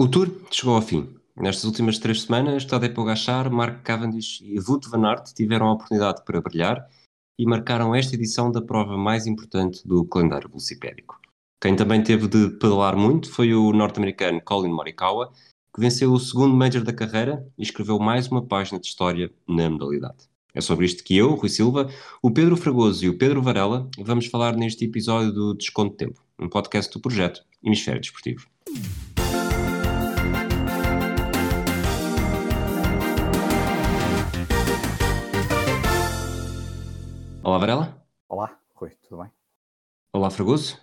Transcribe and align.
O 0.00 0.08
Tour 0.08 0.30
chegou 0.50 0.76
ao 0.76 0.80
fim. 0.80 1.14
Nestas 1.36 1.64
últimas 1.64 1.98
três 1.98 2.22
semanas, 2.22 2.64
Tadej 2.64 2.94
Pogacar, 2.94 3.52
Mark 3.52 3.82
Cavendish 3.82 4.40
e 4.40 4.58
Wout 4.58 4.88
van 4.88 5.06
Aert 5.06 5.34
tiveram 5.34 5.66
a 5.66 5.74
oportunidade 5.74 6.24
para 6.24 6.40
brilhar 6.40 6.88
e 7.38 7.44
marcaram 7.44 7.94
esta 7.94 8.14
edição 8.14 8.50
da 8.50 8.62
prova 8.62 8.96
mais 8.96 9.26
importante 9.26 9.86
do 9.86 10.02
calendário 10.06 10.48
velocipédico. 10.48 11.20
Quem 11.60 11.76
também 11.76 12.02
teve 12.02 12.28
de 12.28 12.48
pedalar 12.48 12.96
muito 12.96 13.30
foi 13.30 13.52
o 13.52 13.74
norte-americano 13.74 14.40
Colin 14.40 14.72
Morikawa, 14.72 15.34
que 15.74 15.82
venceu 15.82 16.10
o 16.14 16.18
segundo 16.18 16.56
Major 16.56 16.82
da 16.82 16.94
carreira 16.94 17.46
e 17.58 17.62
escreveu 17.62 17.98
mais 17.98 18.26
uma 18.28 18.42
página 18.42 18.80
de 18.80 18.86
história 18.86 19.30
na 19.46 19.68
modalidade. 19.68 20.30
É 20.54 20.62
sobre 20.62 20.86
isto 20.86 21.04
que 21.04 21.14
eu, 21.14 21.34
Rui 21.34 21.50
Silva, 21.50 21.90
o 22.22 22.30
Pedro 22.30 22.56
Fragoso 22.56 23.04
e 23.04 23.10
o 23.10 23.18
Pedro 23.18 23.42
Varela 23.42 23.86
vamos 23.98 24.24
falar 24.28 24.56
neste 24.56 24.86
episódio 24.86 25.30
do 25.30 25.54
Desconto 25.54 25.94
Tempo, 25.94 26.22
um 26.38 26.48
podcast 26.48 26.90
do 26.90 27.00
projeto 27.02 27.42
Hemisfério 27.62 28.00
Desportivo. 28.00 28.48
Olá, 37.50 37.58
Varela. 37.58 38.06
Olá, 38.28 38.60
Rui, 38.76 38.90
tudo 39.02 39.22
bem? 39.22 39.32
Olá, 40.12 40.30
Fragoso. 40.30 40.78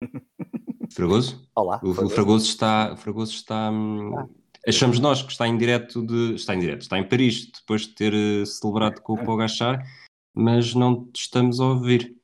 Fragoso? 0.90 1.46
Olá. 1.54 1.78
O, 1.84 1.90
o 1.90 2.08
Fragoso 2.08 2.46
está. 2.46 2.94
O 2.94 2.96
Fragoso 2.96 3.34
está 3.34 3.70
hum, 3.70 4.18
ah. 4.18 4.26
Achamos 4.66 4.98
nós 4.98 5.20
que 5.20 5.30
está 5.30 5.46
em 5.46 5.58
direto 5.58 6.02
de. 6.02 6.36
Está 6.36 6.54
em 6.54 6.60
direto, 6.60 6.80
está 6.80 6.98
em 6.98 7.06
Paris, 7.06 7.50
depois 7.52 7.82
de 7.82 7.88
ter 7.88 8.14
uh, 8.14 8.46
celebrado 8.46 9.02
com 9.02 9.12
o 9.12 9.24
Pogachar, 9.26 9.86
mas 10.34 10.74
não 10.74 11.06
estamos 11.14 11.60
a 11.60 11.66
ouvir. 11.66 12.16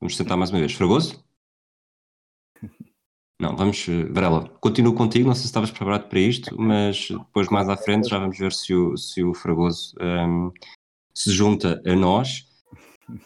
Vamos 0.00 0.16
tentar 0.16 0.36
mais 0.36 0.50
uma 0.50 0.58
vez. 0.58 0.72
Fragoso? 0.72 1.24
Não, 3.40 3.54
vamos. 3.56 3.86
Uh, 3.86 4.12
Varela, 4.12 4.48
continuo 4.60 4.92
contigo, 4.92 5.28
não 5.28 5.34
sei 5.36 5.42
se 5.42 5.46
estavas 5.46 5.70
preparado 5.70 6.08
para 6.08 6.18
isto, 6.18 6.52
mas 6.60 7.06
depois 7.08 7.48
mais 7.48 7.68
à 7.68 7.76
frente 7.76 8.08
já 8.08 8.18
vamos 8.18 8.36
ver 8.36 8.52
se 8.52 8.74
o, 8.74 8.96
se 8.96 9.22
o 9.22 9.32
Fragoso 9.32 9.94
um, 10.00 10.50
se 11.14 11.30
junta 11.30 11.80
a 11.86 11.94
nós. 11.94 12.47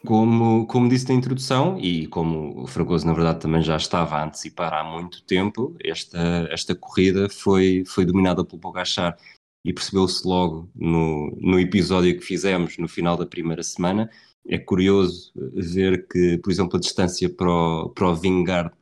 Como, 0.06 0.66
como 0.66 0.88
disse 0.88 1.08
na 1.08 1.14
introdução, 1.14 1.76
e 1.78 2.06
como 2.06 2.62
o 2.62 2.66
Fragoso 2.66 3.04
na 3.04 3.12
verdade 3.12 3.40
também 3.40 3.62
já 3.62 3.76
estava 3.76 4.16
a 4.16 4.24
antecipar 4.24 4.72
há 4.72 4.84
muito 4.84 5.24
tempo, 5.24 5.74
esta, 5.82 6.48
esta 6.50 6.74
corrida 6.74 7.28
foi, 7.28 7.82
foi 7.86 8.04
dominada 8.04 8.44
pelo 8.44 8.60
Pogachar 8.60 9.16
e 9.64 9.72
percebeu-se 9.72 10.26
logo 10.26 10.70
no, 10.74 11.36
no 11.40 11.58
episódio 11.58 12.16
que 12.16 12.24
fizemos 12.24 12.78
no 12.78 12.88
final 12.88 13.16
da 13.16 13.26
primeira 13.26 13.62
semana. 13.62 14.08
É 14.46 14.58
curioso 14.58 15.32
ver 15.54 16.06
que, 16.08 16.38
por 16.38 16.52
exemplo, 16.52 16.76
a 16.76 16.80
distância 16.80 17.28
para 17.28 17.50
o, 17.50 17.88
para 17.90 18.08
o 18.08 18.14
Vingard, 18.14 18.72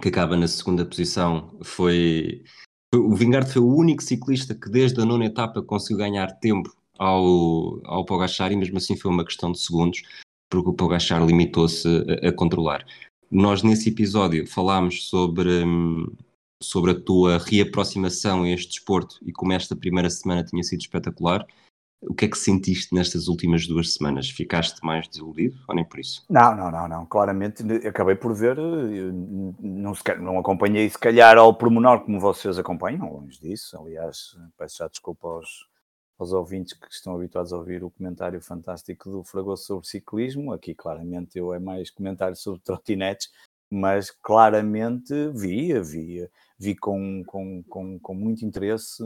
que 0.00 0.08
acaba 0.08 0.36
na 0.36 0.48
segunda 0.48 0.86
posição, 0.86 1.58
foi, 1.62 2.42
foi 2.94 3.00
o 3.02 3.14
Vingard 3.14 3.50
foi 3.50 3.62
o 3.62 3.74
único 3.74 4.02
ciclista 4.02 4.54
que 4.54 4.70
desde 4.70 5.00
a 5.00 5.04
nona 5.04 5.26
etapa 5.26 5.62
conseguiu 5.62 5.98
ganhar 5.98 6.32
tempo 6.38 6.74
ao, 6.98 7.80
ao 7.84 8.04
Pogachar 8.04 8.52
e 8.52 8.56
mesmo 8.56 8.78
assim 8.78 8.96
foi 8.96 9.10
uma 9.10 9.24
questão 9.24 9.52
de 9.52 9.58
segundos, 9.58 10.02
porque 10.50 10.70
o 10.70 10.74
Pogachar 10.74 11.24
limitou-se 11.24 11.88
a, 11.88 12.28
a, 12.28 12.32
controlar. 12.32 12.84
Nós 13.30 13.62
nesse 13.62 13.88
episódio 13.88 14.46
falámos 14.46 15.08
sobre, 15.08 15.64
hum, 15.64 16.06
sobre 16.62 16.92
a 16.92 17.00
tua 17.00 17.38
reaproximação 17.38 18.44
a 18.44 18.50
este 18.50 18.68
desporto 18.68 19.18
e 19.22 19.32
como 19.32 19.52
esta 19.52 19.74
primeira 19.74 20.10
semana 20.10 20.44
tinha 20.44 20.62
sido 20.62 20.80
espetacular. 20.80 21.44
O 22.06 22.14
que 22.14 22.26
é 22.26 22.28
que 22.28 22.36
sentiste 22.36 22.94
nestas 22.94 23.28
últimas 23.28 23.66
duas 23.66 23.94
semanas? 23.94 24.28
Ficaste 24.28 24.84
mais 24.84 25.08
desiludido 25.08 25.56
ou 25.66 25.74
nem 25.74 25.86
por 25.86 25.98
isso? 25.98 26.22
Não, 26.28 26.54
não, 26.54 26.70
não, 26.70 26.86
não. 26.86 27.06
Claramente 27.06 27.62
acabei 27.86 28.14
por 28.14 28.34
ver, 28.34 28.58
eh, 28.58 29.10
não, 29.58 29.94
não 30.20 30.38
acompanhei 30.38 30.86
se 30.90 30.98
calhar 30.98 31.38
ao 31.38 31.54
pormenor 31.54 32.04
como 32.04 32.20
vocês 32.20 32.58
acompanham, 32.58 33.10
longe 33.10 33.40
disso. 33.40 33.78
Aliás, 33.78 34.36
peço 34.58 34.76
já 34.78 34.88
desculpa 34.88 35.26
aos, 35.26 35.66
aos 36.18 36.32
ouvintes 36.32 36.72
que 36.74 36.86
estão 36.90 37.14
habituados 37.14 37.52
a 37.52 37.56
ouvir 37.56 37.82
o 37.82 37.90
comentário 37.90 38.40
fantástico 38.40 39.10
do 39.10 39.24
Fragoso 39.24 39.64
sobre 39.64 39.86
ciclismo. 39.86 40.52
Aqui, 40.52 40.74
claramente, 40.74 41.38
eu 41.38 41.52
é 41.52 41.58
mais 41.58 41.90
comentário 41.90 42.36
sobre 42.36 42.60
trotinetes, 42.60 43.30
mas 43.70 44.10
claramente 44.10 45.12
vi, 45.34 45.78
vi, 45.80 46.28
vi 46.58 46.76
com, 46.76 47.22
com, 47.24 47.62
com, 47.64 47.98
com 47.98 48.14
muito 48.14 48.44
interesse 48.44 49.02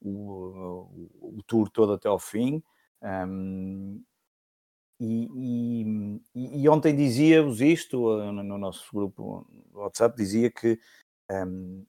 o, 0.00 0.10
o, 0.10 1.36
o, 1.38 1.42
tour 1.46 1.68
todo 1.70 1.94
até 1.94 2.08
ao 2.08 2.18
fim. 2.18 2.62
Um, 3.02 4.00
e, 5.00 6.20
e, 6.34 6.62
e, 6.62 6.68
ontem 6.68 6.94
dizia-vos 6.94 7.60
isto 7.60 7.98
no, 7.98 8.42
no 8.44 8.58
nosso 8.58 8.88
grupo 8.94 9.44
WhatsApp, 9.72 10.16
dizia 10.16 10.48
que 10.48 10.78
um, 11.28 11.84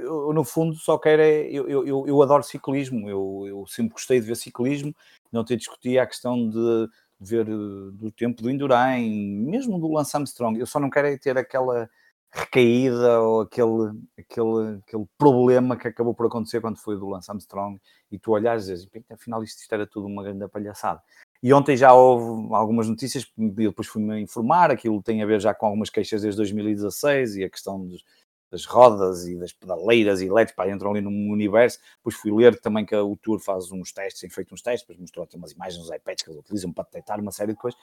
eu, 0.00 0.32
no 0.32 0.44
fundo, 0.44 0.74
só 0.76 0.98
quero 0.98 1.22
é. 1.22 1.42
Eu, 1.50 1.68
eu, 1.68 2.06
eu 2.06 2.22
adoro 2.22 2.42
ciclismo, 2.42 3.08
eu, 3.08 3.44
eu 3.46 3.66
sempre 3.66 3.92
gostei 3.92 4.20
de 4.20 4.26
ver 4.26 4.36
ciclismo, 4.36 4.94
não 5.32 5.44
te 5.44 5.56
discutia 5.56 6.02
a 6.02 6.06
questão 6.06 6.48
de 6.48 6.88
ver 7.20 7.46
eh, 7.46 7.90
do 7.92 8.10
tempo 8.10 8.42
do 8.42 8.50
Indurain, 8.50 9.36
mesmo 9.44 9.78
do 9.78 9.92
Lance 9.92 10.16
Armstrong. 10.16 10.58
Eu 10.58 10.66
só 10.66 10.80
não 10.80 10.90
quero 10.90 11.08
é 11.08 11.18
ter 11.18 11.36
aquela 11.36 11.88
recaída 12.32 13.20
ou 13.20 13.42
aquele, 13.42 13.92
aquele, 14.18 14.78
aquele 14.86 15.04
problema 15.18 15.76
que 15.76 15.88
acabou 15.88 16.14
por 16.14 16.26
acontecer 16.26 16.60
quando 16.60 16.78
foi 16.78 16.96
do 16.96 17.08
Lance 17.08 17.30
Armstrong 17.30 17.80
e 18.10 18.18
tu 18.18 18.32
olhares 18.32 18.68
e 18.68 18.72
dizes, 18.72 18.88
afinal 19.10 19.42
isto, 19.42 19.60
isto 19.60 19.72
era 19.74 19.86
tudo 19.86 20.06
uma 20.06 20.22
grande 20.22 20.46
palhaçada. 20.48 21.02
E 21.42 21.52
ontem 21.52 21.76
já 21.76 21.92
houve 21.92 22.54
algumas 22.54 22.88
notícias, 22.88 23.26
depois 23.36 23.88
fui-me 23.88 24.20
informar, 24.20 24.70
aquilo 24.70 25.02
tem 25.02 25.22
a 25.22 25.26
ver 25.26 25.40
já 25.40 25.54
com 25.54 25.66
algumas 25.66 25.90
queixas 25.90 26.22
desde 26.22 26.36
2016 26.36 27.36
e 27.36 27.44
a 27.44 27.50
questão 27.50 27.84
dos, 27.84 28.04
das 28.50 28.64
rodas 28.64 29.26
e 29.26 29.38
das 29.38 29.52
pedaleiras 29.52 30.20
e 30.20 30.30
LEDs, 30.30 30.52
pá, 30.54 30.68
entram 30.68 30.90
ali 30.90 31.00
num 31.00 31.30
universo. 31.30 31.78
Depois 31.96 32.16
fui 32.16 32.32
ler 32.32 32.58
também 32.60 32.84
que 32.84 32.94
o 32.96 33.16
Tour 33.16 33.38
faz 33.38 33.70
uns 33.70 33.92
testes, 33.92 34.20
tem 34.20 34.30
feito 34.30 34.52
uns 34.52 34.62
testes, 34.62 34.82
depois 34.82 34.98
mostrou 34.98 35.24
até 35.24 35.36
umas 35.36 35.52
imagens 35.52 35.78
dos 35.78 35.90
iPads 35.90 36.24
que 36.24 36.30
eles 36.30 36.40
utilizam 36.40 36.72
para 36.72 36.84
detectar 36.84 37.20
uma 37.20 37.30
série 37.30 37.52
de 37.52 37.58
coisas. 37.58 37.78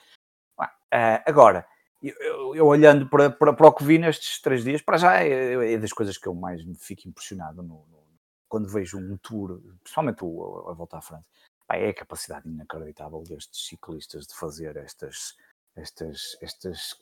Uh, 0.60 1.20
agora, 1.26 1.66
eu, 2.02 2.14
eu, 2.20 2.56
eu, 2.56 2.66
olhando 2.66 3.08
para, 3.08 3.30
para, 3.30 3.52
para 3.52 3.66
o 3.66 3.72
que 3.72 3.84
vi 3.84 3.98
nestes 3.98 4.40
três 4.40 4.62
dias, 4.62 4.82
para 4.82 4.98
já 4.98 5.22
é, 5.22 5.74
é 5.74 5.78
das 5.78 5.92
coisas 5.92 6.16
que 6.16 6.26
eu 6.26 6.34
mais 6.34 6.64
me 6.64 6.74
fico 6.74 7.08
impressionado 7.08 7.62
no, 7.62 7.86
no, 7.86 8.04
quando 8.48 8.68
vejo 8.68 8.98
um 8.98 9.16
Tour, 9.18 9.60
principalmente 9.82 10.24
o, 10.24 10.66
a, 10.68 10.72
a 10.72 10.74
volta 10.74 10.98
à 10.98 11.00
França. 11.00 11.26
Pá, 11.66 11.76
é 11.76 11.88
a 11.88 11.94
capacidade 11.94 12.48
inacreditável 12.48 13.22
destes 13.22 13.66
ciclistas 13.66 14.26
de 14.26 14.34
fazer 14.34 14.76
estas, 14.76 15.36
estas, 15.76 16.36
estas 16.40 16.94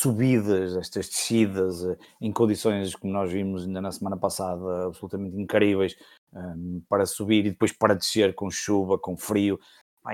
subidas, 0.00 0.76
estas 0.76 1.08
descidas 1.08 1.84
eh, 1.84 1.96
em 2.20 2.32
condições 2.32 2.94
como 2.94 3.12
nós 3.12 3.30
vimos 3.30 3.64
ainda 3.64 3.80
na 3.80 3.92
semana 3.92 4.16
passada, 4.16 4.86
absolutamente 4.86 5.36
incríveis, 5.36 5.94
um, 6.32 6.82
para 6.88 7.04
subir 7.04 7.44
e 7.44 7.50
depois 7.50 7.72
para 7.72 7.94
descer 7.94 8.34
com 8.34 8.50
chuva, 8.50 8.98
com 8.98 9.16
frio. 9.16 9.60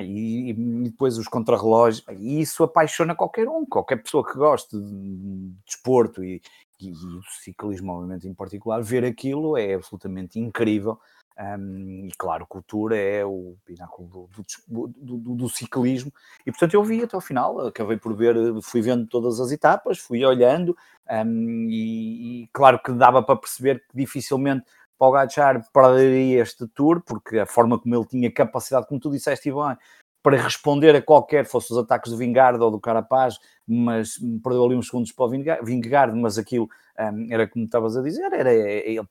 e, 0.01 0.53
depois 0.85 1.17
os 1.17 1.29
contrarrelógios, 1.29 2.05
e 2.19 2.41
isso 2.41 2.65
apaixona 2.65 3.15
qualquer 3.15 3.49
um, 3.49 3.65
qualquer 3.65 4.03
pessoa 4.03 4.27
que 4.27 4.37
goste 4.37 4.77
de 4.77 5.53
desporto 5.65 6.25
e, 6.25 6.43
e, 6.81 6.91
e 6.91 7.21
ciclismo, 7.43 7.93
obviamente, 7.93 8.27
em 8.27 8.35
particular, 8.35 8.83
ver 8.83 9.05
aquilo 9.05 9.57
é 9.57 9.75
absolutamente 9.75 10.41
incrível 10.41 10.99
um, 11.39 12.07
e 12.07 12.13
claro, 12.17 12.47
cultura 12.47 12.97
é 12.97 13.25
o 13.25 13.57
pináculo 13.65 14.09
do, 14.09 14.31
do, 14.67 14.89
do, 14.89 15.35
do, 15.35 15.49
ciclismo, 15.49 16.13
e 16.47 16.51
portanto 16.51 16.75
eu 16.75 16.83
vi 16.83 17.03
até 17.03 17.15
ao 17.15 17.21
final, 17.21 17.67
acabei 17.67 17.99
por 17.99 18.15
ver, 18.15 18.35
fui 18.63 18.81
vendo 18.81 19.07
todas 19.07 19.39
as 19.39 19.51
etapas, 19.51 19.99
fui 19.99 20.25
olhando, 20.25 20.77
um, 21.11 21.69
e, 21.69 22.45
e, 22.45 22.49
claro 22.53 22.81
que 22.83 22.91
dava 22.93 23.23
para 23.23 23.37
perceber 23.37 23.81
que 23.81 23.97
dificilmente 23.97 24.65
Pogacar 24.99 25.63
perderia 25.75 26.41
este 26.41 26.67
tour, 26.69 27.03
porque 27.03 27.39
a 27.39 27.45
forma 27.45 27.79
como 27.79 27.95
ele 27.95 28.07
tinha 28.07 28.33
capacidade, 28.33 28.87
como 28.87 28.99
tu 28.99 29.11
disseste, 29.11 29.51
Ivan, 29.51 29.77
para 30.23 30.39
responder 30.39 30.97
a 30.97 31.03
qualquer, 31.03 31.45
fosse 31.45 31.71
os 31.71 31.79
ataques 31.79 32.11
do 32.11 32.17
Vingard 32.17 32.59
ou 32.61 32.71
do 32.71 32.81
Carapaz, 32.81 33.39
mas 33.69 34.19
perdeu 34.43 34.65
ali 34.65 34.75
uns 34.75 34.87
segundos 34.87 35.13
para 35.13 35.27
o 35.27 35.29
Vingard, 35.63 36.19
mas 36.19 36.39
aquilo 36.39 36.69
um, 36.99 37.27
era 37.31 37.47
como 37.47 37.67
estavas 37.67 37.97
a 37.97 38.03
dizer, 38.03 38.33
era, 38.33 38.51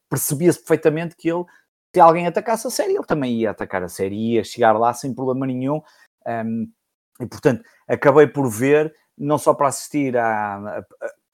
percebia-se 0.10 0.60
perfeitamente 0.60 1.16
que 1.16 1.30
ele 1.30 1.46
se 1.96 2.00
alguém 2.02 2.28
atacasse 2.28 2.68
a 2.68 2.70
série, 2.70 2.94
ele 2.94 3.06
também 3.06 3.40
ia 3.40 3.52
atacar 3.52 3.82
a 3.82 3.88
série, 3.88 4.34
ia 4.34 4.44
chegar 4.44 4.74
lá 4.74 4.94
sem 4.94 5.14
problema 5.14 5.48
nenhum. 5.48 5.82
Um, 6.28 6.70
e 7.22 7.26
portanto, 7.26 7.64
acabei 7.88 8.28
por 8.28 8.50
ver, 8.50 8.94
não 9.18 9.38
só 9.38 9.54
para 9.54 9.70
assistir 9.70 10.18
a, 10.18 10.58
a, 10.58 10.80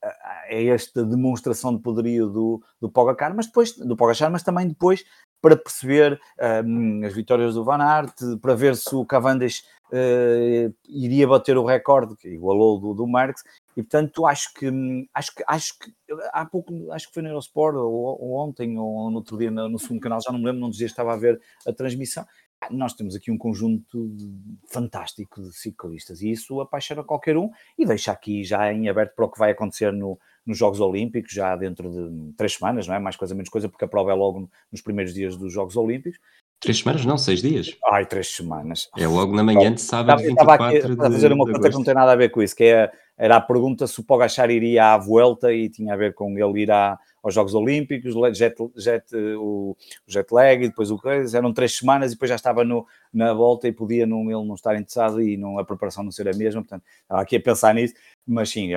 a, 0.03 0.09
a 0.51 0.63
esta 0.63 1.03
demonstração 1.03 1.75
de 1.75 1.81
poderio 1.81 2.29
do, 2.29 2.63
do 2.79 2.91
Pogacar, 2.91 3.35
mas 3.35 3.47
depois 3.47 3.75
do 3.75 3.97
Pogacar, 3.97 4.29
mas 4.29 4.43
também 4.43 4.67
depois 4.67 5.03
para 5.41 5.57
perceber 5.57 6.21
um, 6.63 7.03
as 7.03 7.13
vitórias 7.15 7.55
do 7.55 7.63
Van 7.63 7.81
Aert, 7.81 8.13
para 8.39 8.53
ver 8.53 8.75
se 8.75 8.95
o 8.95 9.03
Cavendish 9.03 9.63
uh, 9.91 10.71
iria 10.87 11.27
bater 11.27 11.57
o 11.57 11.65
recorde 11.65 12.15
que 12.17 12.29
igualou 12.29 12.79
do, 12.79 12.93
do 12.93 13.07
Marx 13.07 13.41
E 13.75 13.81
portanto 13.81 14.25
acho 14.25 14.53
que 14.53 14.67
acho 15.13 15.35
que 15.35 15.43
acho 15.47 15.79
que 15.79 15.91
há 16.33 16.45
pouco 16.45 16.91
acho 16.91 17.07
que 17.07 17.13
foi 17.13 17.23
no 17.23 17.29
Eurosport 17.29 17.75
ou, 17.75 18.21
ou 18.21 18.33
ontem 18.37 18.77
ou 18.77 19.09
no 19.09 19.17
outro 19.17 19.37
dia 19.37 19.49
no, 19.49 19.69
no 19.69 19.79
segundo 19.79 20.01
canal, 20.01 20.21
já 20.21 20.31
não 20.31 20.39
me 20.39 20.45
lembro, 20.45 20.61
não 20.61 20.69
dizia 20.69 20.87
estava 20.87 21.13
a 21.13 21.17
ver 21.17 21.39
a 21.65 21.71
transmissão. 21.71 22.25
Nós 22.69 22.93
temos 22.93 23.15
aqui 23.15 23.31
um 23.31 23.37
conjunto 23.37 24.13
fantástico 24.67 25.41
de 25.41 25.51
ciclistas 25.53 26.21
e 26.21 26.29
isso 26.29 26.61
apaixona 26.61 27.03
qualquer 27.03 27.35
um 27.35 27.49
e 27.77 27.85
deixa 27.85 28.11
aqui 28.11 28.43
já 28.43 28.71
em 28.71 28.87
aberto 28.87 29.15
para 29.15 29.25
o 29.25 29.31
que 29.31 29.39
vai 29.39 29.51
acontecer 29.51 29.91
no, 29.91 30.19
nos 30.45 30.57
Jogos 30.57 30.79
Olímpicos, 30.79 31.31
já 31.33 31.55
dentro 31.55 31.89
de 31.89 32.33
três 32.33 32.53
semanas, 32.53 32.87
não 32.87 32.95
é? 32.95 32.99
Mais 32.99 33.15
coisa, 33.15 33.33
menos 33.33 33.49
coisa, 33.49 33.67
porque 33.67 33.85
a 33.85 33.87
prova 33.87 34.11
é 34.11 34.13
logo 34.13 34.49
nos 34.71 34.81
primeiros 34.81 35.13
dias 35.13 35.35
dos 35.35 35.51
Jogos 35.51 35.75
Olímpicos. 35.75 36.19
Três 36.59 36.77
semanas? 36.77 37.05
Não, 37.05 37.17
seis 37.17 37.41
dias. 37.41 37.75
Ai, 37.91 38.05
três 38.05 38.35
semanas. 38.35 38.87
É 38.95 39.07
logo 39.07 39.35
na 39.35 39.43
manhã 39.43 39.73
de 39.73 39.81
sábado, 39.81 40.21
estava, 40.21 40.57
24 40.59 40.65
aqui, 40.65 40.95
de, 40.95 41.01
a 41.01 41.11
fazer 41.11 41.31
uma 41.31 41.45
conta 41.45 41.69
que 41.69 41.75
não 41.75 41.83
tem 41.83 41.95
nada 41.95 42.11
a 42.11 42.15
ver 42.15 42.29
com 42.29 42.43
isso, 42.43 42.55
que 42.55 42.65
é, 42.65 42.91
era 43.21 43.35
a 43.35 43.41
pergunta 43.41 43.85
se 43.85 43.99
o 43.99 44.03
Pogachar 44.03 44.49
iria 44.49 44.93
à 44.93 44.97
Vuelta 44.97 45.53
e 45.53 45.69
tinha 45.69 45.93
a 45.93 45.95
ver 45.95 46.15
com 46.15 46.35
ele 46.39 46.63
ir 46.63 46.71
à, 46.71 46.97
aos 47.21 47.35
Jogos 47.35 47.53
Olímpicos, 47.53 48.15
jet, 48.35 48.55
jet, 48.75 49.15
o, 49.37 49.77
jet 50.07 50.33
lag 50.33 50.65
e 50.65 50.69
depois 50.69 50.89
o 50.89 50.97
que 50.97 51.07
eram 51.07 51.53
três 51.53 51.77
semanas 51.77 52.11
e 52.11 52.15
depois 52.15 52.29
já 52.29 52.35
estava 52.35 52.63
no, 52.63 52.83
na 53.13 53.31
volta 53.31 53.67
e 53.67 53.71
podia 53.71 54.07
não, 54.07 54.23
ele 54.23 54.43
não 54.43 54.55
estar 54.55 54.73
interessado 54.73 55.21
e 55.21 55.37
não, 55.37 55.59
a 55.59 55.63
preparação 55.63 56.03
não 56.03 56.09
ser 56.09 56.27
a 56.27 56.35
mesma, 56.35 56.61
portanto, 56.61 56.83
estava 57.03 57.21
aqui 57.21 57.35
a 57.35 57.39
pensar 57.39 57.75
nisso, 57.75 57.93
mas 58.25 58.49
sim, 58.49 58.71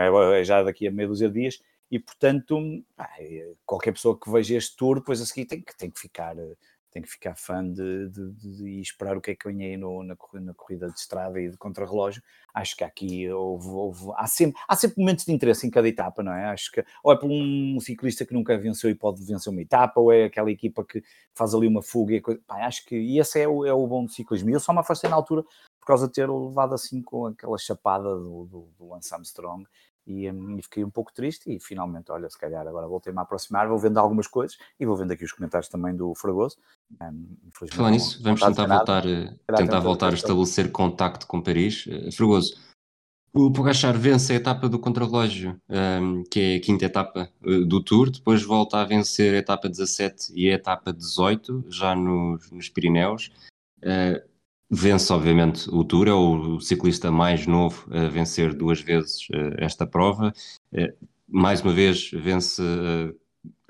já 0.45 0.63
daqui 0.63 0.87
a 0.87 0.91
meia 0.91 1.09
dúzia 1.09 1.29
de 1.29 1.41
dias 1.41 1.59
e 1.91 1.99
portanto, 1.99 2.61
qualquer 3.65 3.93
pessoa 3.93 4.19
que 4.21 4.31
veja 4.31 4.57
este 4.57 4.77
tour, 4.77 4.97
depois 4.97 5.23
a 5.23 5.25
seguir 5.25 5.47
tem 5.47 5.63
que, 5.63 5.75
tem 5.75 5.91
que 5.91 5.99
ficar 5.99 6.37
tem 6.95 7.03
que 7.03 7.11
ficar 7.11 7.35
fã 7.35 7.69
de, 7.69 8.09
de, 8.09 8.31
de, 8.35 8.81
esperar 8.81 9.17
o 9.17 9.21
que 9.21 9.33
é 9.33 9.35
que 9.35 9.49
ganhei 9.49 9.77
no, 9.77 10.05
na, 10.05 10.17
na, 10.35 10.55
corrida 10.55 10.87
de 10.87 10.97
estrada 10.97 11.41
e 11.41 11.51
de 11.51 11.57
contrarrelógio. 11.57 12.23
Acho 12.55 12.77
que 12.77 12.85
aqui 12.85 13.29
houve, 13.29 13.69
houve, 13.69 14.13
há, 14.17 14.29
sempre, 14.29 14.63
há 14.69 14.77
sempre 14.77 15.01
momentos 15.01 15.25
de 15.25 15.33
interesse 15.33 15.67
em 15.67 15.71
cada 15.71 15.89
etapa, 15.89 16.23
não 16.23 16.33
é? 16.33 16.45
Acho 16.45 16.71
que 16.71 16.85
ou 17.03 17.13
é 17.13 17.19
por 17.19 17.29
um 17.29 17.81
ciclista 17.81 18.25
que 18.25 18.33
nunca 18.33 18.57
venceu 18.57 18.89
e 18.89 18.95
pode 18.95 19.25
vencer 19.25 19.53
uma 19.53 19.61
etapa, 19.61 20.01
ou 20.01 20.13
é 20.13 20.27
aquela 20.27 20.53
equipa 20.53 20.85
que 20.85 21.03
faz 21.35 21.53
ali 21.53 21.67
uma 21.67 21.83
fuga 21.83 22.15
e 22.15 22.21
coisa. 22.21 22.41
Pá, 22.47 22.65
acho 22.65 22.87
que 22.87 22.95
e 22.95 23.19
esse 23.19 23.41
é 23.41 23.49
o, 23.49 23.67
é 23.67 23.73
o 23.73 23.85
bom 23.89 24.05
do 24.05 24.13
ciclismo. 24.13 24.49
Eu 24.51 24.61
só 24.61 24.73
me 24.73 24.79
afastei 24.79 25.11
na 25.11 25.17
altura 25.17 25.43
por 25.81 25.87
causa 25.89 26.07
de 26.07 26.13
ter 26.13 26.31
levado 26.31 26.75
assim 26.75 27.03
com 27.03 27.27
aquela 27.27 27.59
chapada 27.59 28.05
do, 28.05 28.45
do, 28.45 28.69
do 28.79 28.89
Lance 28.89 29.13
Armstrong 29.13 29.65
e, 30.07 30.31
um, 30.31 30.59
e, 30.59 30.63
fiquei 30.63 30.85
um 30.85 30.91
pouco 30.91 31.13
triste 31.13 31.51
e 31.51 31.59
finalmente, 31.61 32.11
olha, 32.13 32.29
se 32.29 32.39
calhar 32.39 32.67
agora 32.67 32.87
voltei-me 32.87 33.19
a 33.19 33.23
aproximar, 33.23 33.69
vou 33.69 33.79
vendo 33.79 33.99
algumas 33.99 34.27
coisas 34.27 34.57
e 34.79 34.85
vou 34.85 34.97
vendo 34.97 35.13
aqui 35.13 35.25
os 35.25 35.33
comentários 35.33 35.69
também 35.69 35.95
do 35.97 36.15
Fragoso. 36.15 36.57
Um, 37.01 37.37
Falar 37.73 37.91
nisso, 37.91 38.23
vamos 38.23 38.41
tentar 38.41 38.67
voltar, 38.67 39.07
eh, 39.07 39.35
tentar 39.57 39.81
voltar 39.81 40.11
a 40.11 40.15
estabelecer 40.15 40.71
contacto 40.71 41.27
com 41.27 41.41
Paris. 41.41 41.87
Uh, 41.87 42.13
Fragoso, 42.13 42.55
o 43.33 43.51
Pogachar 43.51 43.99
vence 43.99 44.33
a 44.33 44.37
etapa 44.37 44.69
do 44.69 44.79
contrarrelógio, 44.79 45.61
um, 45.69 46.23
que 46.31 46.41
é 46.41 46.57
a 46.57 46.61
quinta 46.61 46.85
etapa 46.85 47.29
uh, 47.43 47.65
do 47.65 47.83
Tour, 47.83 48.09
depois 48.09 48.45
volta 48.45 48.79
a 48.79 48.85
vencer 48.85 49.35
a 49.35 49.39
etapa 49.39 49.69
17 49.69 50.33
e 50.37 50.49
a 50.49 50.55
etapa 50.55 50.93
18, 50.93 51.65
já 51.69 51.97
nos, 51.97 52.49
nos 52.53 52.69
Pirineus. 52.69 53.33
Uh, 53.79 54.34
Vence, 54.77 55.13
obviamente, 55.13 55.71
o 55.71 55.85
Tour, 55.85 56.09
é 56.09 56.13
o 56.13 56.59
ciclista 56.59 57.09
mais 57.09 57.47
novo 57.47 57.87
a 57.93 58.09
vencer 58.09 58.53
duas 58.53 58.81
vezes 58.81 59.29
uh, 59.31 59.55
esta 59.59 59.87
prova. 59.87 60.35
Uh, 60.73 61.07
mais 61.29 61.63
uma 61.63 61.73
vez, 61.73 62.11
vence 62.11 62.61
uh, 62.61 63.17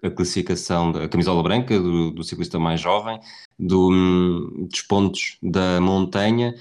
a 0.03 0.11
classificação 0.11 0.91
da 0.93 1.07
camisola 1.07 1.43
branca 1.43 1.79
do, 1.79 2.11
do 2.11 2.25
ciclista 2.25 2.59
mais 2.59 2.81
jovem, 2.81 3.21
do, 3.59 3.91
um, 3.93 4.67
dos 4.67 4.81
pontos 4.81 5.37
da 5.43 5.79
montanha. 5.79 6.55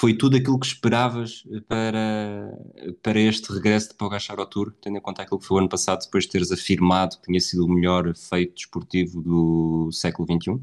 foi 0.00 0.14
tudo 0.14 0.36
aquilo 0.36 0.58
que 0.58 0.66
esperavas 0.66 1.44
para, 1.68 2.58
para 3.00 3.20
este 3.20 3.52
regresso 3.52 3.90
de 3.90 3.94
Pogachar 3.94 4.40
ao 4.40 4.46
Tour, 4.46 4.72
tendo 4.80 4.98
em 4.98 5.00
conta 5.00 5.22
aquilo 5.22 5.38
que 5.38 5.46
foi 5.46 5.58
o 5.58 5.60
ano 5.60 5.68
passado, 5.68 6.02
depois 6.04 6.24
de 6.24 6.30
teres 6.30 6.50
afirmado 6.50 7.18
que 7.18 7.26
tinha 7.26 7.40
sido 7.40 7.64
o 7.64 7.68
melhor 7.68 8.12
feito 8.16 8.54
desportivo 8.54 9.22
do 9.22 9.92
século 9.92 10.26
XXI? 10.26 10.60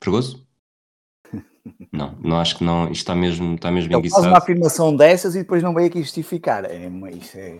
Fregoso? 0.00 0.47
Não, 1.92 2.16
não 2.22 2.38
acho 2.38 2.58
que 2.58 2.64
não. 2.64 2.84
Isto 2.84 2.94
está 2.94 3.14
mesmo, 3.14 3.54
está 3.54 3.70
mesmo 3.70 3.92
Ele 3.92 4.10
faz 4.10 4.26
uma 4.26 4.38
afirmação 4.38 4.94
dessas 4.94 5.34
e 5.34 5.38
depois 5.38 5.62
não 5.62 5.74
veio 5.74 5.88
aqui 5.88 6.00
justificar. 6.02 6.64
É, 6.64 6.88
isso 7.14 7.38
é, 7.38 7.58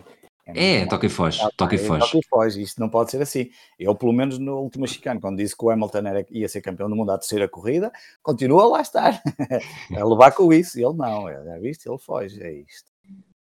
é, 0.55 0.81
é 0.81 0.85
toca 0.85 1.05
e 1.05 1.09
foge, 1.09 1.41
ah, 1.41 1.49
toca 1.55 1.75
e 1.75 1.77
foge. 1.77 1.99
Toca 1.99 2.17
e 2.17 2.25
foge, 2.27 2.61
isto 2.61 2.79
não 2.79 2.89
pode 2.89 3.11
ser 3.11 3.21
assim. 3.21 3.49
Eu, 3.77 3.95
pelo 3.95 4.13
menos 4.13 4.37
no 4.37 4.57
último 4.59 4.87
chicano, 4.87 5.19
quando 5.19 5.37
disse 5.37 5.55
que 5.55 5.63
o 5.63 5.69
Hamilton 5.69 5.99
era, 5.99 6.25
ia 6.31 6.49
ser 6.49 6.61
campeão 6.61 6.89
do 6.89 6.95
mundo 6.95 7.11
à 7.11 7.17
terceira 7.17 7.47
corrida, 7.47 7.91
continua 8.23 8.67
lá 8.67 8.79
a 8.79 8.81
estar, 8.81 9.21
a 9.95 10.03
levar 10.03 10.31
com 10.31 10.51
isso. 10.51 10.79
Ele 10.79 10.93
não, 10.93 11.31
já 11.31 11.57
viste, 11.59 11.87
ele 11.87 11.97
foge, 11.97 12.41
é 12.41 12.51
isto. 12.51 12.88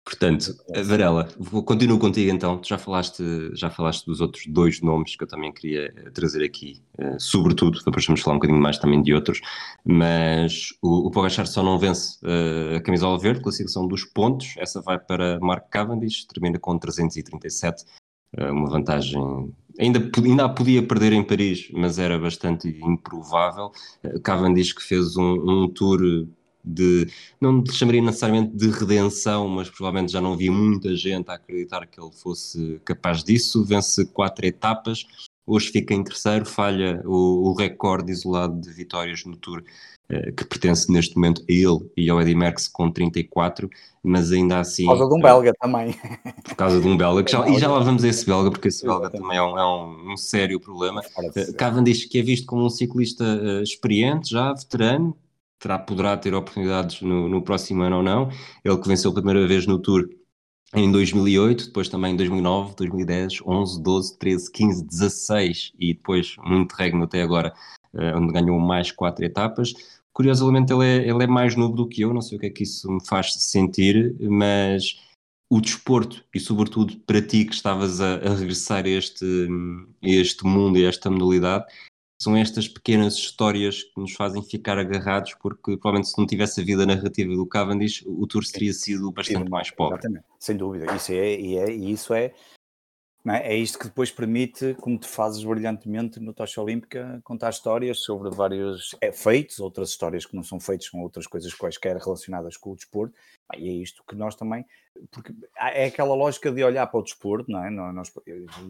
Portanto, 0.07 0.55
Varela, 0.85 1.27
vou, 1.37 1.61
continuo 1.61 1.99
contigo 1.99 2.31
então. 2.31 2.57
Tu 2.59 2.69
já 2.69 2.77
falaste, 2.77 3.21
já 3.53 3.69
falaste 3.69 4.05
dos 4.05 4.21
outros 4.21 4.47
dois 4.47 4.79
nomes 4.79 5.17
que 5.17 5.23
eu 5.25 5.27
também 5.27 5.51
queria 5.51 5.93
eh, 5.97 6.09
trazer 6.11 6.45
aqui, 6.45 6.81
uh, 6.97 7.19
sobretudo, 7.19 7.83
depois 7.83 8.05
vamos 8.05 8.21
falar 8.21 8.35
um 8.35 8.39
bocadinho 8.39 8.61
mais 8.61 8.77
também 8.77 9.01
de 9.01 9.13
outros, 9.13 9.41
mas 9.83 10.69
o, 10.81 11.07
o 11.07 11.11
Pogachar 11.11 11.45
só 11.45 11.61
não 11.61 11.77
vence 11.77 12.19
uh, 12.23 12.77
a 12.77 12.79
camisola 12.79 13.19
verde, 13.19 13.41
classificação 13.41 13.85
dos 13.85 14.05
pontos, 14.05 14.55
essa 14.59 14.79
vai 14.81 14.97
para 14.97 15.41
Mark 15.41 15.67
Cavendish, 15.69 16.23
termina 16.23 16.57
com 16.57 16.79
337, 16.79 17.83
uh, 18.37 18.45
uma 18.53 18.69
vantagem 18.69 19.21
ainda, 19.77 19.99
ainda 20.23 20.47
podia 20.47 20.87
perder 20.87 21.11
em 21.11 21.23
Paris, 21.23 21.69
mas 21.73 21.99
era 21.99 22.17
bastante 22.17 22.69
improvável. 22.81 23.73
Cavendish 24.23 24.71
que 24.71 24.83
fez 24.83 25.17
um, 25.17 25.33
um 25.33 25.67
tour 25.67 25.99
de, 26.67 27.07
não 27.39 27.63
chamaria 27.65 28.01
necessariamente 28.01 28.55
de 28.55 28.69
redenção, 28.69 29.47
mas 29.47 29.69
provavelmente 29.69 30.11
já 30.11 30.21
não 30.21 30.33
havia 30.33 30.51
muita 30.51 30.95
gente 30.95 31.29
a 31.29 31.35
acreditar 31.35 31.85
que 31.87 31.99
ele 31.99 32.11
fosse 32.11 32.81
capaz 32.83 33.23
disso. 33.23 33.63
Vence 33.63 34.05
quatro 34.05 34.45
etapas, 34.45 35.05
hoje 35.45 35.69
fica 35.69 35.93
em 35.93 36.03
terceiro, 36.03 36.45
falha 36.45 37.01
o, 37.05 37.49
o 37.49 37.53
recorde 37.53 38.11
isolado 38.11 38.59
de 38.59 38.71
vitórias 38.71 39.23
no 39.25 39.35
Tour, 39.35 39.63
eh, 40.09 40.31
que 40.31 40.45
pertence 40.45 40.91
neste 40.91 41.15
momento 41.15 41.41
a 41.41 41.51
ele 41.51 41.91
e 41.97 42.09
ao 42.09 42.21
Eddie 42.21 42.35
Merckx 42.35 42.67
com 42.67 42.89
34, 42.89 43.69
mas 44.01 44.31
ainda 44.31 44.59
assim. 44.59 44.85
Por 44.85 44.97
causa 44.97 45.09
de 45.09 45.15
um 45.15 45.21
belga 45.21 45.53
também. 45.59 45.95
Por 46.43 46.55
causa 46.55 46.79
de 46.81 46.87
um 46.87 46.97
belga, 46.97 47.29
já, 47.29 47.47
e 47.49 47.59
já 47.59 47.69
lá 47.69 47.79
vamos 47.79 48.03
a 48.03 48.07
esse 48.07 48.25
belga, 48.25 48.49
porque 48.51 48.69
esse 48.69 48.85
belga 48.85 49.09
também 49.09 49.37
é 49.37 49.41
um, 49.41 49.57
é 49.57 49.65
um, 49.65 50.13
um 50.13 50.17
sério 50.17 50.59
problema. 50.59 51.01
Uh, 51.17 51.53
Cavendish, 51.55 52.05
que 52.05 52.19
é 52.19 52.21
visto 52.21 52.45
como 52.45 52.65
um 52.65 52.69
ciclista 52.69 53.23
uh, 53.23 53.61
experiente, 53.61 54.29
já 54.29 54.53
veterano, 54.53 55.15
terá, 55.59 55.79
poderá 55.79 56.17
ter 56.17 56.33
oportunidades 56.33 57.01
no, 57.01 57.27
no 57.27 57.41
próximo 57.41 57.83
ano 57.83 57.97
ou 57.97 58.03
não. 58.03 58.29
Ele 58.63 58.77
que 58.77 58.87
venceu 58.87 59.11
a 59.11 59.13
primeira 59.13 59.47
vez 59.47 59.65
no 59.65 59.79
Tour 59.79 60.07
em 60.73 60.91
2008, 60.91 61.67
depois 61.67 61.87
também 61.89 62.13
em 62.13 62.17
2009, 62.17 62.75
2010, 62.75 63.41
11, 63.45 63.81
12, 63.81 64.17
13, 64.17 64.51
15, 64.51 64.85
16 64.85 65.73
e 65.79 65.93
depois 65.93 66.35
muito 66.43 66.73
regno 66.73 67.03
até 67.03 67.21
agora, 67.21 67.53
eh, 67.93 68.15
onde 68.15 68.33
ganhou 68.33 68.59
mais 68.59 68.91
quatro 68.91 69.23
etapas. 69.25 69.73
Curiosamente, 70.11 70.73
ele 70.73 70.85
é, 70.85 71.09
ele 71.09 71.23
é 71.23 71.27
mais 71.27 71.55
novo 71.55 71.75
do 71.75 71.87
que 71.87 72.01
eu, 72.01 72.13
não 72.13 72.21
sei 72.21 72.37
o 72.37 72.41
que 72.41 72.47
é 72.47 72.49
que 72.49 72.63
isso 72.63 72.91
me 72.91 73.05
faz 73.05 73.33
sentir, 73.35 74.15
mas 74.19 74.99
o 75.49 75.61
desporto 75.61 76.23
e, 76.33 76.39
sobretudo, 76.39 76.97
para 77.05 77.21
ti 77.21 77.45
que 77.45 77.53
estavas 77.53 78.01
a, 78.01 78.15
a 78.15 78.35
regressar 78.35 78.85
a 78.85 78.89
este, 78.89 79.25
a 80.03 80.09
este 80.09 80.45
mundo 80.45 80.77
e 80.77 80.85
a 80.85 80.89
esta 80.89 81.09
modalidade, 81.09 81.65
são 82.17 82.35
estas 82.35 82.67
pequenas 82.67 83.13
histórias 83.15 83.83
que 83.83 83.99
nos 83.99 84.13
fazem 84.13 84.41
ficar 84.41 84.77
agarrados, 84.77 85.35
porque 85.35 85.77
provavelmente 85.77 86.09
se 86.09 86.17
não 86.17 86.25
tivesse 86.25 86.61
a 86.61 86.63
vida 86.63 86.85
narrativa 86.85 87.33
do 87.35 87.45
Cavendish, 87.45 88.03
o 88.07 88.25
tour 88.25 88.43
teria 88.51 88.73
sido 88.73 89.11
bastante 89.11 89.49
mais 89.49 89.69
pobre. 89.69 89.99
Exatamente, 89.99 90.25
sem 90.39 90.57
dúvida. 90.57 90.95
Isso 90.95 91.11
é, 91.11 91.39
e, 91.39 91.57
é, 91.57 91.71
e 91.71 91.91
isso 91.91 92.13
é, 92.13 92.33
é, 93.25 93.53
é 93.53 93.55
isto 93.55 93.77
que 93.77 93.85
depois 93.85 94.11
permite, 94.11 94.75
como 94.75 94.97
tu 94.97 95.07
fazes 95.07 95.43
brilhantemente 95.43 96.19
no 96.19 96.33
Tocha 96.33 96.61
Olímpica, 96.61 97.19
contar 97.23 97.49
histórias 97.49 97.99
sobre 97.99 98.29
vários 98.29 98.95
é, 99.01 99.11
feitos, 99.11 99.59
outras 99.59 99.89
histórias 99.89 100.25
que 100.25 100.35
não 100.35 100.43
são 100.43 100.59
feitas, 100.59 100.87
são 100.87 101.01
outras 101.01 101.27
coisas 101.27 101.53
quaisquer 101.53 101.97
relacionadas 101.97 102.55
com 102.57 102.71
o 102.71 102.75
desporto, 102.75 103.13
e 103.57 103.69
é 103.69 103.73
isto 103.73 104.03
que 104.07 104.15
nós 104.15 104.35
também, 104.35 104.65
porque 105.11 105.33
é 105.57 105.85
aquela 105.85 106.15
lógica 106.15 106.51
de 106.51 106.63
olhar 106.63 106.87
para 106.87 106.99
o 106.99 107.03
desporto, 107.03 107.51
não 107.51 107.63
é? 107.63 107.69
Nós, 107.69 108.11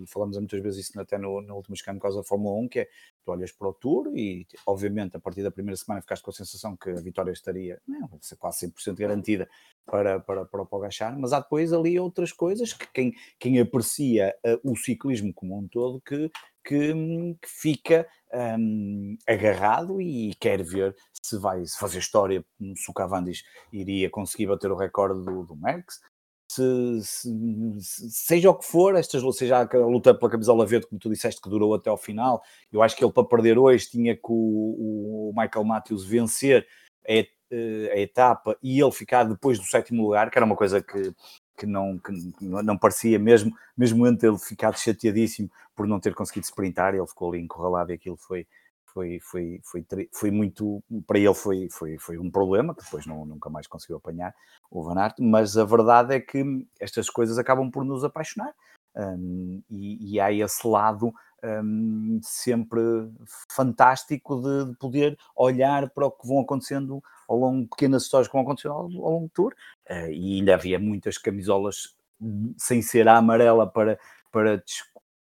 falamos 0.08 0.38
muitas 0.38 0.62
vezes 0.62 0.90
isso 0.90 1.00
até 1.00 1.18
no, 1.18 1.42
no 1.42 1.56
último 1.56 1.76
escândalo 1.76 2.02
causa 2.02 2.18
da 2.18 2.24
Fórmula 2.24 2.60
1, 2.60 2.68
que 2.68 2.80
é 2.80 2.88
tu 3.24 3.32
olhas 3.32 3.52
para 3.52 3.68
o 3.68 3.74
Tour 3.74 4.12
e, 4.16 4.48
obviamente, 4.66 5.18
a 5.18 5.20
partir 5.20 5.44
da 5.44 5.52
primeira 5.52 5.78
semana 5.78 6.02
ficaste 6.02 6.24
com 6.24 6.32
a 6.32 6.34
sensação 6.34 6.76
que 6.76 6.90
a 6.90 7.02
vitória 7.02 7.32
estaria 7.32 7.80
não, 7.88 8.10
quase 8.40 8.68
100% 8.68 8.96
garantida 8.96 9.48
para, 9.90 10.20
para, 10.20 10.46
para 10.46 10.62
o 10.62 10.66
Pogachar, 10.66 11.18
mas 11.18 11.34
há 11.34 11.40
depois 11.40 11.74
ali 11.74 12.00
outras 12.00 12.32
coisas 12.32 12.74
que 12.74 12.88
quem, 12.94 13.14
quem 13.40 13.60
aprecia 13.60 14.36
uh, 14.46 14.72
o 14.72 14.76
ciclismo 14.76 15.34
como 15.34 15.58
um 15.58 15.68
todo 15.68 16.02
que, 16.02 16.30
que, 16.64 16.94
que 17.42 17.50
fica 17.50 18.08
um, 18.60 19.18
agarrado 19.26 20.02
e 20.02 20.36
quer 20.36 20.62
ver 20.62 20.96
se 21.22 21.38
vai 21.38 21.64
fazer 21.80 22.00
história, 22.00 22.46
se 22.76 22.92
o 22.92 22.94
Cavandis 22.94 23.44
iria 23.72 24.10
conseguir 24.10 24.48
bater 24.48 24.72
o 24.72 24.76
recorde 24.76 25.24
do, 25.26 25.44
do 25.44 25.56
se, 26.50 27.02
se, 27.02 28.10
seja 28.10 28.50
o 28.50 28.56
que 28.56 28.66
for, 28.66 28.96
estas, 28.96 29.22
seja 29.36 29.62
a 29.62 29.78
luta 29.78 30.14
pela 30.14 30.32
camisola 30.32 30.66
verde, 30.66 30.88
como 30.88 31.00
tu 31.00 31.10
disseste, 31.10 31.42
que 31.42 31.50
durou 31.50 31.74
até 31.74 31.90
ao 31.90 31.98
final, 31.98 32.42
eu 32.72 32.82
acho 32.82 32.96
que 32.96 33.04
ele 33.04 33.12
para 33.12 33.28
perder 33.28 33.58
hoje 33.58 33.90
tinha 33.90 34.16
que 34.16 34.22
o, 34.30 35.30
o 35.30 35.34
Michael 35.36 35.66
Matthews 35.66 36.06
vencer 36.06 36.66
a, 37.08 37.37
a 37.52 38.00
etapa 38.00 38.58
e 38.62 38.82
ele 38.82 38.92
ficar 38.92 39.24
depois 39.24 39.58
do 39.58 39.66
sétimo 39.66 40.04
lugar, 40.04 40.30
que 40.30 40.38
era 40.38 40.46
uma 40.46 40.56
coisa 40.56 40.82
que 40.82 41.14
que 41.58 41.66
não, 41.66 41.98
que 41.98 42.12
não 42.40 42.78
parecia, 42.78 43.18
mesmo, 43.18 43.52
mesmo 43.76 44.06
antes 44.06 44.24
ele 44.24 44.38
ficado 44.38 44.78
chateadíssimo 44.78 45.50
por 45.76 45.88
não 45.88 46.00
ter 46.00 46.14
conseguido 46.14 46.46
sprintar, 46.46 46.94
ele 46.94 47.08
ficou 47.08 47.32
ali 47.32 47.42
encurralado 47.42 47.92
e 47.92 47.96
aquilo 47.96 48.16
foi, 48.16 48.46
foi, 48.86 49.20
foi, 49.20 49.60
foi, 49.64 50.10
foi 50.14 50.32
muito, 50.32 50.84
para 51.08 51.18
ele 51.18 51.34
foi, 51.34 51.68
foi, 51.72 51.98
foi 51.98 52.18
um 52.20 52.30
problema, 52.30 52.76
que 52.76 52.84
depois 52.84 53.08
não, 53.08 53.26
nunca 53.26 53.50
mais 53.50 53.66
conseguiu 53.66 53.98
apanhar 53.98 54.34
o 54.70 54.84
Van 54.84 55.00
Aert, 55.00 55.16
mas 55.20 55.58
a 55.58 55.66
verdade 55.66 56.14
é 56.14 56.20
que 56.20 56.44
estas 56.80 57.10
coisas 57.10 57.40
acabam 57.40 57.72
por 57.72 57.84
nos 57.84 58.04
apaixonar, 58.04 58.54
um, 58.96 59.62
e, 59.70 60.14
e 60.14 60.20
há 60.20 60.32
esse 60.32 60.68
lado 60.68 61.12
um, 61.44 62.20
sempre 62.24 62.80
fantástico 63.50 64.42
de, 64.42 64.72
de, 64.72 64.78
poder 64.78 65.18
olhar 65.36 65.90
para 65.90 66.08
o 66.08 66.12
que 66.12 66.28
vão 66.28 66.40
acontecendo 66.40 67.04
ao 67.28 67.38
longo, 67.38 67.68
pequenas 67.68 68.04
histórias 68.04 68.28
que 68.28 68.34
vão 68.34 68.42
acontecendo 68.42 68.74
ao, 68.74 68.82
ao 68.82 68.90
longo 68.90 69.28
do 69.28 69.32
tour, 69.34 69.54
uh, 69.90 70.12
e 70.12 70.38
ainda 70.38 70.56
havia 70.56 70.80
muitas 70.80 71.18
camisolas 71.18 71.96
sem 72.58 72.82
ser 72.82 73.08
a 73.08 73.18
amarela 73.18 73.68
para, 73.68 74.00
para 74.32 74.64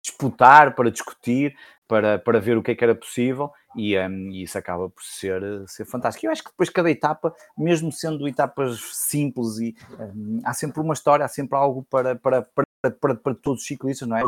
disputar, 0.02 0.75
para 0.75 0.90
discutir, 0.90 1.54
para, 1.87 2.18
para 2.18 2.40
ver 2.40 2.56
o 2.56 2.62
que 2.62 2.73
é 2.73 2.75
que 2.75 2.82
era 2.82 2.94
possível, 2.94 3.52
e, 3.76 3.99
um, 3.99 4.30
isso 4.30 4.56
acaba 4.56 4.88
por 4.88 5.02
ser, 5.02 5.42
ser 5.68 5.85
fantástico. 5.85 6.26
Eu 6.26 6.32
acho 6.32 6.42
que 6.42 6.50
depois 6.50 6.70
cada 6.70 6.90
etapa, 6.90 7.35
mesmo 7.56 7.92
sendo 7.92 8.26
etapas 8.26 8.80
simples, 8.92 9.58
e, 9.58 9.76
um, 10.00 10.40
há 10.44 10.54
sempre 10.54 10.80
uma 10.80 10.94
história, 10.94 11.25
há 11.25 11.28
sempre 11.28 11.56
algo 11.56 11.85
para, 11.85 12.16
para, 12.16 12.42
para 12.42 12.66
para, 12.90 13.14
para, 13.14 13.35
todos 13.35 13.62
os 13.62 13.66
ciclistas, 13.66 14.09
não 14.09 14.16
é? 14.16 14.23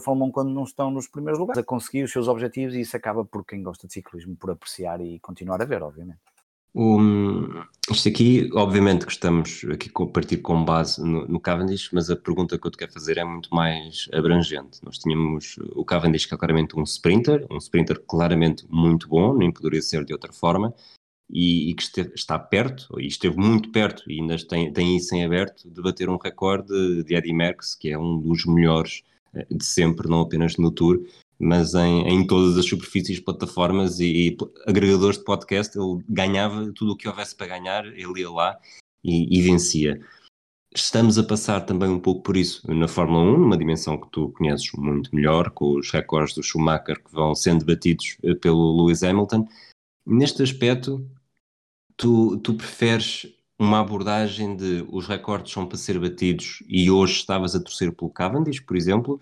Fórmula 0.00 0.28
1 0.28 0.32
quando 0.32 0.50
não 0.50 0.64
estão 0.64 0.90
nos 0.90 1.08
primeiros 1.08 1.38
lugares 1.38 1.62
a 1.62 1.64
conseguir 1.64 2.04
os 2.04 2.12
seus 2.12 2.28
objetivos 2.28 2.74
e 2.74 2.80
isso 2.80 2.96
acaba 2.96 3.24
por 3.24 3.44
quem 3.44 3.62
gosta 3.62 3.86
de 3.86 3.92
ciclismo 3.92 4.36
por 4.36 4.50
apreciar 4.50 5.00
e 5.00 5.18
continuar 5.20 5.62
a 5.62 5.64
ver, 5.64 5.82
obviamente. 5.82 6.20
Um, 6.74 7.62
isto 7.90 8.08
aqui, 8.08 8.48
obviamente 8.54 9.04
que 9.04 9.12
estamos 9.12 9.62
aqui 9.70 9.90
a 9.94 10.06
partir 10.06 10.38
com 10.38 10.64
base 10.64 11.02
no, 11.02 11.28
no, 11.28 11.38
Cavendish, 11.38 11.90
mas 11.92 12.08
a 12.08 12.16
pergunta 12.16 12.58
que 12.58 12.66
eu 12.66 12.70
te 12.70 12.78
quero 12.78 12.92
fazer 12.92 13.18
é 13.18 13.24
muito 13.24 13.54
mais 13.54 14.08
abrangente. 14.12 14.78
Nós 14.82 14.98
tínhamos 14.98 15.56
o 15.74 15.84
Cavendish 15.84 16.24
que 16.24 16.34
é 16.34 16.38
claramente 16.38 16.78
um 16.78 16.82
sprinter, 16.84 17.46
um 17.50 17.58
sprinter 17.58 18.00
claramente 18.00 18.66
muito 18.70 19.06
bom, 19.06 19.36
nem 19.36 19.52
poderia 19.52 19.82
ser 19.82 20.02
de 20.04 20.14
outra 20.14 20.32
forma, 20.32 20.74
e, 21.32 21.70
e 21.70 21.74
que 21.74 21.82
esteve, 21.82 22.12
está 22.14 22.38
perto, 22.38 23.00
e 23.00 23.06
esteve 23.06 23.38
muito 23.38 23.70
perto, 23.70 24.02
e 24.10 24.20
ainda 24.20 24.36
tem, 24.46 24.70
tem 24.72 24.96
isso 24.96 25.14
em 25.14 25.24
aberto, 25.24 25.68
de 25.68 25.80
bater 25.80 26.10
um 26.10 26.18
recorde 26.18 27.02
de 27.02 27.14
Eddie 27.14 27.32
Merckx, 27.32 27.74
que 27.74 27.88
é 27.88 27.98
um 27.98 28.20
dos 28.20 28.44
melhores 28.44 29.02
eh, 29.34 29.46
de 29.50 29.64
sempre, 29.64 30.08
não 30.08 30.20
apenas 30.20 30.58
no 30.58 30.70
Tour, 30.70 31.00
mas 31.38 31.74
em, 31.74 32.06
em 32.06 32.26
todas 32.26 32.56
as 32.58 32.66
superfícies, 32.66 33.18
plataformas 33.18 33.98
e, 33.98 34.28
e, 34.28 34.36
agregadores 34.66 35.18
de 35.18 35.24
podcast, 35.24 35.76
ele 35.76 36.00
ganhava 36.08 36.70
tudo 36.74 36.92
o 36.92 36.96
que 36.96 37.08
houvesse 37.08 37.34
para 37.34 37.48
ganhar, 37.48 37.86
ele 37.86 38.20
ia 38.20 38.30
lá 38.30 38.58
e, 39.02 39.38
e, 39.38 39.42
vencia. 39.42 40.00
Estamos 40.74 41.18
a 41.18 41.24
passar 41.24 41.62
também 41.62 41.88
um 41.88 41.98
pouco 41.98 42.22
por 42.22 42.36
isso 42.36 42.62
na 42.72 42.86
Fórmula 42.86 43.24
1, 43.24 43.38
numa 43.38 43.58
dimensão 43.58 43.98
que 43.98 44.08
tu 44.10 44.30
conheces 44.38 44.70
muito 44.74 45.14
melhor, 45.14 45.50
com 45.50 45.76
os 45.76 45.90
recordes 45.90 46.34
do 46.34 46.42
Schumacher 46.42 47.02
que 47.02 47.12
vão 47.12 47.34
sendo 47.34 47.64
batidos 47.64 48.16
eh, 48.22 48.34
pelo 48.34 48.76
Lewis 48.84 49.02
Hamilton. 49.02 49.46
Neste 50.06 50.42
aspecto, 50.42 51.04
tu, 52.02 52.36
tu 52.38 52.54
preferes 52.54 53.32
uma 53.56 53.78
abordagem 53.78 54.56
de 54.56 54.84
os 54.90 55.06
recordes 55.06 55.52
são 55.52 55.64
para 55.64 55.78
ser 55.78 56.00
batidos 56.00 56.60
e 56.66 56.90
hoje 56.90 57.14
estavas 57.14 57.54
a 57.54 57.62
torcer 57.62 57.92
pelo 57.92 58.10
Cavendish, 58.10 58.58
por 58.58 58.76
exemplo, 58.76 59.20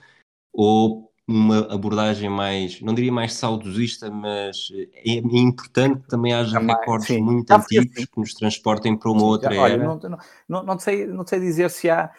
ou 0.50 1.12
uma 1.28 1.72
abordagem 1.72 2.30
mais, 2.30 2.80
não 2.80 2.94
diria 2.94 3.12
mais 3.12 3.34
saudosista, 3.34 4.10
mas 4.10 4.72
é, 4.94 5.12
importante 5.16 6.00
que 6.00 6.08
também 6.08 6.32
haja 6.32 6.58
também, 6.58 6.74
recordes 6.74 7.06
sim. 7.06 7.20
muito 7.20 7.50
antigos 7.50 7.92
assim. 7.94 8.06
que 8.06 8.18
nos 8.18 8.32
transportem 8.32 8.96
para 8.96 9.10
uma 9.10 9.20
sim, 9.20 9.26
outra 9.26 9.54
já, 9.54 9.68
era. 9.68 9.90
Olha, 9.90 9.98
não, 10.08 10.18
não, 10.48 10.62
não, 10.64 10.78
sei, 10.78 11.06
não 11.06 11.26
sei 11.26 11.38
dizer 11.38 11.70
se 11.70 11.90
há. 11.90 12.10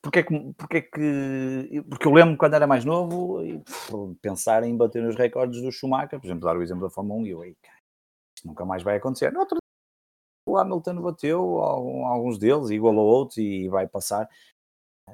Porque 0.00 0.20
é, 0.20 0.22
que, 0.22 0.52
porque 0.56 0.76
é 0.76 0.80
que. 0.82 1.82
Porque 1.88 2.06
eu 2.06 2.12
lembro 2.12 2.36
quando 2.36 2.54
era 2.54 2.68
mais 2.68 2.84
novo 2.84 3.42
e 3.44 3.60
pensar 4.20 4.62
em 4.62 4.76
bater 4.76 5.02
nos 5.02 5.16
recordes 5.16 5.60
do 5.60 5.72
Schumacher, 5.72 6.20
por 6.20 6.26
exemplo, 6.26 6.44
dar 6.44 6.56
o 6.56 6.62
exemplo 6.62 6.84
da 6.84 6.90
Fórmula 6.90 7.18
1 7.20 7.26
e 7.26 7.30
eu, 7.30 7.44
isto 7.44 7.58
nunca 8.44 8.64
mais 8.64 8.84
vai 8.84 8.96
acontecer. 8.96 9.32
No 9.32 9.40
outro 9.40 9.61
o 10.52 10.58
Hamilton 10.58 11.00
bateu 11.00 11.58
alguns 11.58 12.38
deles, 12.38 12.70
igualou 12.70 13.06
outros 13.06 13.38
e 13.38 13.68
vai 13.68 13.86
passar. 13.86 14.28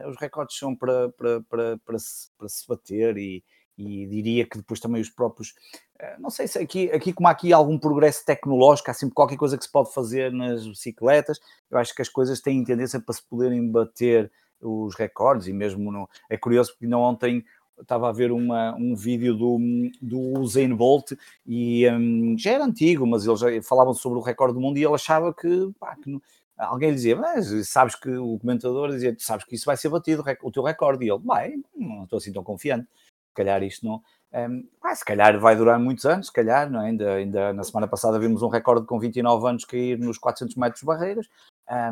Os 0.07 0.17
recordes 0.21 0.59
são 0.59 0.75
para, 0.75 1.09
para, 1.11 1.41
para, 1.43 1.79
para, 1.79 1.99
se, 1.99 2.29
para 2.37 2.49
se 2.49 2.67
bater 2.67 3.17
e, 3.17 3.43
e 3.77 4.07
diria 4.07 4.45
que 4.45 4.59
depois 4.59 4.81
também 4.81 5.01
os 5.01 5.09
próprios. 5.09 5.55
Eh, 5.99 6.17
não 6.19 6.29
sei 6.31 6.47
se 6.49 6.59
aqui, 6.59 6.91
aqui, 6.91 7.13
como 7.13 7.29
há 7.29 7.31
aqui 7.31 7.53
algum 7.53 7.79
progresso 7.79 8.25
tecnológico, 8.25 8.91
há 8.91 8.95
sempre 8.95 9.15
qualquer 9.15 9.37
coisa 9.37 9.57
que 9.57 9.65
se 9.65 9.71
pode 9.71 9.93
fazer 9.93 10.33
nas 10.33 10.67
bicicletas. 10.67 11.39
Eu 11.71 11.79
acho 11.79 11.95
que 11.95 12.03
as 12.03 12.09
coisas 12.09 12.41
têm 12.41 12.65
tendência 12.65 13.01
para 13.01 13.15
se 13.15 13.23
poderem 13.23 13.71
bater 13.71 14.31
os 14.61 14.95
recordes 14.97 15.47
e 15.47 15.53
mesmo 15.53 15.93
não. 15.93 16.09
É 16.29 16.37
curioso 16.37 16.73
porque 16.73 16.87
não 16.87 17.01
ontem 17.01 17.45
estava 17.81 18.09
a 18.09 18.13
ver 18.13 18.33
uma, 18.33 18.75
um 18.77 18.95
vídeo 18.95 19.35
do, 19.37 19.59
do 20.01 20.41
Usain 20.41 20.75
Bolt 20.75 21.13
e 21.47 21.89
um, 21.91 22.37
já 22.39 22.53
era 22.53 22.65
antigo, 22.65 23.07
mas 23.07 23.27
eles 23.27 23.67
falavam 23.67 23.95
sobre 23.95 24.19
o 24.19 24.23
recorde 24.23 24.55
do 24.55 24.61
mundo 24.61 24.79
e 24.79 24.85
ele 24.85 24.95
achava 24.95 25.33
que, 25.33 25.71
pá, 25.79 25.97
que 25.97 26.19
alguém 26.57 26.91
lhe 26.91 26.97
dizia, 26.97 27.17
mas 27.17 27.69
sabes 27.69 27.95
que 27.95 28.11
o 28.11 28.39
comentador 28.39 28.91
dizia, 28.91 29.15
sabes 29.19 29.45
que 29.45 29.55
isso 29.55 29.67
vai 29.67 29.77
ser 29.77 29.89
batido, 29.89 30.25
o 30.43 30.51
teu 30.51 30.63
recorde, 30.63 31.05
e 31.05 31.11
ele, 31.11 31.21
bem, 31.21 31.65
não 31.77 32.05
estou 32.05 32.19
assim 32.19 32.33
tão 32.33 32.43
confiante, 32.43 32.87
se 32.87 33.35
calhar 33.35 33.63
isto 33.63 33.87
não, 33.87 34.03
um, 34.33 34.69
pá, 34.81 34.95
se 34.95 35.05
calhar 35.05 35.39
vai 35.39 35.57
durar 35.57 35.79
muitos 35.79 36.05
anos, 36.05 36.27
se 36.27 36.33
calhar, 36.33 36.71
não 36.71 36.83
é? 36.83 36.89
ainda, 36.89 37.15
ainda 37.15 37.53
na 37.53 37.63
semana 37.63 37.87
passada 37.87 38.19
vimos 38.19 38.43
um 38.43 38.49
recorde 38.49 38.87
com 38.87 38.99
29 38.99 39.49
anos 39.49 39.65
cair 39.65 39.99
nos 39.99 40.19
400 40.19 40.57
metros 40.57 40.83
barreiras, 40.83 41.29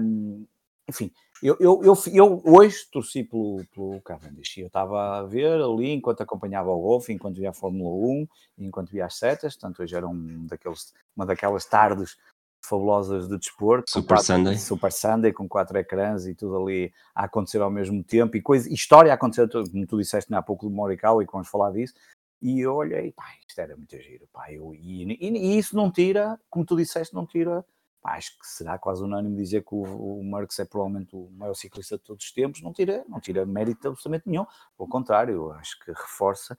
um, 0.03 0.45
enfim, 0.89 1.13
eu, 1.43 1.57
eu, 1.61 1.83
eu, 1.83 1.95
eu, 2.13 2.43
hoje 2.45 2.87
torci 2.91 3.23
pelo, 3.25 3.65
pelo 3.75 4.01
Cavendish. 4.03 4.59
Eu 4.59 4.69
estava 4.69 5.19
a 5.19 5.23
ver 5.23 5.61
ali 5.61 5.91
enquanto 5.91 6.23
acompanhava 6.23 6.71
o 6.71 6.81
golfe, 6.81 7.13
enquanto 7.13 7.37
via 7.37 7.51
a 7.51 7.55
Fórmula 7.55 7.91
1, 7.91 8.29
enquanto 8.59 8.91
via 8.91 9.05
as 9.05 9.17
setas. 9.17 9.55
Portanto, 9.55 9.83
hoje 9.83 9.95
era 9.95 10.07
um 10.09 10.47
daqueles, 10.47 10.95
uma 11.15 11.27
daquelas 11.27 11.67
tardes 11.67 12.17
fabulosas 12.65 13.29
de 13.29 13.39
desporto. 13.39 13.91
Super 13.91 14.15
quatro, 14.15 14.25
Sunday. 14.25 14.59
Super 14.59 14.93
Sunday, 14.93 15.33
com 15.33 15.49
quatro 15.49 15.77
ecrãs 15.79 16.27
e 16.27 16.35
tudo 16.35 16.57
ali 16.57 16.93
a 17.15 17.25
acontecer 17.25 17.61
ao 17.61 17.71
mesmo 17.71 18.03
tempo. 18.03 18.37
E 18.37 18.43
coisa, 18.43 18.73
história 18.73 19.13
a 19.13 19.15
acontecer, 19.15 19.49
como 19.49 19.87
tu 19.87 19.99
disseste 19.99 20.33
há 20.35 20.43
pouco 20.43 20.67
do 20.67 20.75
Morikawa 20.75 21.23
e 21.23 21.27
que 21.27 21.33
vamos 21.33 21.49
falar 21.49 21.71
disso. 21.73 21.95
E 22.41 22.61
eu 22.61 22.75
olhei, 22.75 23.13
pá, 23.13 23.25
isto 23.47 23.61
era 23.61 23.77
muito 23.77 23.97
giro, 23.99 24.29
pá. 24.33 24.53
Eu, 24.53 24.75
e, 24.75 25.05
e, 25.05 25.29
e 25.29 25.59
isso 25.59 25.75
não 25.75 25.91
tira, 25.91 26.39
como 26.49 26.65
tu 26.65 26.77
disseste, 26.77 27.15
não 27.15 27.27
tira 27.27 27.65
acho 28.07 28.39
que 28.39 28.47
será 28.47 28.79
quase 28.79 29.03
unânime 29.03 29.37
dizer 29.37 29.65
que 29.65 29.75
o, 29.75 29.83
o 29.83 30.25
Marx 30.25 30.59
é 30.59 30.65
provavelmente 30.65 31.15
o 31.15 31.31
maior 31.33 31.55
ciclista 31.55 31.97
de 31.97 32.05
todos 32.05 32.25
os 32.25 32.33
tempos, 32.33 32.63
não 32.63 32.73
tira, 32.73 33.05
não 33.09 33.21
tira 33.21 33.45
mérito 33.45 33.89
absolutamente 33.89 34.29
nenhum. 34.29 34.47
Ao 34.79 34.89
contrário, 34.89 35.51
acho 35.53 35.79
que 35.81 35.91
reforça 35.91 36.57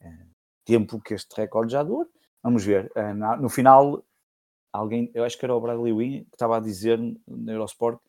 é, 0.00 0.12
tempo 0.64 1.00
que 1.00 1.14
este 1.14 1.34
recorde 1.36 1.72
já 1.72 1.82
dura. 1.82 2.08
Vamos 2.42 2.64
ver. 2.64 2.90
É, 2.94 3.12
no 3.12 3.48
final, 3.48 4.04
alguém, 4.72 5.10
eu 5.14 5.24
acho 5.24 5.38
que 5.38 5.44
era 5.44 5.54
o 5.54 5.60
Bradley 5.60 5.92
Wynn, 5.92 6.24
que 6.24 6.34
estava 6.34 6.56
a 6.56 6.60
dizer 6.60 6.98
no 6.98 7.50
Eurosport 7.50 8.00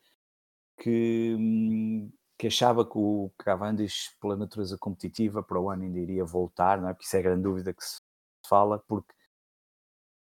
que, 0.78 1.36
hum, 1.38 2.12
que 2.38 2.48
achava 2.48 2.86
que 2.86 2.98
o 2.98 3.32
Cavendish, 3.38 4.16
pela 4.20 4.36
natureza 4.36 4.78
competitiva, 4.78 5.44
para 5.44 5.60
o 5.60 5.70
ano 5.70 5.84
ainda 5.84 6.00
iria 6.00 6.26
voltar, 6.26 6.82
não 6.82 6.90
é? 6.90 6.94
porque 6.94 7.06
isso 7.06 7.18
é 7.18 7.22
grande 7.22 7.44
dúvida 7.44 7.74
que 7.74 7.84
se 7.84 8.02
fala, 8.48 8.80
porque 8.80 9.14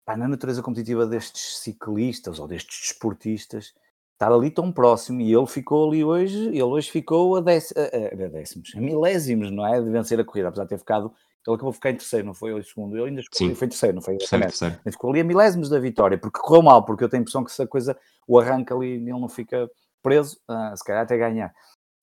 pá, 0.06 0.16
na 0.16 0.28
natureza 0.28 0.62
competitiva 0.62 1.06
destes 1.06 1.58
ciclistas 1.58 2.40
ou 2.40 2.48
destes 2.48 2.90
desportistas, 2.90 3.74
estar 4.14 4.32
ali 4.32 4.50
tão 4.52 4.72
próximo 4.72 5.20
e 5.20 5.34
ele 5.34 5.48
ficou 5.48 5.90
ali 5.90 6.04
hoje, 6.04 6.48
ele 6.48 6.64
hoje 6.64 6.90
ficou 6.90 7.36
a, 7.36 7.42
dec, 7.42 7.66
a, 7.76 8.26
a, 8.26 8.28
décimos, 8.30 8.72
a 8.76 8.80
milésimos, 8.80 9.52
não 9.52 9.66
é? 9.66 9.82
De 9.82 9.90
vencer 9.90 10.20
a 10.20 10.24
corrida, 10.24 10.48
apesar 10.50 10.64
de 10.64 10.70
ter 10.70 10.78
ficado, 10.78 11.12
ele 11.46 11.56
acabou 11.56 11.72
de 11.72 11.78
ficar 11.78 11.92
em 11.92 11.96
terceiro, 11.96 12.26
não 12.26 12.34
foi? 12.34 12.54
Ou 12.54 12.64
segundo, 12.64 12.96
ele 12.96 13.10
ainda 13.10 13.22
ficou, 13.22 13.38
Sim. 13.38 13.56
foi 13.56 13.68
em 13.68 13.70
terceiro, 13.70 13.96
não 13.96 14.02
foi? 14.02 14.18
Terceiro, 14.18 14.46
terceiro. 14.46 14.80
Ficou 14.92 15.12
ali 15.12 15.20
a 15.20 15.24
milésimos 15.24 15.70
da 15.70 15.80
vitória, 15.80 16.18
porque 16.18 16.40
correu 16.40 16.62
mal, 16.62 16.86
porque 16.86 17.04
eu 17.04 17.10
tenho 17.10 17.22
a 17.22 17.24
impressão 17.24 17.44
que 17.44 17.52
se 17.52 17.62
a 17.62 17.68
coisa, 17.68 17.98
o 18.28 18.40
arranca 18.40 18.74
ali, 18.74 18.94
ele 18.94 19.12
não 19.12 19.28
fica 19.28 19.70
preso, 20.02 20.40
ah, 20.48 20.74
se 20.76 20.84
calhar 20.84 21.04
até 21.04 21.18
ganhar 21.18 21.54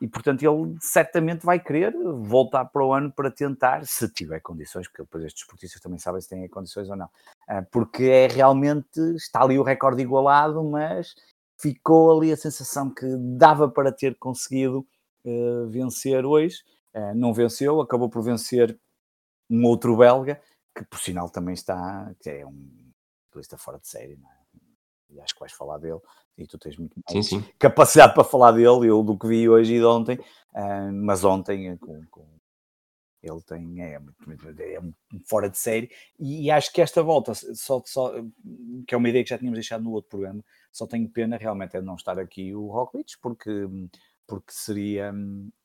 e 0.02 0.08
portanto 0.08 0.42
ele 0.42 0.76
certamente 0.80 1.46
vai 1.46 1.60
querer 1.60 1.94
voltar 2.22 2.64
para 2.64 2.84
o 2.84 2.92
ano 2.92 3.12
para 3.12 3.30
tentar, 3.30 3.86
se 3.86 4.08
tiver 4.08 4.40
condições, 4.40 4.88
porque 4.88 5.04
depois 5.04 5.24
estes 5.24 5.42
esportistas 5.44 5.80
também 5.80 5.96
sabem 6.00 6.20
se 6.20 6.28
têm 6.28 6.48
condições 6.48 6.90
ou 6.90 6.96
não, 6.96 7.08
ah, 7.46 7.62
porque 7.70 8.02
é 8.02 8.26
realmente, 8.26 8.98
está 9.14 9.44
ali 9.44 9.56
o 9.56 9.62
recorde 9.62 10.02
igualado, 10.02 10.60
mas 10.64 11.14
ficou 11.56 12.18
ali 12.18 12.32
a 12.32 12.36
sensação 12.36 12.92
que 12.92 13.06
dava 13.16 13.70
para 13.70 13.92
ter 13.92 14.18
conseguido 14.18 14.84
uh, 15.24 15.68
vencer 15.68 16.26
hoje, 16.26 16.64
uh, 16.96 17.14
não 17.14 17.32
venceu, 17.32 17.80
acabou 17.80 18.10
por 18.10 18.24
vencer 18.24 18.76
um 19.48 19.64
outro 19.64 19.96
belga, 19.96 20.42
que 20.76 20.84
por 20.84 20.98
sinal 20.98 21.30
também 21.30 21.54
está, 21.54 22.12
que 22.20 22.28
é 22.28 22.44
um 22.44 22.68
ciclista 23.26 23.56
fora 23.56 23.78
de 23.78 23.86
série, 23.86 24.16
não 24.16 24.28
é? 24.28 24.41
E 25.12 25.20
acho 25.20 25.34
que 25.34 25.40
vais 25.40 25.52
falar 25.52 25.78
dele, 25.78 26.00
e 26.36 26.46
tu 26.46 26.58
tens 26.58 26.76
muito 26.76 26.94
mais 26.96 27.26
sim, 27.26 27.40
sim. 27.40 27.52
capacidade 27.58 28.14
para 28.14 28.24
falar 28.24 28.52
dele, 28.52 28.86
eu 28.86 29.02
do 29.02 29.18
que 29.18 29.26
vi 29.26 29.48
hoje 29.48 29.74
e 29.74 29.78
de 29.78 29.84
ontem, 29.84 30.18
uh, 30.54 30.92
mas 30.92 31.24
ontem 31.24 31.68
eh, 31.68 31.76
com, 31.76 32.04
com, 32.10 32.26
ele 33.22 33.40
tem, 33.42 33.82
é, 33.82 33.94
é 33.94 34.80
um 34.80 34.92
fora 35.28 35.48
de 35.48 35.58
série, 35.58 35.90
e, 36.18 36.46
e, 36.46 36.50
acho 36.50 36.72
que 36.72 36.80
esta 36.80 37.02
volta, 37.02 37.34
só, 37.34 37.82
só, 37.84 38.12
que 38.86 38.94
é 38.94 38.96
uma 38.96 39.08
ideia 39.08 39.22
que 39.22 39.30
já 39.30 39.38
tínhamos 39.38 39.58
deixado 39.58 39.84
no 39.84 39.92
outro 39.92 40.10
programa, 40.10 40.44
só 40.72 40.86
tenho 40.86 41.08
pena 41.08 41.36
realmente 41.36 41.76
é 41.76 41.80
não 41.80 41.94
estar 41.94 42.18
aqui 42.18 42.54
o 42.54 42.66
Roglic, 42.68 43.12
porque 43.20 43.50
hum, 43.50 43.88
porque 44.26 44.52
seria 44.52 45.12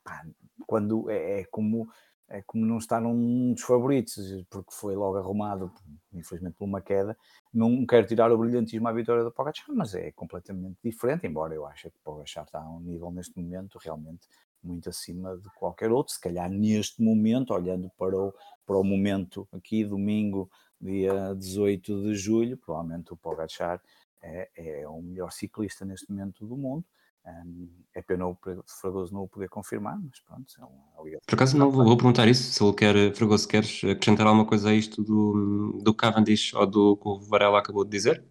pá, 0.03 0.25
quando 0.65 1.09
é, 1.09 1.41
é, 1.41 1.45
como 1.45 1.87
é 2.29 2.41
como 2.41 2.65
não 2.65 2.77
estar 2.77 2.99
num 2.99 3.53
dos 3.53 3.63
favoritos, 3.63 4.17
porque 4.49 4.71
foi 4.73 4.95
logo 4.95 5.17
arrumado, 5.17 5.71
infelizmente 6.13 6.55
por 6.55 6.65
uma 6.65 6.81
queda. 6.81 7.17
Não 7.53 7.85
quero 7.85 8.05
tirar 8.05 8.31
o 8.31 8.37
brilhantismo 8.37 8.87
à 8.87 8.91
vitória 8.91 9.23
do 9.23 9.31
Pogacar, 9.31 9.67
mas 9.73 9.95
é 9.95 10.11
completamente 10.11 10.77
diferente, 10.83 11.25
embora 11.25 11.53
eu 11.53 11.65
ache 11.65 11.89
que 11.89 11.97
o 11.97 12.01
Pogacar 12.03 12.43
está 12.43 12.59
a 12.59 12.69
um 12.69 12.79
nível 12.79 13.11
neste 13.11 13.39
momento 13.39 13.79
realmente 13.81 14.27
muito 14.61 14.89
acima 14.89 15.37
de 15.37 15.49
qualquer 15.55 15.91
outro. 15.91 16.13
Se 16.13 16.19
calhar 16.19 16.49
neste 16.49 17.01
momento, 17.01 17.53
olhando 17.53 17.89
para 17.97 18.17
o, 18.17 18.33
para 18.65 18.77
o 18.77 18.83
momento 18.83 19.47
aqui, 19.53 19.85
domingo, 19.85 20.49
dia 20.81 21.33
18 21.33 22.03
de 22.03 22.15
julho, 22.15 22.57
provavelmente 22.57 23.13
o 23.13 23.17
Pogacar 23.17 23.81
é, 24.21 24.49
é 24.55 24.87
o 24.87 25.01
melhor 25.01 25.31
ciclista 25.31 25.85
neste 25.85 26.09
momento 26.09 26.45
do 26.45 26.57
mundo. 26.57 26.83
Um, 27.27 27.69
é 27.93 28.01
pena 28.01 28.27
o 28.27 28.37
Fragoso 28.65 29.13
não 29.13 29.23
o 29.23 29.27
poder 29.27 29.49
confirmar, 29.49 29.99
mas 29.99 30.19
pronto, 30.21 30.45
é 30.59 31.03
ligação. 31.03 31.25
Por 31.27 31.35
acaso 31.35 31.57
não 31.57 31.69
vou, 31.69 31.83
vou, 31.83 31.97
perguntar 31.97 32.27
isso, 32.27 32.53
se 32.53 32.63
ele 32.63 32.73
quer, 32.73 33.13
Fragoso, 33.15 33.47
queres 33.47 33.83
acrescentar 33.83 34.27
alguma 34.27 34.45
coisa 34.45 34.69
a 34.69 34.73
isto 34.73 35.03
do, 35.03 35.79
do 35.83 35.93
Cavendish 35.93 36.53
ou 36.53 36.65
do 36.65 36.95
que 36.95 37.07
o 37.07 37.19
Varela 37.19 37.59
acabou 37.59 37.83
de 37.83 37.91
dizer? 37.91 38.23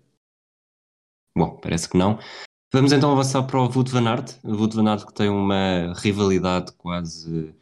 Bom, 1.36 1.58
parece 1.60 1.88
que 1.88 1.98
não. 1.98 2.18
Vamos 2.72 2.92
então 2.92 3.12
avançar 3.12 3.42
para 3.46 3.60
o 3.60 3.64
Wout 3.64 3.90
van 3.90 4.08
Aert. 4.08 4.38
O 4.42 4.56
Wout 4.56 4.74
van 4.74 4.88
Aert 4.88 5.04
que 5.04 5.14
tem 5.14 5.28
uma 5.28 5.92
rivalidade 5.96 6.72
quase, 6.72 7.54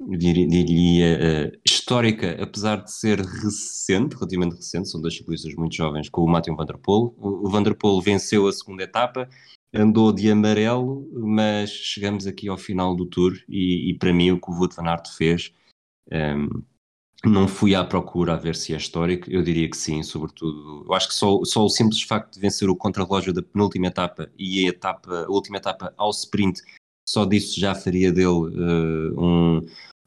diria, 0.00 1.18
uh, 1.18 1.60
histórica, 1.64 2.42
apesar 2.42 2.82
de 2.82 2.92
ser 2.92 3.20
recente, 3.20 4.14
relativamente 4.14 4.56
recente, 4.56 4.88
são 4.88 5.00
dois 5.00 5.16
ciclistas 5.16 5.54
muito 5.54 5.76
jovens, 5.76 6.08
com 6.08 6.22
o 6.22 6.28
Matthew 6.28 6.56
Van 6.56 6.66
Der 6.66 6.78
Poel. 6.78 7.14
O, 7.18 7.46
o 7.46 7.50
Van 7.50 7.62
Der 7.62 7.74
Poel 7.74 8.00
venceu 8.00 8.46
a 8.46 8.52
segunda 8.52 8.82
etapa, 8.82 9.28
andou 9.74 10.12
de 10.12 10.30
amarelo, 10.30 11.08
mas 11.12 11.70
chegamos 11.70 12.26
aqui 12.26 12.48
ao 12.48 12.58
final 12.58 12.94
do 12.94 13.06
Tour 13.06 13.32
e, 13.48 13.90
e 13.90 13.94
para 13.94 14.12
mim 14.12 14.30
o 14.30 14.40
que 14.40 14.50
o 14.50 14.54
Wout 14.54 14.76
van 14.76 14.88
Aert 14.88 15.08
fez, 15.16 15.52
um, 16.10 16.16
ehm, 16.16 16.48
não 17.24 17.46
fui 17.46 17.74
à 17.74 17.84
procura 17.84 18.34
a 18.34 18.36
ver 18.36 18.56
se 18.56 18.74
é 18.74 18.76
histórico, 18.76 19.30
eu 19.30 19.42
diria 19.42 19.70
que 19.70 19.76
sim, 19.76 20.02
sobretudo, 20.02 20.84
eu 20.86 20.92
acho 20.92 21.08
que 21.08 21.14
só, 21.14 21.42
só 21.44 21.64
o 21.64 21.68
simples 21.68 22.02
facto 22.02 22.34
de 22.34 22.40
vencer 22.40 22.68
o 22.68 22.76
contrarrelógio 22.76 23.32
da 23.32 23.42
penúltima 23.42 23.86
etapa 23.86 24.28
e 24.36 24.66
a, 24.66 24.68
etapa, 24.70 25.24
a 25.24 25.30
última 25.30 25.56
etapa 25.58 25.94
ao 25.96 26.10
sprint, 26.10 26.60
só 27.08 27.24
disso 27.24 27.58
já 27.60 27.74
faria 27.74 28.12
dele 28.12 28.26
uh, 28.26 29.20
um, 29.20 29.60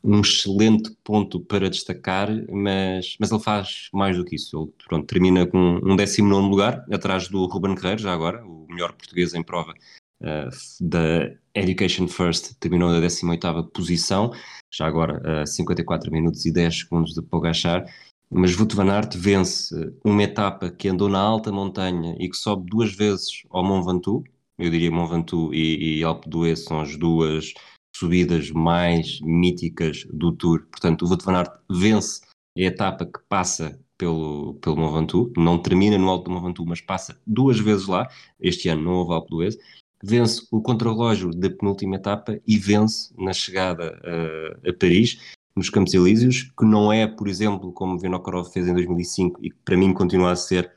um 0.04 0.22
excelente 0.22 0.96
ponto 1.04 1.40
para 1.40 1.70
destacar, 1.70 2.30
mas, 2.52 3.16
mas 3.20 3.32
ele 3.32 3.42
faz 3.42 3.90
mais 3.94 4.16
do 4.18 4.24
que 4.24 4.36
isso. 4.36 4.58
Ele 4.58 4.72
pronto, 4.88 5.08
termina 5.08 5.48
com 5.48 5.80
um 5.84 5.96
19 5.96 6.48
lugar, 6.50 6.86
atrás 6.92 7.28
do 7.28 7.46
Ruben 7.46 7.76
Guerreiro, 7.76 8.02
já 8.02 8.14
agora, 8.14 8.44
melhor 8.76 8.94
português 8.94 9.34
em 9.34 9.42
prova 9.42 9.74
uh, 10.22 10.50
da 10.82 11.32
Education 11.54 12.08
First, 12.08 12.56
terminou 12.60 12.92
na 12.92 13.00
18 13.00 13.72
posição, 13.74 14.32
já 14.72 14.86
agora 14.86 15.44
uh, 15.44 15.48
54 15.48 16.12
minutos 16.12 16.46
e 16.46 16.52
10 16.52 16.80
segundos 16.80 17.14
de 17.14 17.22
Pogachar. 17.22 17.86
Mas 18.30 18.58
Wout 18.58 18.76
van 18.76 18.92
Aert 18.92 19.16
vence 19.16 19.74
uma 20.04 20.24
etapa 20.24 20.70
que 20.70 20.90
andou 20.90 21.08
na 21.08 21.20
alta 21.20 21.52
montanha 21.52 22.16
e 22.20 22.30
que 22.30 22.36
sobe 22.36 22.70
duas 22.70 22.94
vezes 22.94 23.44
ao 23.50 23.64
Mont 23.64 23.86
Ventoux. 23.86 24.24
Eu 24.58 24.70
diria 24.70 24.92
Mont 24.92 25.10
Ventoux 25.10 25.54
e, 25.54 26.00
e 26.00 26.04
Alpe 26.04 26.28
d'Huez 26.28 26.64
são 26.64 26.82
as 26.82 26.98
duas 26.98 27.54
subidas 27.96 28.52
mais 28.52 29.20
míticas 29.22 30.06
do 30.12 30.32
Tour. 30.32 30.66
Portanto, 30.72 31.06
o 31.06 31.08
Wout 31.08 31.24
van 31.24 31.38
Aert 31.38 31.52
vence 31.70 32.22
a 32.58 32.62
etapa 32.62 33.06
que 33.06 33.20
passa 33.30 33.80
pelo, 33.98 34.56
pelo 34.56 34.78
Mont 34.78 35.00
Ventoux, 35.00 35.32
não 35.38 35.58
termina 35.58 35.98
no 35.98 36.10
Alto 36.10 36.26
do 36.26 36.32
Mont 36.32 36.46
Ventoux, 36.46 36.66
mas 36.68 36.82
passa 36.82 37.20
duas 37.26 37.60
vezes 37.60 37.88
lá. 37.88 38.08
Este 38.40 38.70
ano 38.70 38.84
não 38.84 38.94
houve 38.94 39.28
d'Huez. 39.28 39.58
Vence 40.04 40.46
o 40.52 40.62
contrarrelógio 40.62 41.32
da 41.32 41.50
penúltima 41.50 41.96
etapa 41.96 42.40
e 42.46 42.58
vence 42.58 43.14
na 43.18 43.34
chegada 43.34 44.00
uh, 44.04 44.70
a 44.70 44.74
Paris, 44.74 45.20
nos 45.56 45.70
Campos 45.70 45.94
Elíseos, 45.94 46.52
que 46.58 46.66
não 46.66 46.92
é, 46.92 47.08
por 47.08 47.28
exemplo, 47.28 47.72
como 47.72 47.98
Vinokorov 47.98 48.52
fez 48.52 48.68
em 48.68 48.74
2005 48.74 49.44
e 49.44 49.50
que 49.50 49.58
para 49.64 49.78
mim 49.78 49.94
continua 49.94 50.32
a 50.32 50.36
ser 50.36 50.72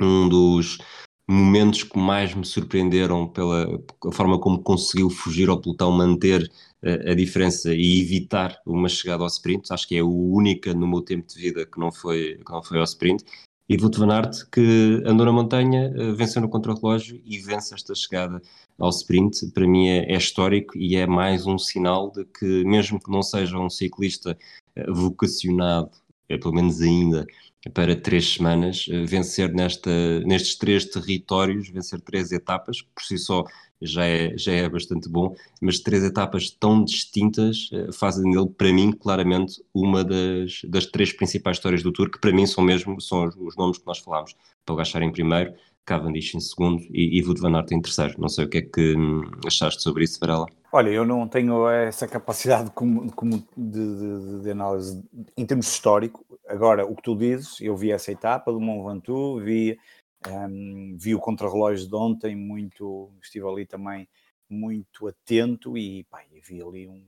um 0.00 0.28
dos 0.28 0.78
momentos 1.28 1.82
que 1.82 1.98
mais 1.98 2.34
me 2.34 2.44
surpreenderam 2.44 3.28
pela 3.28 3.80
forma 4.12 4.40
como 4.40 4.62
conseguiu 4.62 5.10
fugir 5.10 5.50
ao 5.50 5.60
pelotão, 5.60 5.92
manter 5.92 6.50
a, 6.82 7.10
a 7.10 7.14
diferença 7.14 7.74
e 7.74 8.00
evitar 8.00 8.58
uma 8.64 8.88
chegada 8.88 9.22
ao 9.22 9.28
sprint. 9.28 9.70
Acho 9.70 9.86
que 9.86 9.96
é 9.96 10.00
a 10.00 10.06
única 10.06 10.72
no 10.72 10.88
meu 10.88 11.02
tempo 11.02 11.28
de 11.28 11.38
vida 11.38 11.66
que 11.66 11.78
não 11.78 11.92
foi, 11.92 12.40
que 12.44 12.50
não 12.50 12.62
foi 12.62 12.78
ao 12.78 12.84
sprint. 12.84 13.24
E 13.68 13.76
Wout 13.76 13.98
van 13.98 14.10
Aert, 14.10 14.48
que 14.50 15.02
andou 15.04 15.26
na 15.26 15.32
montanha, 15.32 15.92
eh, 15.94 16.12
venceu 16.12 16.40
no 16.40 16.48
contrarrelógio 16.48 17.20
e 17.22 17.36
vence 17.38 17.74
esta 17.74 17.94
chegada 17.94 18.40
ao 18.78 18.88
sprint. 18.88 19.46
Para 19.52 19.66
mim 19.66 19.88
é, 19.88 20.10
é 20.10 20.16
histórico 20.16 20.78
e 20.78 20.96
é 20.96 21.06
mais 21.06 21.46
um 21.46 21.58
sinal 21.58 22.10
de 22.10 22.24
que, 22.24 22.64
mesmo 22.64 22.98
que 22.98 23.10
não 23.10 23.22
seja 23.22 23.58
um 23.58 23.68
ciclista 23.68 24.38
eh, 24.74 24.90
vocacionado, 24.90 25.90
pelo 26.26 26.54
menos 26.54 26.80
ainda, 26.80 27.26
para 27.74 27.94
três 27.96 28.34
semanas, 28.34 28.86
eh, 28.90 29.04
vencer 29.04 29.52
nesta, 29.52 30.20
nestes 30.20 30.56
três 30.56 30.84
territórios, 30.84 31.68
vencer 31.68 32.00
três 32.00 32.32
etapas, 32.32 32.82
que 32.82 32.88
por 32.94 33.02
si 33.02 33.18
só 33.18 33.44
já 33.80 34.04
é, 34.04 34.36
já 34.36 34.52
é 34.52 34.68
bastante 34.68 35.08
bom, 35.08 35.34
mas 35.60 35.78
três 35.78 36.02
etapas 36.02 36.50
tão 36.50 36.84
distintas 36.84 37.70
eh, 37.72 37.92
fazem 37.92 38.30
dele, 38.30 38.48
para 38.48 38.72
mim, 38.72 38.92
claramente 38.92 39.62
uma 39.72 40.04
das, 40.04 40.62
das 40.64 40.86
três 40.86 41.12
principais 41.12 41.56
histórias 41.56 41.82
do 41.82 41.92
Tour, 41.92 42.10
que 42.10 42.20
para 42.20 42.32
mim 42.32 42.46
são 42.46 42.64
mesmo 42.64 43.00
são 43.00 43.24
os, 43.26 43.36
os 43.36 43.56
nomes 43.56 43.78
que 43.78 43.86
nós 43.86 43.98
falámos. 43.98 44.34
Pogachar 44.66 45.02
em 45.02 45.10
primeiro, 45.10 45.54
Cavendish 45.88 46.34
em 46.34 46.40
segundo 46.40 46.82
e, 46.90 47.18
e 47.18 47.24
Wout 47.24 47.40
van 47.40 47.56
Aert 47.56 47.72
em 47.72 47.80
terceiro. 47.80 48.20
Não 48.20 48.28
sei 48.28 48.44
o 48.44 48.48
que 48.48 48.58
é 48.58 48.62
que 48.62 48.94
hum, 48.94 49.22
achaste 49.46 49.82
sobre 49.82 50.04
isso, 50.04 50.20
Varela. 50.20 50.46
Olha, 50.70 50.90
eu 50.90 51.06
não 51.06 51.26
tenho 51.26 51.66
essa 51.66 52.06
capacidade 52.06 52.70
como, 52.72 53.10
como 53.12 53.42
de, 53.56 53.96
de, 53.96 54.42
de, 54.42 54.50
análise 54.50 55.02
em 55.34 55.46
termos 55.46 55.66
histórico. 55.66 56.22
Agora, 56.46 56.84
o 56.84 56.94
que 56.94 57.02
tu 57.02 57.16
dizes, 57.16 57.58
eu 57.62 57.74
vi 57.74 57.90
essa 57.90 58.12
etapa 58.12 58.52
do 58.52 58.60
Mont 58.60 58.86
Ventoux, 58.86 59.42
vi, 59.42 59.78
um, 60.28 60.94
vi 60.98 61.14
o 61.14 61.20
contrarrelógio 61.20 61.88
de 61.88 61.96
ontem, 61.96 62.36
muito, 62.36 63.10
estive 63.22 63.46
ali 63.46 63.64
também 63.64 64.06
muito 64.50 65.06
atento 65.06 65.76
e 65.76 66.04
pá, 66.04 66.22
vi 66.46 66.62
ali 66.62 66.86
um, 66.86 67.04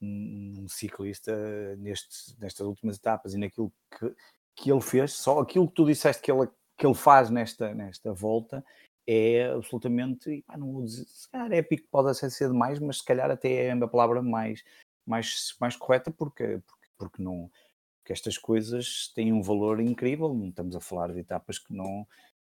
um, 0.00 0.54
um 0.60 0.68
ciclista 0.68 1.32
nestes, 1.78 2.36
nestas 2.38 2.66
últimas 2.66 2.96
etapas 2.96 3.34
e 3.34 3.38
naquilo 3.38 3.72
que, 3.98 4.14
que 4.54 4.70
ele 4.70 4.80
fez, 4.80 5.14
só 5.14 5.40
aquilo 5.40 5.68
que 5.68 5.74
tu 5.74 5.84
disseste 5.84 6.22
que 6.22 6.30
ele, 6.30 6.48
que 6.80 6.86
ele 6.86 6.94
faz 6.94 7.28
nesta, 7.28 7.74
nesta 7.74 8.10
volta 8.10 8.64
é 9.06 9.50
absolutamente, 9.50 10.42
não 10.56 10.72
vou 10.72 10.84
dizer, 10.84 11.04
se 11.04 11.28
calhar 11.28 11.52
épico 11.52 11.86
pode 11.90 12.14
ser 12.14 12.48
demais, 12.48 12.78
mas 12.78 12.98
se 12.98 13.04
calhar 13.04 13.30
até 13.30 13.66
é 13.66 13.72
a 13.72 13.86
palavra 13.86 14.22
mais, 14.22 14.64
mais, 15.06 15.54
mais 15.60 15.76
correta, 15.76 16.10
porque, 16.10 16.58
porque, 16.66 16.88
porque 16.96 17.22
não 17.22 17.50
porque 17.98 18.14
estas 18.14 18.38
coisas 18.38 19.12
têm 19.14 19.30
um 19.30 19.42
valor 19.42 19.78
incrível, 19.78 20.32
não 20.32 20.48
estamos 20.48 20.74
a 20.74 20.80
falar 20.80 21.12
de 21.12 21.20
etapas 21.20 21.58
que 21.58 21.74
não 21.74 22.06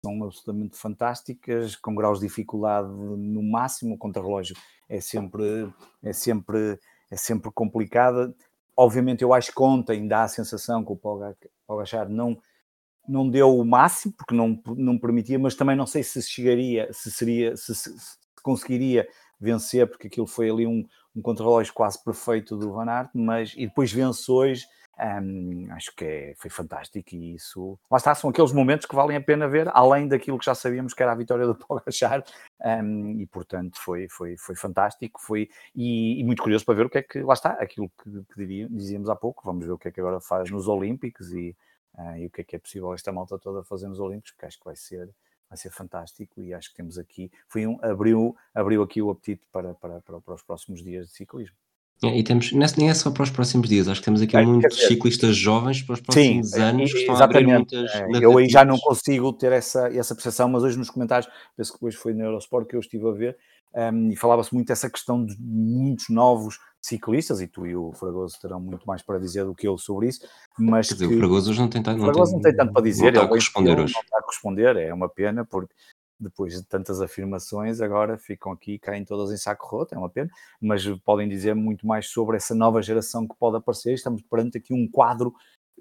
são 0.04 0.24
absolutamente 0.24 0.76
fantásticas, 0.76 1.76
com 1.76 1.94
graus 1.94 2.20
de 2.20 2.28
dificuldade 2.28 2.90
no 2.90 3.44
máximo, 3.44 3.94
o 3.94 3.98
contrarrelógio 3.98 4.56
é 4.90 5.00
sempre, 5.00 5.72
é 6.02 6.14
sempre, 6.14 6.80
é 7.12 7.16
sempre 7.16 7.52
complicada. 7.52 8.36
Obviamente 8.76 9.24
eu 9.24 9.36
acho 9.36 9.54
que 9.54 9.62
ontem 9.62 10.08
dá 10.08 10.24
a 10.24 10.28
sensação 10.28 10.84
que 10.84 10.92
o 10.92 11.36
Pogachar 11.68 12.10
não 12.10 12.42
não 13.08 13.30
deu 13.30 13.58
o 13.58 13.66
máximo, 13.66 14.14
porque 14.18 14.36
não, 14.36 14.62
não 14.76 14.98
permitia, 14.98 15.40
mas 15.40 15.56
também 15.56 15.76
não 15.76 15.86
sei 15.86 16.04
se 16.04 16.22
chegaria, 16.22 16.92
se 16.92 17.12
seria, 17.12 17.56
se, 17.56 17.74
se, 17.76 17.98
se 17.98 18.18
conseguiria 18.42 19.08
vencer, 19.40 19.88
porque 19.88 20.08
aquilo 20.08 20.28
foi 20.28 20.50
ali 20.50 20.66
um, 20.66 20.86
um 21.16 21.22
contrarrelógio 21.22 21.74
quase 21.74 22.04
perfeito 22.04 22.58
do 22.58 22.72
Van 22.74 22.90
Aert, 22.90 23.10
mas 23.14 23.54
e 23.56 23.68
depois 23.68 23.92
vence 23.92 24.32
hoje, 24.32 24.66
hum, 25.22 25.68
acho 25.72 25.94
que 25.96 26.06
é, 26.06 26.34
foi 26.38 26.50
fantástico 26.50 27.16
e 27.16 27.36
isso, 27.36 27.78
lá 27.90 27.98
está, 27.98 28.16
são 28.16 28.30
aqueles 28.30 28.52
momentos 28.52 28.86
que 28.86 28.96
valem 28.96 29.18
a 29.18 29.22
pena 29.22 29.48
ver, 29.48 29.70
além 29.74 30.08
daquilo 30.08 30.40
que 30.40 30.46
já 30.46 30.56
sabíamos 30.56 30.94
que 30.94 31.04
era 31.04 31.12
a 31.12 31.16
vitória 31.16 31.46
do 31.46 31.56
Pogacar, 31.56 32.24
um, 32.62 33.20
e 33.20 33.26
portanto 33.28 33.80
foi, 33.80 34.08
foi, 34.10 34.38
foi 34.38 34.56
fantástico, 34.56 35.22
foi, 35.22 35.50
e, 35.76 36.20
e, 36.20 36.24
muito 36.24 36.42
curioso 36.42 36.66
para 36.66 36.76
ver 36.76 36.86
o 36.86 36.90
que 36.90 36.98
é 36.98 37.04
que, 37.04 37.22
lá 37.22 37.34
está, 37.34 37.52
aquilo 37.52 37.92
que, 38.04 38.10
que 38.10 38.36
diria, 38.38 38.68
dizíamos 38.70 39.10
há 39.10 39.16
pouco, 39.16 39.44
vamos 39.46 39.66
ver 39.66 39.72
o 39.72 39.78
que 39.78 39.90
é 39.90 39.92
que 39.92 40.00
agora 40.00 40.20
faz 40.20 40.50
nos 40.50 40.68
Olímpicos 40.68 41.32
e 41.34 41.56
uh, 41.98 42.18
e 42.18 42.26
o 42.26 42.30
que 42.30 42.42
é 42.42 42.44
que 42.44 42.56
é 42.56 42.60
possível 42.60 42.94
esta 42.94 43.12
malta 43.12 43.38
toda 43.38 43.64
fazer 43.64 43.88
nos 43.88 44.00
Olímpicos, 44.00 44.32
porque 44.32 44.46
acho 44.46 44.60
que 44.60 44.66
vai 44.66 44.76
ser, 44.76 45.14
vai 45.50 45.58
ser 45.58 45.72
fantástico 45.72 46.42
e 46.42 46.54
acho 46.54 46.70
que 46.70 46.76
temos 46.76 46.98
aqui, 46.98 47.32
foi 47.48 47.66
um, 47.68 47.78
abriu, 47.82 48.36
abriu 48.54 48.84
aqui 48.84 49.02
o 49.02 49.10
apetite 49.10 49.46
para, 49.52 49.74
para, 49.74 50.02
para, 50.02 50.22
para 50.22 50.34
os 50.34 50.44
próximos 50.44 50.84
dias 50.84 51.08
de 51.08 51.14
ciclismo. 51.14 51.58
É, 52.04 52.20
e 52.20 52.24
temos, 52.24 52.52
nem 52.52 52.90
é 52.90 52.94
só 52.94 53.10
para 53.10 53.24
os 53.24 53.30
próximos 53.30 53.70
dias, 53.70 53.88
acho 53.88 54.02
que 54.02 54.06
temos 54.06 54.22
aqui 54.22 54.36
é, 54.36 54.46
muitos 54.46 54.76
dizer, 54.76 54.90
ciclistas 54.90 55.36
jovens 55.36 55.82
para 55.82 55.94
os 55.94 56.02
próximos 56.02 56.52
Sim, 56.52 56.62
anos 56.62 56.92
que 56.92 57.00
estão 57.00 57.16
exatamente. 57.16 57.76
a 57.76 57.80
muitas. 57.80 57.96
É, 57.96 58.26
eu 58.26 58.38
aí 58.38 58.50
já 58.50 58.66
não 58.66 58.78
consigo 58.78 59.32
ter 59.32 59.52
essa, 59.54 59.88
essa 59.88 60.14
percepção, 60.14 60.50
mas 60.50 60.64
hoje 60.64 60.78
nos 60.78 60.90
comentários, 60.90 61.32
penso 61.56 61.72
que 61.72 61.78
depois 61.78 61.96
foi 61.96 62.14
no 62.14 62.24
Eurosport 62.24 62.68
que 62.68 62.76
eu 62.76 62.82
estive 62.82 63.08
a 63.08 63.12
ver, 63.12 63.38
um, 63.76 64.10
e 64.10 64.16
falava-se 64.16 64.54
muito 64.54 64.68
dessa 64.68 64.90
questão 64.90 65.26
de 65.26 65.36
muitos 65.40 66.10
novos 66.10 66.60
ciclistas, 66.82 67.42
e 67.42 67.48
tu 67.48 67.66
e 67.66 67.76
o 67.76 67.92
Fragoso 67.94 68.38
terão 68.42 68.60
muito 68.60 68.86
mais 68.86 69.02
para 69.02 69.18
dizer 69.18 69.44
do 69.44 69.56
que 69.56 69.68
eu 69.68 69.78
sobre 69.78 70.08
isso, 70.08 70.22
mas 70.58 70.88
dizer, 70.88 71.08
que, 71.08 71.16
o 71.16 71.18
Fragoso 71.18 71.52
hoje 71.52 71.60
não 71.60 71.68
tem 71.68 71.82
tanto, 71.82 72.00
não, 72.02 72.12
tem, 72.12 72.24
não 72.24 72.42
tem 72.42 72.56
tanto 72.56 72.74
para 72.74 72.82
dizer, 72.84 73.04
não 73.04 73.10
está 73.10 73.24
a 73.24 73.28
corresponder 73.28 73.80
hoje. 73.80 73.94
Não 73.94 74.02
está 74.02 74.18
a 74.18 74.22
corresponder, 74.22 74.78
é 74.78 74.94
uma 74.94 75.10
pena, 75.10 75.44
porque 75.44 75.74
depois 76.20 76.54
de 76.54 76.64
tantas 76.64 77.02
afirmações, 77.02 77.82
agora 77.82 78.18
ficam 78.18 78.52
aqui, 78.52 78.80
caem 78.80 79.04
todas 79.04 79.32
em 79.32 79.38
saco 79.38 79.68
roto, 79.68 79.94
é 79.94 79.98
uma 79.98 80.10
pena, 80.10 80.30
mas 80.62 80.86
podem 81.04 81.28
dizer 81.28 81.54
muito 81.56 81.86
mais 81.86 82.08
sobre 82.08 82.38
essa 82.38 82.56
nova 82.56 82.82
geração 82.82 83.28
que 83.28 83.36
pode 83.36 83.58
aparecer. 83.58 83.94
Estamos 83.94 84.22
perante 84.24 84.58
aqui 84.58 84.74
um 84.74 84.90
quadro 84.90 85.34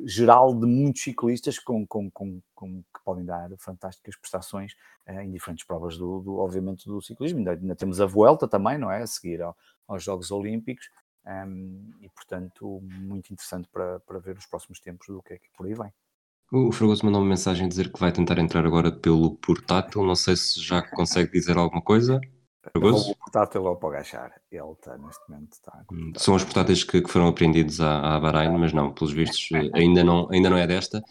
geral 0.04 0.58
de 0.58 0.66
muitos 0.66 1.02
ciclistas 1.02 1.58
com, 1.58 1.86
com, 1.86 2.10
com, 2.10 2.40
com 2.54 2.82
que 2.82 3.04
podem 3.04 3.24
dar 3.24 3.50
fantásticas 3.58 4.16
prestações 4.16 4.74
eh, 5.06 5.24
em 5.24 5.30
diferentes 5.30 5.64
provas, 5.64 5.96
do, 5.96 6.20
do, 6.20 6.36
obviamente, 6.38 6.86
do 6.86 7.00
ciclismo. 7.00 7.38
Ainda, 7.38 7.52
ainda, 7.52 7.76
temos 7.76 8.00
a 8.00 8.06
Vuelta 8.06 8.48
também, 8.48 8.76
não 8.76 8.90
é? 8.90 9.02
A 9.02 9.06
seguir 9.06 9.40
ao, 9.42 9.56
aos 9.86 10.02
Jogos 10.02 10.30
Olímpicos. 10.30 10.90
Um, 11.24 11.30
ehm, 11.30 11.94
e, 12.02 12.08
portanto, 12.10 12.80
muito 12.82 13.32
interessante 13.32 13.68
para, 13.68 14.00
para 14.00 14.18
ver 14.18 14.36
os 14.36 14.46
próximos 14.46 14.80
tempos 14.80 15.06
do 15.06 15.22
que 15.22 15.34
é 15.34 15.38
que 15.38 15.48
por 15.56 15.66
aí 15.66 15.74
vem. 15.74 15.92
O 16.54 16.70
Fragoso 16.70 17.04
mandou 17.04 17.20
uma 17.20 17.28
mensagem 17.28 17.66
a 17.66 17.68
dizer 17.68 17.92
que 17.92 17.98
vai 17.98 18.12
tentar 18.12 18.38
entrar 18.38 18.64
agora 18.64 18.92
pelo 18.92 19.34
portátil. 19.36 20.04
Não 20.04 20.14
sei 20.14 20.36
se 20.36 20.60
já 20.60 20.80
consegue 20.94 21.32
dizer 21.32 21.56
alguma 21.56 21.82
coisa. 21.82 22.20
Fragoso? 22.70 23.10
O 23.10 23.16
portátil 23.16 23.66
é 23.66 23.70
o 23.70 23.76
Pogachar. 23.76 24.32
Ele 24.52 24.70
está 24.70 24.96
neste 24.96 25.20
momento. 25.28 25.52
Está 25.52 25.84
hum, 25.92 26.12
São 26.16 26.36
os 26.36 26.44
portáteis 26.44 26.84
que, 26.84 27.02
que 27.02 27.10
foram 27.10 27.26
apreendidos 27.26 27.80
à, 27.80 28.14
à 28.14 28.20
Bahrein, 28.20 28.56
mas 28.56 28.72
não, 28.72 28.92
pelos 28.92 29.12
vistos, 29.12 29.48
eh, 29.52 29.68
ainda 29.74 30.04
não, 30.04 30.28
ainda 30.30 30.48
não 30.48 30.56
é 30.56 30.64
desta. 30.64 31.02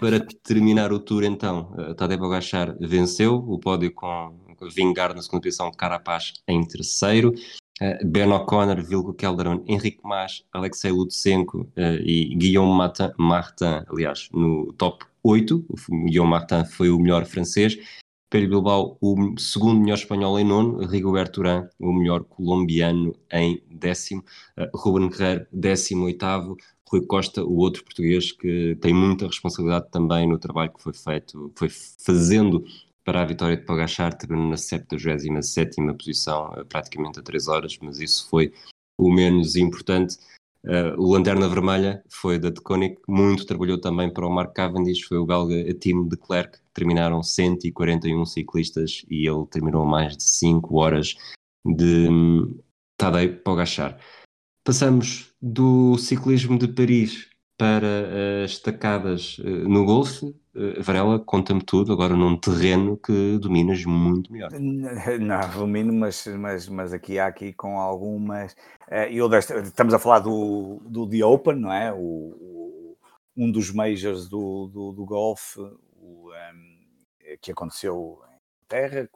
Para 0.00 0.18
terminar 0.42 0.90
o 0.92 0.98
tour, 0.98 1.24
então, 1.24 1.74
eh, 1.78 1.92
Tadej 1.92 2.18
Pogachar 2.18 2.74
venceu 2.80 3.34
o 3.34 3.58
pódio 3.58 3.92
com 3.92 4.34
Vingar 4.74 5.14
na 5.14 5.20
segunda 5.20 5.42
posição, 5.42 5.70
Carapaz 5.70 6.32
em 6.48 6.66
terceiro. 6.66 7.34
Uh, 7.80 8.06
ben 8.06 8.32
O'Connor, 8.32 8.82
Vilko 8.82 9.12
Kelderman, 9.12 9.62
Henrique 9.66 10.00
Mas, 10.02 10.42
Alexei 10.52 10.90
Lutsenko 10.90 11.60
uh, 11.76 12.00
e 12.00 12.34
Guillaume 12.34 12.72
Martin, 12.72 13.10
Martin, 13.18 13.84
aliás, 13.88 14.30
no 14.32 14.72
top 14.74 15.04
8. 15.22 15.64
O 15.68 16.04
Guillaume 16.06 16.30
Martin 16.30 16.64
foi 16.64 16.88
o 16.88 16.98
melhor 16.98 17.26
francês. 17.26 17.76
Pedro 18.30 18.48
Bilbao, 18.48 18.98
o 19.00 19.38
segundo 19.38 19.78
melhor 19.80 19.98
espanhol 19.98 20.38
em 20.38 20.44
nono. 20.44 20.86
Rigoberto 20.86 21.40
Urán, 21.40 21.68
o 21.78 21.92
melhor 21.92 22.24
colombiano 22.24 23.14
em 23.30 23.62
décimo. 23.70 24.24
Uh, 24.56 24.74
Ruben 24.74 25.10
Guerreiro, 25.10 25.46
décimo 25.52 26.04
oitavo. 26.06 26.56
Rui 26.88 27.04
Costa, 27.04 27.44
o 27.44 27.56
outro 27.56 27.84
português 27.84 28.30
que 28.32 28.76
tem 28.80 28.94
muita 28.94 29.26
responsabilidade 29.26 29.90
também 29.90 30.26
no 30.26 30.38
trabalho 30.38 30.72
que 30.72 30.82
foi 30.82 30.92
feito, 30.92 31.52
foi 31.56 31.68
fazendo 31.68 32.64
para 33.06 33.22
a 33.22 33.24
vitória 33.24 33.56
de 33.56 33.62
Pogachar, 33.62 34.12
terminou 34.18 34.50
na 34.50 34.56
77 34.56 35.76
posição, 35.96 36.52
eh, 36.56 36.64
praticamente 36.64 37.20
a 37.20 37.22
3 37.22 37.46
horas, 37.46 37.78
mas 37.80 38.00
isso 38.00 38.28
foi 38.28 38.52
o 38.98 39.12
menos 39.12 39.54
importante. 39.54 40.18
Uh, 40.64 41.00
o 41.00 41.12
Lanterna 41.12 41.48
Vermelha 41.48 42.02
foi 42.08 42.40
da 42.40 42.50
Deconic, 42.50 43.00
muito 43.06 43.46
trabalhou 43.46 43.80
também 43.80 44.12
para 44.12 44.26
o 44.26 44.30
Mark 44.30 44.52
Cavendish, 44.52 45.02
foi 45.02 45.18
o 45.18 45.24
belga 45.24 45.72
Tim 45.74 46.08
de 46.08 46.16
Klerk, 46.16 46.58
terminaram 46.74 47.22
141 47.22 48.26
ciclistas 48.26 49.04
e 49.08 49.28
ele 49.28 49.46
terminou 49.46 49.86
mais 49.86 50.16
de 50.16 50.24
5 50.24 50.76
horas 50.76 51.14
de 51.64 52.08
um, 52.08 52.58
Tadej 52.96 53.28
Pogachar. 53.44 53.96
Passamos 54.64 55.32
do 55.40 55.96
ciclismo 55.96 56.58
de 56.58 56.66
Paris 56.66 57.28
para 57.56 58.44
as 58.44 58.58
tacadas 58.58 59.38
uh, 59.38 59.68
no 59.68 59.84
golfe. 59.84 60.26
Uh, 60.54 60.82
Varela, 60.82 61.18
conta-me 61.18 61.62
tudo, 61.62 61.92
agora 61.92 62.14
num 62.14 62.38
terreno 62.38 62.96
que 62.96 63.38
dominas 63.38 63.84
muito 63.84 64.32
melhor. 64.32 64.50
Não, 65.20 65.50
domino, 65.50 65.92
mas, 65.92 66.26
mas, 66.26 66.68
mas 66.68 66.92
aqui 66.92 67.18
há 67.18 67.26
aqui 67.26 67.52
com 67.52 67.78
algumas. 67.80 68.54
Eu 69.10 69.28
desta, 69.28 69.58
estamos 69.60 69.94
a 69.94 69.98
falar 69.98 70.20
do, 70.20 70.80
do 70.84 71.08
The 71.08 71.24
Open, 71.24 71.56
não 71.56 71.72
é? 71.72 71.92
O, 71.92 72.96
um 73.36 73.50
dos 73.50 73.70
majors 73.70 74.28
do, 74.28 74.66
do, 74.68 74.92
do 74.92 75.04
golfe 75.04 75.60
um, 75.60 76.32
ehm, 76.32 77.38
que 77.40 77.52
aconteceu 77.52 78.20
em 78.32 78.66
terra. 78.68 79.08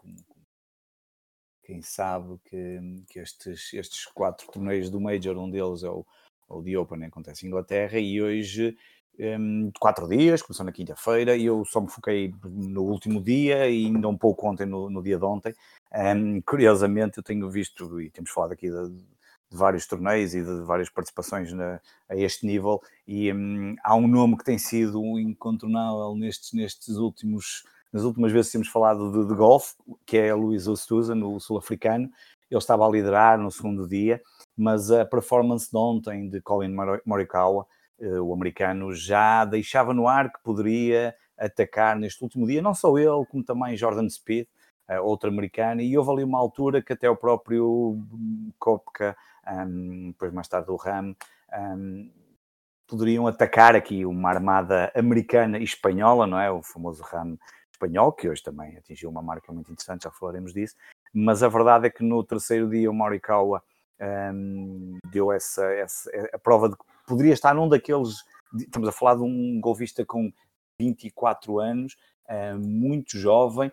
Quem 1.65 1.81
sabe 1.83 2.37
que, 2.45 3.05
que 3.09 3.21
estes, 3.21 3.73
estes 3.73 4.05
quatro 4.07 4.51
torneios 4.51 4.91
do 4.91 5.01
Major, 5.01 5.39
um 5.39 5.49
deles 5.49 5.85
é 5.85 5.89
o 5.89 6.05
o 6.51 6.63
The 6.63 6.77
Open 6.77 7.05
acontece 7.05 7.47
em 7.47 7.49
Inglaterra 7.49 7.99
e 7.99 8.21
hoje 8.21 8.77
um, 9.19 9.71
quatro 9.79 10.09
dias, 10.09 10.43
começou 10.43 10.65
na 10.65 10.73
quinta-feira 10.73 11.37
e 11.37 11.45
eu 11.45 11.65
só 11.65 11.81
me 11.81 11.91
foquei 11.91 12.35
no 12.45 12.83
último 12.83 13.23
dia 13.23 13.69
e 13.69 13.87
ainda 13.87 14.09
um 14.09 14.17
pouco 14.17 14.49
ontem 14.49 14.67
no, 14.67 14.89
no 14.89 15.03
dia 15.03 15.19
de 15.19 15.25
ontem. 15.25 15.55
Um, 15.93 16.41
curiosamente 16.41 17.19
eu 17.19 17.23
tenho 17.23 17.49
visto, 17.51 18.01
e 18.01 18.11
temos 18.11 18.31
falado 18.31 18.53
aqui 18.53 18.71
de, 18.71 18.89
de 18.89 19.57
vários 19.57 19.87
torneios 19.87 20.35
e 20.35 20.43
de 20.43 20.63
várias 20.63 20.89
participações 20.89 21.53
na, 21.53 21.81
a 22.09 22.17
este 22.17 22.47
nível 22.47 22.81
e 23.07 23.33
um, 23.33 23.77
há 23.83 23.95
um 23.95 24.09
nome 24.09 24.37
que 24.37 24.45
tem 24.45 24.59
sido 24.59 25.19
incontornável 25.19 26.15
nestes, 26.17 26.53
nestes 26.53 26.97
últimos 26.97 27.65
nas 27.93 28.05
últimas 28.05 28.33
vezes 28.33 28.53
temos 28.53 28.69
falado 28.69 29.11
de, 29.13 29.29
de 29.29 29.35
golfe, 29.35 29.75
que 30.07 30.17
é 30.17 30.35
Luís 30.35 30.67
Ostuza, 30.67 31.15
no 31.15 31.39
sul-africano, 31.41 32.09
ele 32.51 32.59
estava 32.59 32.87
a 32.87 32.91
liderar 32.91 33.39
no 33.39 33.51
segundo 33.51 33.87
dia 33.89 34.21
mas 34.61 34.91
a 34.91 35.07
performance 35.07 35.71
de 35.71 35.77
ontem 35.79 36.29
de 36.29 36.41
Colin 36.43 36.75
Morikawa, 37.07 37.67
eh, 37.99 38.21
o 38.21 38.35
americano, 38.35 38.93
já 38.95 39.45
deixava 39.47 39.95
no 39.95 40.07
ar 40.07 40.31
que 40.31 40.43
poderia 40.43 41.15
atacar 41.39 41.97
neste 41.97 42.23
último 42.23 42.47
dia, 42.47 42.61
não 42.61 42.75
só 42.75 42.97
ele, 42.99 43.25
como 43.31 43.43
também 43.43 43.75
Jordan 43.75 44.07
Speed, 44.11 44.47
eh, 44.87 45.01
outro 45.01 45.31
americano, 45.31 45.81
e 45.81 45.97
houve 45.97 46.11
ali 46.11 46.25
uma 46.25 46.39
altura 46.39 46.83
que 46.83 46.93
até 46.93 47.09
o 47.09 47.17
próprio 47.17 47.99
Kopka, 48.59 49.17
um, 49.49 50.09
depois 50.09 50.31
mais 50.33 50.47
tarde 50.47 50.71
o 50.71 50.77
Ram, 50.77 51.17
um, 51.59 52.11
poderiam 52.87 53.27
atacar 53.27 53.75
aqui 53.75 54.05
uma 54.05 54.29
armada 54.29 54.93
americana 54.95 55.59
e 55.59 55.65
espanhola, 55.65 56.27
não 56.27 56.39
é? 56.39 56.51
O 56.51 56.63
famoso 56.63 57.03
Ram 57.03 57.39
espanhol, 57.81 58.13
que 58.13 58.29
hoje 58.29 58.43
também 58.43 58.77
atingiu 58.77 59.09
uma 59.09 59.23
marca 59.23 59.53
muito 59.53 59.73
interessante, 59.73 60.05
já 60.05 60.11
falaremos 60.11 60.53
disso, 60.53 60.77
mas 61.13 61.43
a 61.43 61.49
verdade 61.49 61.87
é 61.87 61.91
que 61.91 62.03
no 62.03 62.23
terceiro 62.23 62.69
dia 62.69 62.91
o 62.91 62.95
Morikawa 62.95 63.63
um, 64.33 64.99
deu 65.11 65.33
essa, 65.33 65.65
essa 65.73 66.11
a 66.33 66.39
prova 66.39 66.69
de 66.69 66.77
que 66.77 66.85
poderia 67.07 67.33
estar 67.33 67.55
num 67.55 67.69
daqueles. 67.69 68.25
Estamos 68.55 68.89
a 68.89 68.93
falar 68.93 69.17
de 69.17 69.23
um 69.23 69.61
golfista 69.61 70.05
com 70.05 70.33
24 70.79 71.59
anos, 71.59 71.97
uh, 72.29 72.59
muito 72.59 73.19
jovem, 73.19 73.71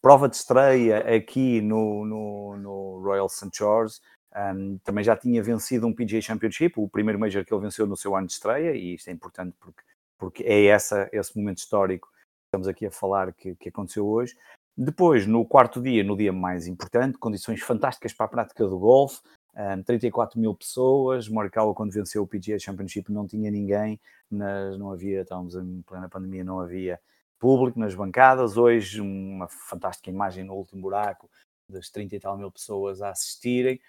prova 0.00 0.28
de 0.28 0.36
estreia 0.36 0.98
aqui 1.16 1.60
no, 1.60 2.04
no, 2.04 2.56
no 2.56 3.02
Royal 3.02 3.28
St. 3.28 3.50
George. 3.52 4.00
Um, 4.34 4.78
também 4.84 5.02
já 5.02 5.16
tinha 5.16 5.42
vencido 5.42 5.86
um 5.86 5.94
PGA 5.94 6.20
Championship, 6.20 6.78
o 6.78 6.88
primeiro 6.88 7.18
Major 7.18 7.44
que 7.44 7.54
ele 7.54 7.62
venceu 7.62 7.86
no 7.86 7.96
seu 7.96 8.14
ano 8.14 8.26
de 8.26 8.34
estreia, 8.34 8.74
e 8.74 8.94
isto 8.94 9.08
é 9.08 9.12
importante 9.12 9.56
porque, 9.58 9.82
porque 10.18 10.42
é 10.44 10.66
essa, 10.66 11.08
esse 11.10 11.36
momento 11.38 11.58
histórico 11.58 12.08
estamos 12.46 12.68
aqui 12.68 12.86
a 12.86 12.90
falar 12.90 13.32
que, 13.32 13.54
que 13.56 13.68
aconteceu 13.68 14.06
hoje. 14.06 14.34
Depois, 14.76 15.26
no 15.26 15.44
quarto 15.44 15.80
dia, 15.80 16.04
no 16.04 16.16
dia 16.16 16.32
mais 16.32 16.66
importante, 16.66 17.18
condições 17.18 17.60
fantásticas 17.62 18.12
para 18.12 18.26
a 18.26 18.28
prática 18.28 18.66
do 18.66 18.78
golfe, 18.78 19.20
um, 19.54 19.82
34 19.82 20.38
mil 20.38 20.54
pessoas. 20.54 21.28
Morikawa, 21.28 21.74
quando 21.74 21.92
venceu 21.92 22.22
o 22.22 22.26
PGA 22.26 22.58
Championship, 22.58 23.10
não 23.10 23.26
tinha 23.26 23.50
ninguém, 23.50 23.98
nas, 24.30 24.78
não 24.78 24.90
havia, 24.92 25.22
estávamos 25.22 25.54
em 25.54 25.82
plena 25.82 26.08
pandemia, 26.08 26.44
não 26.44 26.60
havia 26.60 27.00
público 27.38 27.78
nas 27.78 27.94
bancadas. 27.94 28.56
Hoje, 28.56 29.00
uma 29.00 29.48
fantástica 29.48 30.10
imagem 30.10 30.44
no 30.44 30.54
último 30.54 30.82
buraco 30.82 31.30
das 31.68 31.88
30 31.90 32.16
e 32.16 32.20
tal 32.20 32.36
mil 32.36 32.50
pessoas 32.50 33.00
a 33.00 33.10
assistirem. 33.10 33.80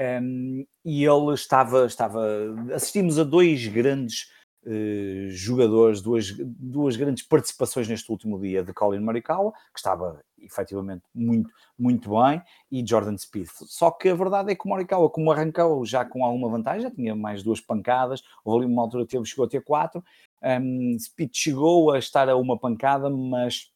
Um, 0.00 0.66
e 0.84 1.04
ele 1.04 1.34
estava, 1.34 1.86
estava. 1.86 2.20
Assistimos 2.74 3.18
a 3.18 3.24
dois 3.24 3.66
grandes 3.68 4.28
uh, 4.66 5.30
jogadores, 5.30 6.00
duas, 6.00 6.32
duas 6.38 6.96
grandes 6.96 7.22
participações 7.24 7.88
neste 7.88 8.10
último 8.10 8.40
dia 8.40 8.62
de 8.62 8.72
Colin 8.72 9.00
Morikawa, 9.00 9.52
que 9.52 9.78
estava 9.78 10.20
efetivamente 10.38 11.02
muito, 11.14 11.50
muito 11.78 12.10
bem, 12.10 12.42
e 12.70 12.84
Jordan 12.86 13.16
Speed. 13.16 13.48
Só 13.52 13.90
que 13.90 14.08
a 14.08 14.14
verdade 14.14 14.52
é 14.52 14.54
que 14.54 14.66
o 14.66 14.68
Morikawa, 14.68 15.08
como 15.08 15.30
arrancou 15.30 15.84
já 15.86 16.04
com 16.04 16.24
alguma 16.24 16.48
vantagem, 16.48 16.82
já 16.82 16.90
tinha 16.90 17.14
mais 17.14 17.42
duas 17.42 17.60
pancadas, 17.60 18.22
houve 18.44 18.64
ali 18.64 18.72
uma 18.72 18.82
altura 18.82 19.06
ele 19.12 19.24
chegou 19.24 19.44
a 19.44 19.48
ter 19.48 19.62
quatro, 19.62 20.02
um, 20.42 20.96
Speed 20.98 21.30
chegou 21.32 21.92
a 21.92 21.98
estar 21.98 22.28
a 22.28 22.36
uma 22.36 22.58
pancada, 22.58 23.08
mas 23.08 23.70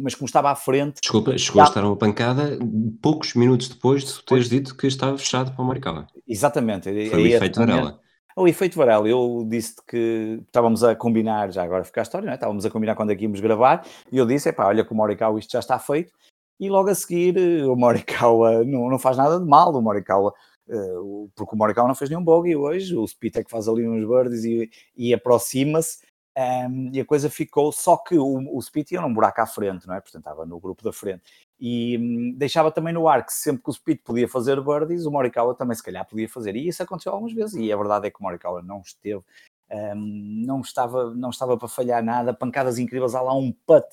mas 0.00 0.14
como 0.14 0.26
estava 0.26 0.50
à 0.52 0.54
frente. 0.54 1.00
Desculpa, 1.02 1.36
chegou 1.36 1.60
a 1.60 1.64
estar 1.64 1.82
a 1.82 1.88
uma 1.88 1.96
pancada 1.96 2.56
poucos 3.02 3.34
minutos 3.34 3.68
depois 3.68 4.04
de 4.04 4.14
tu 4.14 4.24
teres 4.24 4.48
dito 4.48 4.76
que 4.76 4.86
estava 4.86 5.18
fechado 5.18 5.52
para 5.52 5.60
o 5.60 5.64
Morikawa. 5.66 6.06
Exatamente. 6.26 6.84
Foi 7.10 7.22
o 7.22 7.26
efeito 7.26 7.58
Varela. 7.58 8.00
O 8.38 8.46
efeito 8.46 8.78
Varela, 8.78 9.08
eu 9.08 9.44
disse 9.48 9.74
que 9.84 10.40
estávamos 10.46 10.84
a 10.84 10.94
combinar, 10.94 11.50
já 11.50 11.64
agora 11.64 11.82
fica 11.82 12.00
a 12.00 12.04
história, 12.04 12.24
não 12.24 12.32
é? 12.32 12.36
estávamos 12.36 12.64
a 12.64 12.70
combinar 12.70 12.94
quando 12.94 13.10
aqui 13.10 13.24
íamos 13.24 13.40
gravar, 13.40 13.84
e 14.12 14.16
eu 14.16 14.24
disse, 14.24 14.52
pá, 14.52 14.66
olha 14.66 14.84
que 14.84 14.92
o 14.92 14.94
Morikawa 14.94 15.40
isto 15.40 15.50
já 15.50 15.58
está 15.58 15.76
feito, 15.76 16.12
e 16.60 16.70
logo 16.70 16.88
a 16.88 16.94
seguir 16.94 17.36
o 17.64 17.74
Morikawa 17.74 18.62
não, 18.64 18.88
não 18.88 18.98
faz 18.98 19.16
nada 19.16 19.40
de 19.40 19.44
mal, 19.44 19.74
o 19.74 19.82
Morikawa, 19.82 20.32
uh, 20.68 21.28
porque 21.34 21.56
o 21.56 21.58
Morikawa 21.58 21.88
não 21.88 21.96
fez 21.96 22.10
nenhum 22.10 22.22
bogey 22.22 22.54
hoje, 22.54 22.94
o 22.94 23.04
Spitek 23.08 23.50
faz 23.50 23.66
ali 23.66 23.88
uns 23.88 24.06
birdies 24.06 24.44
e, 24.44 24.70
e 24.96 25.12
aproxima-se, 25.12 25.98
um, 26.38 26.90
e 26.94 27.00
a 27.00 27.04
coisa 27.04 27.28
ficou, 27.28 27.72
só 27.72 27.96
que 27.96 28.16
o, 28.16 28.24
o 28.24 28.60
ia 28.92 29.00
num 29.00 29.12
buraco 29.12 29.40
à 29.40 29.46
frente, 29.46 29.88
não 29.88 29.96
é? 29.96 30.00
Portanto, 30.00 30.22
estava 30.22 30.46
no 30.46 30.60
grupo 30.60 30.84
da 30.84 30.92
frente. 30.92 31.24
E 31.60 31.98
um, 31.98 32.32
deixava 32.36 32.70
também 32.70 32.94
no 32.94 33.08
ar 33.08 33.26
que 33.26 33.32
sempre 33.32 33.62
que 33.64 33.70
o 33.70 33.72
Speed 33.72 33.98
podia 34.04 34.28
fazer 34.28 34.60
birdies, 34.60 35.06
o 35.06 35.10
Morikawa 35.10 35.54
também 35.54 35.74
se 35.74 35.82
calhar 35.82 36.06
podia 36.06 36.28
fazer. 36.28 36.54
E 36.54 36.68
isso 36.68 36.82
aconteceu 36.82 37.12
algumas 37.12 37.32
vezes. 37.32 37.54
E 37.54 37.72
a 37.72 37.76
verdade 37.76 38.06
é 38.06 38.10
que 38.10 38.20
o 38.20 38.22
Morikawa 38.22 38.62
não 38.62 38.80
esteve, 38.80 39.22
um, 39.70 40.42
não, 40.46 40.60
estava, 40.60 41.12
não 41.14 41.30
estava 41.30 41.56
para 41.56 41.68
falhar 41.68 42.02
nada. 42.02 42.32
Pancadas 42.32 42.78
incríveis, 42.78 43.14
há 43.14 43.20
lá 43.20 43.34
um 43.34 43.52
putt 43.66 43.86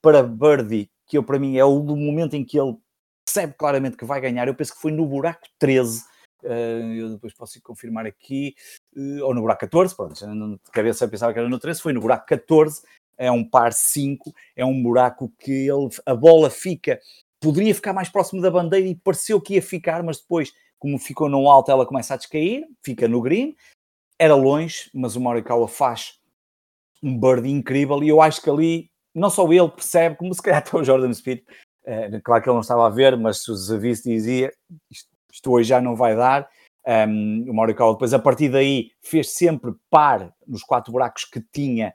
para 0.00 0.22
birdie 0.22 0.90
que 1.06 1.18
eu, 1.18 1.24
para 1.24 1.38
mim 1.38 1.56
é 1.56 1.64
o 1.64 1.80
momento 1.82 2.34
em 2.34 2.44
que 2.44 2.58
ele 2.58 2.76
percebe 3.24 3.54
claramente 3.54 3.96
que 3.96 4.04
vai 4.04 4.20
ganhar. 4.20 4.46
Eu 4.46 4.54
penso 4.54 4.74
que 4.74 4.80
foi 4.80 4.92
no 4.92 5.04
buraco 5.06 5.42
13. 5.58 6.04
Uh, 6.42 6.46
eh, 6.46 6.96
eu 7.00 7.10
depois 7.10 7.34
posso 7.34 7.60
confirmar 7.62 8.06
aqui, 8.06 8.54
uh, 8.96 9.24
ou 9.24 9.34
no 9.34 9.42
buraco 9.42 9.60
14, 9.60 9.94
pronto, 9.94 10.14
de 10.14 10.70
cabeça 10.72 11.04
eu 11.04 11.08
pensava 11.10 11.32
que 11.32 11.38
era 11.38 11.48
no 11.48 11.58
13, 11.58 11.82
foi 11.82 11.92
no 11.92 12.00
buraco 12.00 12.26
14, 12.26 12.82
é 13.20 13.30
um 13.30 13.44
par 13.44 13.74
5, 13.74 14.34
é 14.56 14.64
um 14.64 14.82
buraco 14.82 15.30
que 15.38 15.52
ele, 15.52 15.88
a 16.06 16.14
bola 16.14 16.48
fica, 16.48 16.98
poderia 17.38 17.74
ficar 17.74 17.92
mais 17.92 18.08
próximo 18.08 18.40
da 18.40 18.50
bandeira 18.50 18.88
e 18.88 18.94
pareceu 18.94 19.38
que 19.38 19.54
ia 19.54 19.62
ficar, 19.62 20.02
mas 20.02 20.18
depois, 20.18 20.54
como 20.78 20.98
ficou 20.98 21.28
no 21.28 21.48
alto, 21.48 21.70
ela 21.70 21.84
começa 21.84 22.14
a 22.14 22.16
descair, 22.16 22.66
fica 22.82 23.06
no 23.06 23.20
green, 23.20 23.54
era 24.18 24.34
longe, 24.34 24.90
mas 24.94 25.16
o 25.16 25.20
Morikawa 25.20 25.68
faz 25.68 26.18
um 27.02 27.18
birdie 27.18 27.50
incrível 27.50 28.02
e 28.02 28.08
eu 28.08 28.22
acho 28.22 28.40
que 28.40 28.48
ali, 28.48 28.90
não 29.14 29.28
só 29.28 29.46
ele 29.52 29.68
percebe, 29.68 30.16
como 30.16 30.32
se 30.32 30.40
calhar 30.40 30.60
até 30.66 30.74
o 30.74 30.82
Jordan 30.82 31.12
Speed, 31.12 31.42
é, 31.84 32.20
claro 32.20 32.42
que 32.42 32.48
ele 32.48 32.54
não 32.54 32.62
estava 32.62 32.86
a 32.86 32.90
ver, 32.90 33.18
mas 33.18 33.46
o 33.46 33.56
serviço 33.56 34.04
dizia 34.04 34.50
isto, 34.90 35.10
isto, 35.30 35.50
hoje 35.50 35.68
já 35.68 35.80
não 35.80 35.94
vai 35.94 36.16
dar. 36.16 36.48
Um, 36.86 37.50
o 37.50 37.52
Morikawa 37.52 37.92
depois, 37.92 38.14
a 38.14 38.18
partir 38.18 38.48
daí, 38.48 38.92
fez 39.02 39.30
sempre 39.32 39.72
par 39.90 40.32
nos 40.46 40.62
quatro 40.62 40.90
buracos 40.90 41.24
que 41.24 41.40
tinha 41.52 41.94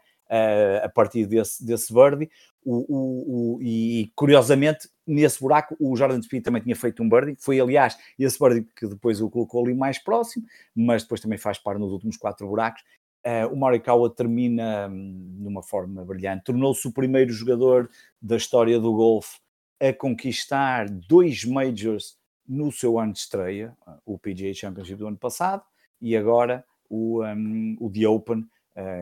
a 0.83 0.89
partir 0.89 1.25
desse, 1.25 1.65
desse 1.65 1.93
birdie. 1.93 2.29
O, 2.63 2.77
o, 2.77 3.57
o, 3.57 3.61
e 3.61 4.11
curiosamente, 4.15 4.89
nesse 5.05 5.39
buraco, 5.39 5.75
o 5.79 5.95
Jordan 5.95 6.21
Speed 6.21 6.43
também 6.43 6.61
tinha 6.61 6.75
feito 6.75 7.03
um 7.03 7.09
birdie. 7.09 7.35
Foi, 7.39 7.59
aliás, 7.59 7.97
esse 8.17 8.39
birdie 8.39 8.67
que 8.75 8.87
depois 8.87 9.21
o 9.21 9.29
colocou 9.29 9.63
ali 9.63 9.75
mais 9.75 9.99
próximo, 9.99 10.45
mas 10.75 11.03
depois 11.03 11.21
também 11.21 11.37
faz 11.37 11.59
par 11.59 11.77
nos 11.77 11.91
últimos 11.91 12.17
quatro 12.17 12.47
buracos. 12.47 12.81
Uh, 13.25 13.51
o 13.51 13.55
Morikawa 13.55 14.09
termina 14.09 14.87
um, 14.87 15.37
de 15.41 15.47
uma 15.47 15.63
forma 15.63 16.05
brilhante. 16.05 16.43
Tornou-se 16.43 16.87
o 16.87 16.91
primeiro 16.91 17.31
jogador 17.31 17.89
da 18.21 18.37
história 18.37 18.79
do 18.79 18.93
golfe 18.93 19.39
a 19.79 19.91
conquistar 19.91 20.87
dois 20.89 21.43
majors 21.43 22.17
no 22.47 22.71
seu 22.71 22.99
ano 22.99 23.13
de 23.13 23.19
estreia, 23.19 23.75
o 24.05 24.17
PGA 24.17 24.53
Championship 24.53 24.97
do 24.97 25.07
ano 25.07 25.17
passado 25.17 25.63
e 25.99 26.15
agora 26.15 26.63
o, 26.89 27.23
um, 27.23 27.75
o 27.79 27.89
The 27.89 28.07
Open 28.07 28.45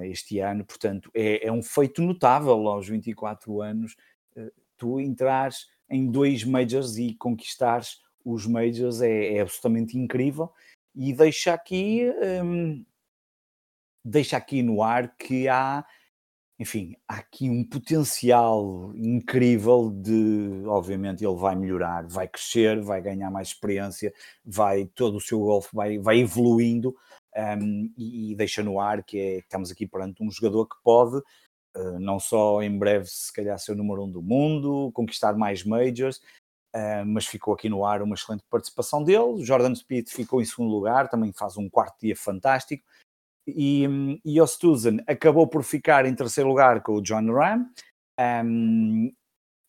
este 0.04 0.40
ano. 0.40 0.66
Portanto, 0.66 1.10
é, 1.14 1.48
é, 1.48 1.52
um 1.52 1.64
feito 1.64 2.02
notável 2.02 2.68
aos 2.68 2.88
24 2.88 3.62
anos 3.62 3.96
uh, 4.38 4.52
tu 4.78 5.00
entrares 5.00 5.68
em 5.90 6.10
dois 6.10 6.44
majors 6.44 6.98
e 6.98 7.14
conquistares 7.16 8.02
os 8.24 8.46
majors 8.46 9.02
é, 9.02 9.36
é 9.36 9.42
absolutamente 9.42 9.98
incrível 9.98 10.52
e 10.96 11.12
deixa 11.14 11.54
aqui 11.54 12.04
um, 12.44 12.86
deixa 14.04 14.38
aqui 14.38 14.62
no 14.64 14.82
ar 14.82 15.16
que 15.18 15.48
há 15.48 15.86
enfim, 16.60 16.96
há 17.08 17.16
aqui 17.16 17.50
um 17.50 17.64
potencial 17.68 18.94
incrível 18.96 19.90
de, 19.90 20.64
obviamente, 20.68 21.26
ele 21.26 21.36
vai 21.36 21.56
melhorar, 21.56 22.08
vai 22.08 22.28
crescer, 22.28 22.80
vai 22.80 23.02
ganhar 23.02 23.32
mais 23.32 23.50
experiência, 23.50 24.14
vai 24.46 24.86
todo 24.86 25.18
o 25.18 25.22
seu 25.22 25.40
golfe 25.40 25.70
vai, 25.74 25.98
vai 25.98 26.20
evoluindo 26.20 26.96
um, 27.36 27.94
e, 27.98 28.32
e, 28.32 28.36
deixa 28.36 28.62
no 28.64 28.80
ar 28.80 29.04
que, 29.04 29.18
é, 29.18 29.38
estamos 29.40 29.72
aqui 29.72 29.88
perante 29.88 30.22
um 30.22 30.30
jogador 30.30 30.68
que 30.68 30.76
pode 30.84 31.18
uh, 31.18 32.00
não 32.00 32.20
só 32.20 32.62
em 32.62 32.78
breve 32.78 33.08
se 33.08 33.32
calhar 33.34 33.58
ser 33.60 33.72
o 33.74 33.76
número 33.76 34.04
um 34.04 34.12
do 34.12 34.22
mundo, 34.22 34.92
conquistar 34.94 35.36
mais 35.36 35.64
majors, 35.64 36.18
uh, 36.76 37.06
mas 37.06 37.26
ficou 37.26 37.54
aqui 37.54 37.70
no 37.70 37.86
ar 37.86 38.02
uma 38.02 38.16
excelente 38.16 38.44
participação 38.50 39.04
dele. 39.04 39.44
Jordan 39.44 39.74
Speed 39.76 40.10
ficou 40.10 40.42
em 40.42 40.46
segundo 40.46 40.72
lugar, 40.72 41.10
também 41.10 41.32
faz 41.34 41.58
um 41.58 41.70
quarto 41.70 41.98
dia 42.00 42.16
fantástico 42.16 42.84
e, 43.48 44.20
e 44.24 44.40
Ostuzen 44.40 45.02
acabou 45.08 45.48
por 45.48 45.64
ficar 45.64 46.06
em 46.06 46.16
terceiro 46.16 46.50
lugar 46.50 46.82
com 46.82 46.94
o 46.94 47.02
John 47.02 47.32
Ram. 47.32 47.66
Um, 48.46 49.12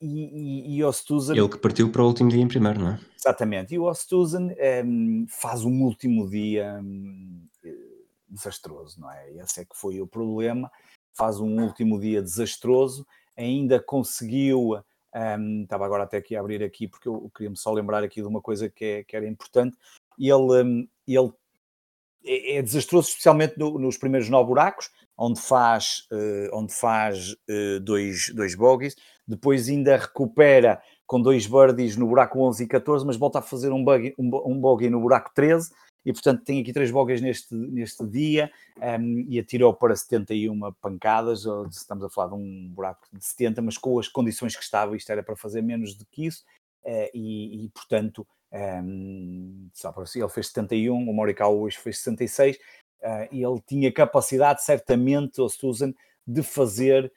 e, 0.00 0.74
e, 0.74 0.76
e 0.76 0.84
Ostuzen... 0.84 1.36
Ele 1.36 1.48
que 1.48 1.58
partiu 1.58 1.90
para 1.90 2.02
o 2.02 2.06
último 2.06 2.28
dia 2.28 2.42
em 2.42 2.48
primeiro, 2.48 2.78
não 2.78 2.90
é? 2.90 3.00
Exatamente. 3.18 3.74
E 3.74 3.78
o 3.78 3.84
Ostuzen 3.84 4.54
um, 4.84 5.26
faz 5.28 5.64
um 5.64 5.82
último 5.82 6.28
dia 6.28 6.78
um, 6.82 7.46
desastroso, 8.34 9.00
não 9.00 9.10
é? 9.10 9.30
Esse 9.32 9.60
é 9.60 9.64
que 9.64 9.76
foi 9.76 10.00
o 10.00 10.06
problema. 10.06 10.70
Faz 11.12 11.40
um 11.40 11.62
último 11.62 11.98
dia 12.00 12.22
desastroso. 12.22 13.06
Ainda 13.36 13.80
conseguiu... 13.80 14.82
Um, 15.16 15.62
estava 15.62 15.86
agora 15.86 16.02
até 16.02 16.16
aqui 16.16 16.34
a 16.34 16.40
abrir 16.40 16.60
aqui, 16.62 16.88
porque 16.88 17.08
eu 17.08 17.30
queria-me 17.32 17.56
só 17.56 17.72
lembrar 17.72 18.02
aqui 18.02 18.20
de 18.20 18.26
uma 18.26 18.40
coisa 18.40 18.68
que, 18.68 18.84
é, 18.84 19.04
que 19.04 19.16
era 19.16 19.28
importante. 19.28 19.76
Ele, 20.18 20.88
ele 21.06 21.32
é, 22.24 22.56
é 22.56 22.62
desastroso, 22.62 23.08
especialmente 23.08 23.58
no, 23.58 23.78
nos 23.78 23.98
primeiros 23.98 24.28
nove 24.28 24.48
buracos, 24.48 24.90
onde 25.16 25.40
faz, 25.40 26.08
uh, 26.10 26.56
onde 26.56 26.72
faz 26.72 27.32
uh, 27.32 27.80
dois, 27.80 28.32
dois 28.34 28.54
bogies, 28.54 28.96
depois 29.26 29.68
ainda 29.68 29.96
recupera 29.96 30.82
com 31.06 31.20
dois 31.20 31.46
birdies 31.46 31.96
no 31.96 32.06
buraco 32.06 32.40
11 32.40 32.64
e 32.64 32.66
14, 32.66 33.06
mas 33.06 33.16
volta 33.16 33.38
a 33.38 33.42
fazer 33.42 33.70
um, 33.72 33.84
buggy, 33.84 34.14
um, 34.18 34.30
um 34.46 34.58
bogey 34.58 34.88
no 34.88 35.00
buraco 35.00 35.30
13, 35.34 35.70
e 36.04 36.12
portanto 36.12 36.44
tem 36.44 36.60
aqui 36.60 36.72
três 36.72 36.90
bogies 36.90 37.20
neste, 37.20 37.54
neste 37.54 38.06
dia, 38.06 38.50
um, 38.76 38.82
ehm, 38.82 39.26
e 39.28 39.38
atirou 39.38 39.72
para 39.72 39.96
71 39.96 40.72
pancadas, 40.80 41.46
ou 41.46 41.66
estamos 41.66 42.04
a 42.04 42.10
falar 42.10 42.28
de 42.28 42.34
um 42.34 42.68
buraco 42.68 43.06
de 43.12 43.24
70, 43.24 43.62
mas 43.62 43.78
com 43.78 43.98
as 43.98 44.08
condições 44.08 44.56
que 44.56 44.62
estava, 44.62 44.96
isto 44.96 45.10
era 45.10 45.22
para 45.22 45.36
fazer 45.36 45.62
menos 45.62 45.94
do 45.94 46.04
que 46.06 46.26
isso, 46.26 46.44
uh, 46.84 47.10
e, 47.14 47.64
e 47.64 47.68
portanto 47.70 48.26
um, 48.54 49.68
só 49.72 49.90
para 49.90 50.06
si, 50.06 50.20
ele 50.20 50.28
fez 50.28 50.46
71, 50.48 50.94
o 50.94 51.12
Morikawa 51.12 51.54
hoje 51.54 51.76
fez 51.76 51.98
66, 51.98 52.56
uh, 52.56 52.60
ah, 53.02 53.28
e 53.32 53.42
ele 53.42 53.60
tinha 53.66 53.92
capacidade, 53.92 54.62
certamente, 54.62 55.40
o 55.40 55.48
Susan, 55.48 55.92
de 56.26 56.42
fazer 56.42 57.12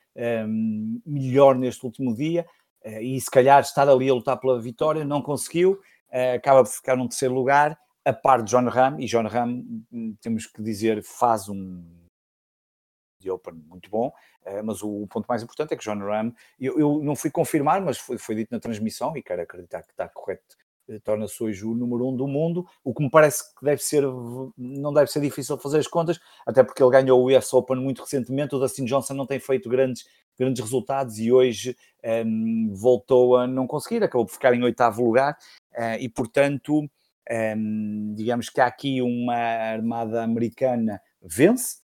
um, 0.47 0.99
melhor 1.05 1.55
neste 1.55 1.85
último 1.85 2.15
dia, 2.15 2.45
uh, 2.83 2.99
e 3.01 3.21
se 3.21 3.29
calhar 3.29 3.61
estar 3.61 3.87
ali 3.87 4.09
a 4.09 4.13
lutar 4.13 4.39
pela 4.39 4.59
vitória, 4.59 5.05
não 5.05 5.21
conseguiu, 5.21 5.79
acaba 6.33 6.63
por 6.63 6.71
ficar 6.71 6.95
num 6.95 7.07
terceiro 7.07 7.35
lugar, 7.35 7.77
a 8.07 8.13
par 8.13 8.41
de 8.41 8.51
John 8.51 8.67
Ram, 8.69 8.99
e 8.99 9.05
John 9.05 9.27
Ram, 9.27 9.63
hum, 9.91 10.15
temos 10.21 10.45
que 10.45 10.61
dizer, 10.61 11.03
faz 11.03 11.49
um 11.49 11.83
de 13.19 13.31
Open 13.31 13.55
muito 13.55 13.89
bom, 13.89 14.13
mas 14.63 14.81
o, 14.83 15.07
ponto 15.07 15.25
mais 15.27 15.41
importante 15.41 15.73
é 15.73 15.75
que 15.75 15.83
John 15.83 15.97
Ram, 15.99 16.31
eu, 16.59 16.79
eu 16.79 17.03
não 17.03 17.15
fui 17.15 17.31
confirmar, 17.31 17.81
mas 17.81 17.97
foi, 17.97 18.17
foi, 18.17 18.35
dito 18.35 18.49
na 18.51 18.59
transmissão 18.59 19.17
e 19.17 19.23
quero 19.23 19.41
acreditar 19.41 19.81
que 19.81 19.91
está 19.91 20.07
correto 20.07 20.55
eh, 20.89 20.99
torna-se 20.99 21.43
hoje 21.43 21.65
o 21.65 21.73
número 21.73 22.07
um 22.07 22.15
do 22.15 22.27
mundo, 22.27 22.65
o 22.83 22.93
que 22.93 23.03
me 23.03 23.09
parece 23.09 23.53
que 23.55 23.65
deve 23.65 23.83
ser, 23.83 24.03
não 24.57 24.93
deve 24.93 25.11
ser 25.11 25.19
difícil 25.19 25.57
fazer 25.57 25.79
as 25.79 25.87
contas, 25.87 26.19
até 26.45 26.63
porque 26.63 26.81
ele 26.81 26.91
ganhou 26.91 27.21
o 27.21 27.37
US 27.37 27.53
Open 27.53 27.77
muito 27.77 28.01
recentemente, 28.01 28.55
o 28.55 28.59
Dustin 28.59 28.85
Johnson 28.85 29.13
não 29.13 29.25
tem 29.25 29.39
feito 29.39 29.69
grandes, 29.69 30.05
grandes 30.39 30.61
resultados 30.61 31.19
e 31.19 31.31
hoje 31.31 31.75
um, 32.25 32.73
voltou 32.73 33.35
a 33.35 33.45
não 33.47 33.67
conseguir, 33.67 34.01
acabou 34.03 34.25
por 34.25 34.33
ficar 34.33 34.53
em 34.53 34.63
oitavo 34.63 35.03
lugar 35.03 35.37
uh, 35.73 35.99
e 35.99 36.07
portanto 36.07 36.89
um, 37.29 38.13
digamos 38.15 38.49
que 38.49 38.61
há 38.61 38.67
aqui 38.67 39.01
uma 39.01 39.35
armada 39.35 40.23
americana 40.23 41.01
vence, 41.21 41.77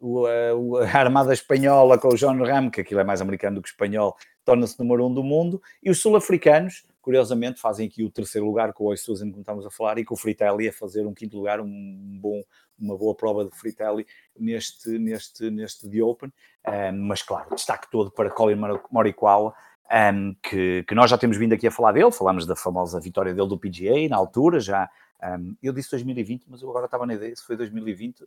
o, 0.00 0.26
a, 0.26 0.84
a, 0.84 0.98
armada 0.98 1.32
espanhola 1.32 1.98
com 1.98 2.08
o 2.08 2.16
John 2.16 2.42
Ram, 2.44 2.70
que 2.70 2.80
aquilo 2.80 3.00
é 3.00 3.04
mais 3.04 3.20
americano 3.20 3.56
do 3.56 3.62
que 3.62 3.68
espanhol, 3.68 4.16
torna-se 4.44 4.78
número 4.78 5.06
um 5.06 5.12
do 5.12 5.22
mundo, 5.22 5.60
e 5.82 5.90
os 5.90 6.00
sul-africanos 6.00 6.84
curiosamente 7.08 7.58
fazem 7.58 7.86
aqui 7.86 8.04
o 8.04 8.10
terceiro 8.10 8.46
lugar 8.46 8.72
com 8.74 8.84
o 8.84 8.86
Oisuzen, 8.88 9.30
como 9.30 9.40
estamos 9.40 9.64
a 9.64 9.70
falar, 9.70 9.98
e 9.98 10.04
com 10.04 10.14
o 10.14 10.16
Fritelli 10.16 10.68
a 10.68 10.72
fazer 10.72 11.06
um 11.06 11.14
quinto 11.14 11.38
lugar, 11.38 11.58
um 11.58 12.18
bom, 12.20 12.42
uma 12.78 12.98
boa 12.98 13.14
prova 13.14 13.46
de 13.46 13.56
Fritelli 13.56 14.06
neste, 14.38 14.98
neste, 14.98 15.50
neste 15.50 15.88
The 15.88 16.02
Open. 16.02 16.30
Um, 16.66 17.06
mas 17.06 17.22
claro, 17.22 17.54
destaque 17.54 17.90
todo 17.90 18.10
para 18.10 18.28
Colin 18.30 18.60
Morikawa, 18.90 19.54
um, 19.90 20.34
que, 20.42 20.84
que, 20.86 20.94
nós 20.94 21.10
já 21.10 21.16
temos 21.16 21.36
vindo 21.36 21.54
aqui 21.54 21.66
a 21.66 21.70
falar 21.70 21.92
dele, 21.92 22.12
falamos 22.12 22.46
da 22.46 22.54
famosa 22.54 23.00
vitória 23.00 23.32
dele 23.32 23.48
do 23.48 23.58
PGA 23.58 24.08
na 24.08 24.16
altura, 24.16 24.60
já. 24.60 24.88
Um, 25.22 25.56
eu 25.62 25.72
disse 25.72 25.90
2020, 25.90 26.44
mas 26.48 26.62
eu 26.62 26.70
agora 26.70 26.84
estava 26.84 27.06
na 27.06 27.14
ideia 27.14 27.34
se 27.34 27.44
foi 27.44 27.56
2020. 27.56 28.24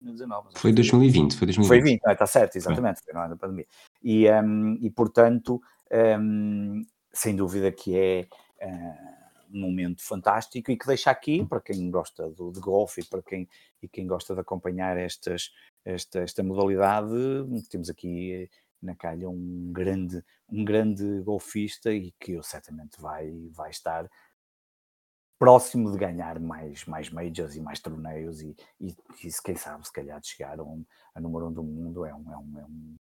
2019, 0.00 0.48
foi 0.58 0.72
2020, 0.72 1.36
foi 1.36 1.46
2020. 1.46 1.68
Foi 1.68 1.80
20, 1.80 2.02
não, 2.04 2.12
está 2.12 2.26
certo, 2.26 2.56
exatamente, 2.56 3.00
foi 3.04 3.14
na 3.14 3.36
pandemia. 3.36 3.66
E, 4.02 4.28
um, 4.30 4.76
e 4.80 4.90
portanto, 4.90 5.62
sem 7.12 7.36
dúvida 7.36 7.70
que 7.70 7.96
é 7.96 8.26
uh, 8.62 9.22
um 9.54 9.60
momento 9.60 10.02
fantástico 10.02 10.70
e 10.70 10.76
que 10.76 10.86
deixa 10.86 11.10
aqui, 11.10 11.44
para 11.44 11.60
quem 11.60 11.90
gosta 11.90 12.28
do, 12.30 12.50
de 12.50 12.60
golfe 12.60 13.02
e 13.02 13.04
para 13.04 13.22
quem, 13.22 13.48
e 13.82 13.88
quem 13.88 14.06
gosta 14.06 14.34
de 14.34 14.40
acompanhar 14.40 14.96
estas, 14.96 15.52
esta, 15.84 16.20
esta 16.20 16.42
modalidade, 16.42 17.14
temos 17.70 17.90
aqui 17.90 18.48
na 18.82 18.94
calha 18.94 19.28
um 19.28 19.70
grande, 19.72 20.22
um 20.48 20.64
grande 20.64 21.20
golfista 21.22 21.92
e 21.92 22.12
que 22.18 22.32
eu 22.32 22.42
certamente 22.42 23.00
vai, 23.00 23.30
vai 23.52 23.70
estar 23.70 24.10
próximo 25.38 25.90
de 25.90 25.98
ganhar 25.98 26.38
mais, 26.38 26.84
mais 26.84 27.10
majors 27.10 27.56
e 27.56 27.60
mais 27.60 27.80
torneios 27.80 28.40
e, 28.40 28.54
e, 28.80 28.88
e 29.24 29.28
quem 29.44 29.56
sabe, 29.56 29.84
se 29.84 29.92
calhar 29.92 30.20
de 30.20 30.28
chegar 30.28 30.60
a, 30.60 30.62
um, 30.62 30.84
a 31.14 31.20
número 31.20 31.48
um 31.48 31.52
do 31.52 31.64
mundo. 31.64 32.04
É 32.04 32.14
um, 32.14 32.32
é 32.32 32.36
um, 32.36 32.58
é 32.60 32.64
um 32.64 32.96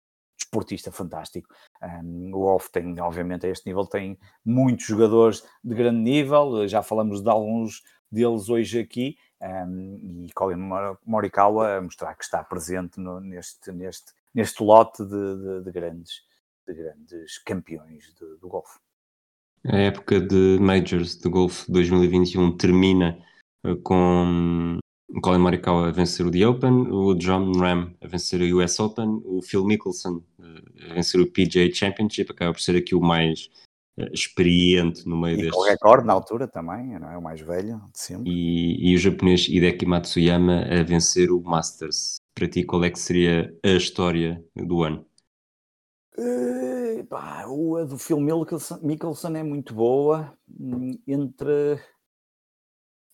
fantástico. 0.93 1.49
Um, 1.83 2.31
o 2.35 2.43
Off 2.43 2.71
tem, 2.71 2.99
obviamente, 3.01 3.47
a 3.47 3.51
este 3.51 3.67
nível, 3.67 3.87
tem 3.87 4.19
muitos 4.45 4.87
jogadores 4.87 5.43
de 5.65 5.75
grande 5.75 6.01
nível, 6.01 6.67
já 6.69 6.83
falamos 6.83 7.21
de 7.21 7.29
alguns 7.29 7.83
deles 8.11 8.49
hoje 8.49 8.81
aqui, 8.81 9.17
um, 9.43 10.25
e 10.25 10.33
Colin 10.33 10.71
Morikawa 11.05 11.77
a 11.77 11.83
mostrar 11.83 12.15
que 12.15 12.25
está 12.25 12.43
presente 12.43 12.99
no, 12.99 13.21
neste, 13.21 13.73
neste, 13.73 14.13
neste 14.35 14.63
lote 14.63 15.05
de, 15.05 15.11
de, 15.11 15.65
de, 15.65 15.73
grandes, 15.73 16.23
de 16.67 16.75
grandes 16.75 17.39
campeões 17.39 18.15
do 18.41 18.49
golfe. 18.49 18.79
A 19.67 19.77
época 19.77 20.21
de 20.21 20.59
Majors 20.61 21.17
de 21.17 21.29
Golf 21.29 21.69
2021 21.69 22.57
termina 22.57 23.19
uh, 23.67 23.77
com 23.83 24.79
o 25.09 25.21
Colin 25.21 25.39
Morikawa 25.39 25.89
a 25.89 25.91
vencer 25.91 26.25
o 26.25 26.31
The 26.31 26.47
Open, 26.47 26.91
o 26.91 27.15
John 27.15 27.53
Ram 27.53 27.93
a 28.01 28.07
vencer 28.07 28.41
o 28.41 28.63
US 28.63 28.79
Open, 28.79 29.21
o 29.25 29.43
Phil 29.43 29.65
Mickelson 29.65 30.23
uh, 30.39 30.91
a 30.91 30.95
vencer 30.95 31.21
o 31.21 31.27
PGA 31.27 31.73
Championship, 31.73 32.31
acaba 32.31 32.53
por 32.53 32.61
ser 32.61 32.77
aqui 32.77 32.95
o 32.95 33.01
mais 33.01 33.51
uh, 33.99 34.13
experiente 34.13 35.09
no 35.09 35.17
meio 35.17 35.35
e 35.35 35.37
destes. 35.43 35.55
com 35.55 35.61
o 35.61 35.65
recorde 35.65 36.07
na 36.07 36.13
altura 36.13 36.47
também, 36.47 36.99
não 36.99 37.11
é? 37.11 37.19
O 37.19 37.23
mais 37.23 37.41
velho 37.41 37.83
de 37.93 37.99
sempre. 37.99 38.31
E, 38.31 38.93
e 38.93 38.95
o 38.95 38.99
japonês 38.99 39.49
Hideki 39.49 39.87
Matsuyama 39.87 40.63
a 40.63 40.83
vencer 40.85 41.33
o 41.33 41.41
Masters. 41.41 42.17
Para 42.39 42.47
ti, 42.47 42.63
qual 42.63 42.85
é 42.85 42.91
que 42.91 43.01
seria 43.01 43.53
a 43.65 43.71
história 43.71 44.41
do 44.55 44.85
ano? 44.85 45.05
Uh, 46.17 47.05
pá, 47.07 47.43
a 47.43 47.85
do 47.85 47.99
Phil 47.99 48.21
Mickelson, 48.21 48.79
Mickelson 48.81 49.35
é 49.35 49.43
muito 49.43 49.75
boa. 49.75 50.33
Hum, 50.49 50.97
entre 51.05 51.81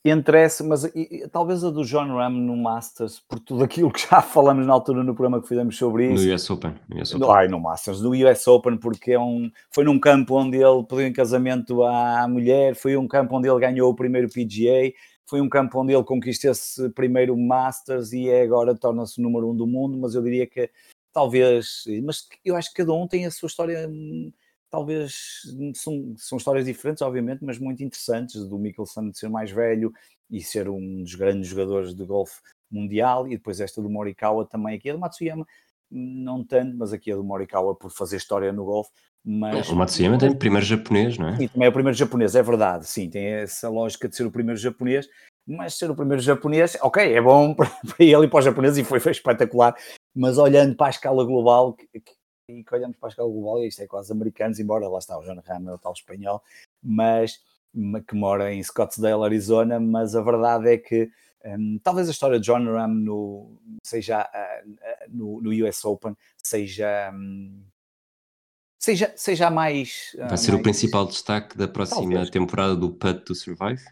entre 0.04 0.42
essa, 0.42 0.62
mas 0.62 0.84
e, 0.94 1.26
talvez 1.32 1.64
a 1.64 1.70
do 1.70 1.82
John 1.82 2.14
Ram 2.14 2.28
no 2.28 2.54
Masters, 2.54 3.20
por 3.26 3.40
tudo 3.40 3.64
aquilo 3.64 3.90
que 3.90 4.06
já 4.06 4.20
falamos 4.22 4.66
na 4.66 4.74
altura 4.74 5.02
no 5.02 5.14
programa 5.14 5.40
que 5.40 5.48
fizemos 5.48 5.78
sobre 5.78 6.12
isso. 6.12 6.26
No 6.26 6.34
US 6.34 6.50
Open. 6.50 6.74
No, 6.86 7.00
US 7.00 7.14
Open. 7.14 7.30
ai, 7.30 7.48
no 7.48 7.58
Masters, 7.58 8.02
no 8.02 8.10
US 8.10 8.46
Open, 8.46 8.76
porque 8.76 9.12
é 9.12 9.18
um, 9.18 9.50
foi 9.70 9.84
num 9.84 9.98
campo 9.98 10.34
onde 10.34 10.58
ele 10.58 10.84
pediu 10.86 11.06
em 11.06 11.12
casamento 11.14 11.82
à 11.82 12.28
mulher, 12.28 12.74
foi 12.74 12.94
um 12.98 13.08
campo 13.08 13.34
onde 13.34 13.48
ele 13.48 13.58
ganhou 13.58 13.90
o 13.90 13.96
primeiro 13.96 14.28
PGA, 14.28 14.92
foi 15.26 15.40
um 15.40 15.48
campo 15.48 15.80
onde 15.80 15.92
ele 15.92 16.04
conquistou 16.04 16.50
esse 16.50 16.88
primeiro 16.90 17.36
Masters 17.36 18.12
e 18.12 18.28
é 18.28 18.42
agora 18.42 18.74
torna-se 18.74 19.18
o 19.18 19.22
número 19.22 19.50
um 19.50 19.56
do 19.56 19.66
mundo, 19.66 19.96
mas 19.98 20.14
eu 20.14 20.22
diria 20.22 20.46
que 20.46 20.70
talvez, 21.12 21.84
mas 22.02 22.28
eu 22.44 22.56
acho 22.56 22.70
que 22.70 22.82
cada 22.82 22.92
um 22.92 23.06
tem 23.06 23.24
a 23.24 23.30
sua 23.30 23.46
história 23.46 23.88
hum, 23.88 24.32
talvez 24.70 25.42
são, 25.74 26.14
são 26.16 26.36
histórias 26.36 26.64
diferentes, 26.64 27.00
obviamente, 27.00 27.44
mas 27.44 27.58
muito 27.58 27.82
interessantes, 27.84 28.44
do 28.44 28.58
Mickelson 28.58 29.10
de 29.10 29.18
ser 29.18 29.28
mais 29.28 29.50
velho 29.52 29.92
e 30.28 30.42
ser 30.42 30.68
um 30.68 31.02
dos 31.02 31.14
grandes 31.14 31.48
jogadores 31.48 31.94
de 31.94 32.04
golfe 32.04 32.40
mundial, 32.68 33.28
e 33.28 33.36
depois 33.36 33.60
esta 33.60 33.80
do 33.80 33.88
Morikawa 33.88 34.44
também, 34.44 34.76
aqui 34.76 34.90
a 34.90 34.94
do 34.94 34.98
Matsuyama, 34.98 35.46
não 35.94 36.44
tanto, 36.44 36.76
mas 36.76 36.92
aqui 36.92 37.12
a 37.12 37.16
do 37.16 37.22
Morikawa 37.22 37.74
por 37.74 37.90
fazer 37.90 38.16
história 38.16 38.52
no 38.52 38.64
golfe. 38.64 38.90
Mas... 39.24 39.68
O 39.70 39.76
Matsuyama 39.76 40.18
tem 40.18 40.28
o 40.28 40.36
primeiro 40.36 40.66
japonês, 40.66 41.16
não 41.16 41.28
é? 41.28 41.36
Sim, 41.36 41.48
também 41.48 41.66
é 41.66 41.70
o 41.70 41.72
primeiro 41.72 41.96
japonês, 41.96 42.34
é 42.34 42.42
verdade, 42.42 42.86
sim, 42.86 43.08
tem 43.08 43.24
essa 43.26 43.70
lógica 43.70 44.08
de 44.08 44.16
ser 44.16 44.26
o 44.26 44.30
primeiro 44.30 44.60
japonês, 44.60 45.08
mas 45.46 45.78
ser 45.78 45.90
o 45.90 45.96
primeiro 45.96 46.20
japonês, 46.20 46.76
ok, 46.82 47.14
é 47.14 47.22
bom 47.22 47.54
para 47.54 47.70
ele 47.98 48.26
e 48.26 48.28
para 48.28 48.38
os 48.38 48.44
japoneses 48.44 48.78
e 48.78 48.84
foi, 48.84 49.00
foi 49.00 49.12
espetacular, 49.12 49.74
mas 50.14 50.36
olhando 50.36 50.76
para 50.76 50.88
a 50.88 50.90
escala 50.90 51.24
global, 51.24 51.76
e 51.94 52.00
que 52.00 52.74
olhamos 52.74 52.98
para 52.98 53.08
a 53.08 53.10
escala 53.10 53.30
global, 53.30 53.64
e 53.64 53.68
isto 53.68 53.80
é 53.80 53.86
quase 53.86 54.12
americanos, 54.12 54.58
embora 54.58 54.88
lá 54.88 54.98
está 54.98 55.16
o 55.18 55.22
John 55.22 55.40
Ram, 55.46 55.70
é 55.70 55.74
o 55.74 55.78
tal 55.78 55.92
espanhol, 55.92 56.42
mas 56.82 57.38
que 58.06 58.14
mora 58.14 58.52
em 58.52 58.62
Scottsdale, 58.62 59.24
Arizona, 59.24 59.80
mas 59.80 60.14
a 60.14 60.22
verdade 60.22 60.68
é 60.68 60.76
que 60.76 61.10
um, 61.44 61.78
talvez 61.82 62.08
a 62.08 62.10
história 62.10 62.40
de 62.40 62.46
John 62.46 62.64
Ram 62.64 62.88
no, 62.88 63.58
seja 63.82 64.22
uh, 64.22 64.70
no, 65.08 65.42
no, 65.42 65.66
US 65.66 65.84
Open 65.84 66.16
seja 66.42 67.12
um, 67.14 67.62
seja, 68.78 69.12
seja 69.16 69.50
mais. 69.50 70.14
Uh, 70.14 70.28
Vai 70.28 70.38
ser 70.38 70.52
mais... 70.52 70.60
o 70.60 70.62
principal 70.62 71.06
destaque 71.06 71.56
da 71.56 71.68
próxima 71.68 72.00
talvez. 72.00 72.30
temporada 72.30 72.74
do 72.74 72.90
Put 72.90 73.24
to 73.24 73.34
Survive? 73.34 73.82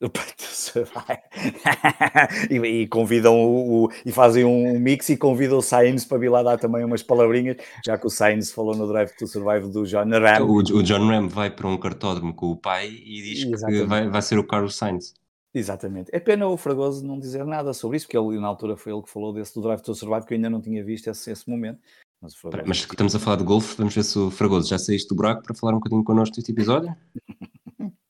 e, 2.50 2.56
e, 2.56 2.86
convidam 2.88 3.36
o, 3.36 3.84
o, 3.84 3.88
e 4.04 4.10
fazem 4.12 4.44
um 4.44 4.78
mix 4.78 5.08
e 5.08 5.16
convidam 5.16 5.56
o 5.58 5.62
Sainz 5.62 6.04
para 6.04 6.18
vir 6.18 6.28
lá 6.28 6.42
dar 6.42 6.58
também 6.58 6.84
umas 6.84 7.02
palavrinhas, 7.02 7.56
já 7.84 7.96
que 7.96 8.06
o 8.06 8.10
Sainz 8.10 8.52
falou 8.52 8.76
no 8.76 8.86
Drive 8.86 9.16
to 9.16 9.26
Survive 9.26 9.72
do 9.72 9.86
John 9.86 10.10
Ram. 10.10 10.44
O, 10.44 10.58
o 10.58 10.82
John 10.82 11.08
Ram 11.08 11.26
vai 11.28 11.50
para 11.50 11.66
um 11.68 11.78
cartódromo 11.78 12.34
com 12.34 12.50
o 12.50 12.56
pai 12.56 12.88
e 12.88 13.22
diz 13.22 13.46
Exatamente. 13.46 13.80
que 13.80 13.88
vai, 13.88 14.10
vai 14.10 14.20
ser 14.20 14.38
o 14.38 14.46
Carlos 14.46 14.76
Sainz. 14.76 15.14
Exatamente. 15.54 16.10
É 16.12 16.18
pena 16.18 16.48
o 16.48 16.56
Fragoso 16.56 17.06
não 17.06 17.18
dizer 17.18 17.44
nada 17.44 17.72
sobre 17.72 17.96
isso, 17.96 18.06
porque 18.06 18.18
ele 18.18 18.40
na 18.40 18.48
altura 18.48 18.76
foi 18.76 18.92
ele 18.92 19.02
que 19.02 19.10
falou 19.10 19.32
desse 19.32 19.54
do 19.54 19.62
Drive 19.62 19.80
to 19.80 19.94
Survive, 19.94 20.26
que 20.26 20.34
eu 20.34 20.36
ainda 20.36 20.50
não 20.50 20.60
tinha 20.60 20.84
visto 20.84 21.08
esse, 21.08 21.30
esse 21.30 21.48
momento. 21.48 21.80
Mas, 22.20 22.34
Fragoso... 22.34 22.64
mas 22.66 22.78
estamos 22.78 23.14
a 23.14 23.18
falar 23.20 23.36
de 23.36 23.44
golfe, 23.44 23.76
vamos 23.76 23.94
ver 23.94 24.02
se 24.02 24.18
o 24.18 24.30
Fragoso 24.30 24.68
já 24.68 24.78
saíste 24.78 25.08
do 25.08 25.14
buraco 25.14 25.44
para 25.44 25.54
falar 25.54 25.72
um 25.72 25.78
bocadinho 25.78 26.02
connosco 26.02 26.34
deste 26.34 26.50
episódio? 26.50 26.94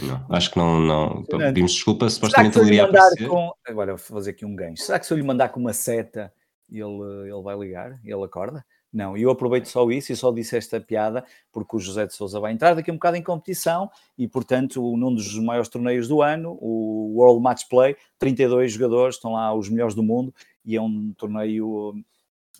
Não, 0.00 0.24
acho 0.30 0.52
que 0.52 0.58
não, 0.58 0.78
não. 0.80 1.24
Pedimos 1.24 1.72
desculpa, 1.72 2.08
supostamente 2.08 2.56
ele 2.56 2.68
iria 2.68 2.84
aparecer. 2.84 3.26
Com... 3.26 3.52
Agora 3.66 3.96
vou 3.96 3.98
fazer 3.98 4.30
aqui 4.30 4.44
um 4.44 4.54
gancho. 4.54 4.84
Será 4.84 4.98
que 4.98 5.04
se 5.04 5.12
eu 5.12 5.16
lhe 5.16 5.24
mandar 5.24 5.48
com 5.48 5.58
uma 5.58 5.72
seta 5.72 6.32
ele, 6.70 7.02
ele 7.24 7.42
vai 7.42 7.58
ligar? 7.58 8.00
Ele 8.04 8.22
acorda? 8.22 8.64
Não, 8.92 9.16
e 9.16 9.22
eu 9.22 9.30
aproveito 9.30 9.66
só 9.66 9.88
isso 9.90 10.12
e 10.12 10.16
só 10.16 10.32
disse 10.32 10.56
esta 10.56 10.80
piada 10.80 11.24
porque 11.52 11.76
o 11.76 11.78
José 11.78 12.06
de 12.06 12.14
Souza 12.14 12.40
vai 12.40 12.52
entrar 12.52 12.74
daqui 12.74 12.90
a 12.90 12.92
um 12.92 12.96
bocado 12.96 13.18
em 13.18 13.22
competição 13.22 13.90
e, 14.16 14.26
portanto, 14.26 14.96
num 14.96 15.14
dos 15.14 15.38
maiores 15.38 15.68
torneios 15.68 16.08
do 16.08 16.22
ano, 16.22 16.56
o 16.60 17.14
World 17.16 17.42
Match 17.42 17.64
Play, 17.68 17.96
32 18.18 18.72
jogadores, 18.72 19.16
estão 19.16 19.32
lá 19.32 19.54
os 19.54 19.68
melhores 19.68 19.94
do 19.94 20.02
mundo 20.02 20.34
e 20.64 20.74
é 20.74 20.80
um 20.80 21.12
torneio 21.12 21.94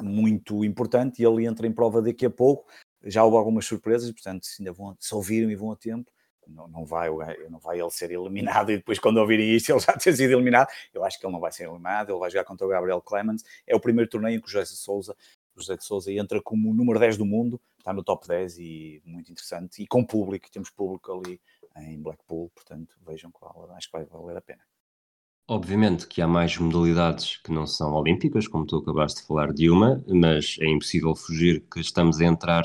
muito 0.03 0.65
importante 0.65 1.23
e 1.23 1.25
ele 1.25 1.47
entra 1.47 1.67
em 1.67 1.73
prova 1.73 2.03
daqui 2.03 2.27
a 2.27 2.31
pouco. 2.31 2.71
Já 3.05 3.25
houve 3.25 3.37
algumas 3.39 3.65
surpresas, 3.65 4.11
portanto, 4.11 4.45
se 4.45 4.61
ainda 4.61 4.73
vão, 4.73 4.95
se 5.01 5.15
ouviram 5.15 5.51
e 5.51 5.57
vão 5.57 5.73
a 5.73 5.77
tempo, 5.77 6.11
não, 6.49 6.67
não, 6.69 6.85
vai, 6.85 7.09
não 7.51 7.59
vai 7.59 7.81
ele 7.81 7.91
ser 7.91 8.11
eliminado 8.11 8.71
e 8.73 8.77
depois 8.79 8.99
quando 8.99 9.19
ouvirem 9.19 9.55
isto 9.55 9.71
ele 9.71 9.81
já 9.81 9.93
ter 9.93 10.17
sido 10.17 10.33
eliminado, 10.33 10.69
eu 10.93 11.05
acho 11.05 11.19
que 11.19 11.27
ele 11.27 11.33
não 11.33 11.41
vai 11.41 11.53
ser 11.53 11.65
eliminado, 11.65 12.11
ele 12.11 12.19
vai 12.19 12.31
jogar 12.31 12.45
contra 12.45 12.67
o 12.67 12.71
Gabriel 12.71 13.01
Clemens, 13.01 13.45
é 13.67 13.75
o 13.77 13.81
primeiro 13.81 14.11
torneio 14.11 14.37
em 14.37 14.41
que 14.41 14.47
o 14.47 14.51
José 14.51 14.65
de 14.65 14.79
Souza, 14.79 15.15
José 15.59 15.77
de 15.77 15.85
Souza 15.85 16.13
entra 16.13 16.41
como 16.43 16.71
o 16.71 16.75
número 16.75 16.99
10 16.99 17.17
do 17.17 17.27
mundo, 17.27 17.61
está 17.79 17.93
no 17.93 18.03
top 18.03 18.27
10 18.27 18.59
e 18.59 19.03
muito 19.05 19.31
interessante, 19.31 19.83
e 19.83 19.87
com 19.87 20.05
público, 20.05 20.51
temos 20.51 20.71
público 20.71 21.13
ali 21.13 21.41
em 21.77 22.01
Blackpool, 22.01 22.51
portanto 22.55 22.97
vejam 23.07 23.31
qual, 23.31 23.71
acho 23.73 23.87
que 23.87 23.97
vai 23.97 24.05
valer 24.05 24.37
a 24.37 24.41
pena. 24.41 24.63
Obviamente 25.51 26.07
que 26.07 26.21
há 26.21 26.29
mais 26.29 26.59
modalidades 26.59 27.39
que 27.39 27.51
não 27.51 27.67
são 27.67 27.95
olímpicas, 27.95 28.47
como 28.47 28.67
tu 28.67 28.77
acabaste 28.77 29.23
de 29.23 29.27
falar 29.27 29.53
de 29.53 29.71
uma, 29.71 30.05
mas 30.07 30.57
é 30.61 30.67
impossível 30.67 31.15
fugir 31.15 31.65
que 31.73 31.81
estamos 31.81 32.21
a 32.21 32.25
entrar 32.27 32.65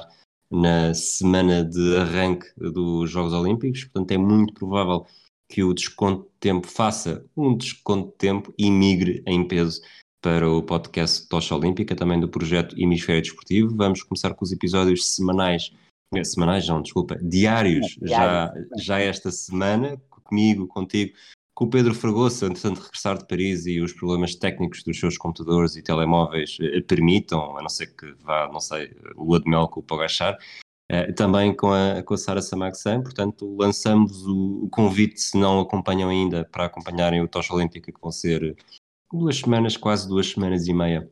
na 0.51 0.93
semana 0.93 1.63
de 1.63 1.97
arranque 1.97 2.47
dos 2.57 3.09
Jogos 3.09 3.33
Olímpicos, 3.33 3.85
portanto 3.85 4.11
é 4.11 4.17
muito 4.17 4.53
provável 4.53 5.05
que 5.47 5.63
o 5.63 5.73
desconto 5.73 6.23
de 6.23 6.39
tempo 6.39 6.67
faça 6.67 7.25
um 7.37 7.55
desconto 7.55 8.11
de 8.11 8.17
tempo 8.17 8.53
e 8.57 8.69
migre 8.69 9.23
em 9.25 9.47
peso 9.47 9.81
para 10.23 10.49
o 10.49 10.63
podcast 10.63 11.27
Tocha 11.27 11.53
Olímpica, 11.53 11.93
também 11.93 12.17
do 12.17 12.29
projeto 12.29 12.79
Hemisfério 12.79 13.21
Desportivo. 13.21 13.75
Vamos 13.75 14.01
começar 14.01 14.33
com 14.33 14.45
os 14.45 14.53
episódios 14.53 15.13
semanais, 15.13 15.73
eh, 16.15 16.23
semanais 16.23 16.65
não, 16.65 16.81
desculpa, 16.81 17.19
diários, 17.21 17.97
já, 18.01 18.53
já 18.79 18.99
esta 18.99 19.29
semana, 19.31 20.01
comigo, 20.09 20.65
contigo, 20.65 21.13
com 21.53 21.65
o 21.65 21.69
Pedro 21.69 21.93
Fragoso, 21.93 22.45
entretanto 22.45 22.79
regressar 22.79 23.17
de 23.17 23.27
Paris 23.27 23.65
e 23.65 23.81
os 23.81 23.91
problemas 23.91 24.33
técnicos 24.33 24.81
dos 24.81 24.97
seus 24.97 25.17
computadores 25.17 25.75
e 25.75 25.83
telemóveis 25.83 26.57
eh, 26.61 26.79
permitam, 26.79 27.57
a 27.57 27.61
não 27.61 27.69
ser 27.69 27.87
que 27.87 28.13
vá, 28.23 28.49
não 28.51 28.61
sei, 28.61 28.95
lua 29.17 29.41
de 29.41 29.49
mel 29.49 29.67
com 29.67 29.81
o 29.81 29.83
Pogachar, 29.83 30.37
eh, 30.89 31.11
também 31.11 31.53
com 31.53 31.73
a, 31.73 32.01
com 32.01 32.13
a 32.13 32.17
Sara 32.17 32.41
Samaxan, 32.41 33.01
portanto 33.01 33.57
lançamos 33.59 34.25
o, 34.25 34.63
o, 34.63 34.69
convite, 34.69 35.19
se 35.19 35.37
não 35.37 35.59
acompanham 35.59 36.09
ainda, 36.09 36.45
para 36.49 36.65
acompanharem 36.65 37.21
o 37.21 37.27
Tocha 37.27 37.53
Olímpica, 37.53 37.91
que 37.91 38.01
vão 38.01 38.11
ser 38.11 38.55
duas 39.13 39.37
semanas, 39.37 39.77
quase 39.77 40.07
duas 40.07 40.31
semanas 40.31 40.67
e 40.67 40.73
meia, 40.73 41.09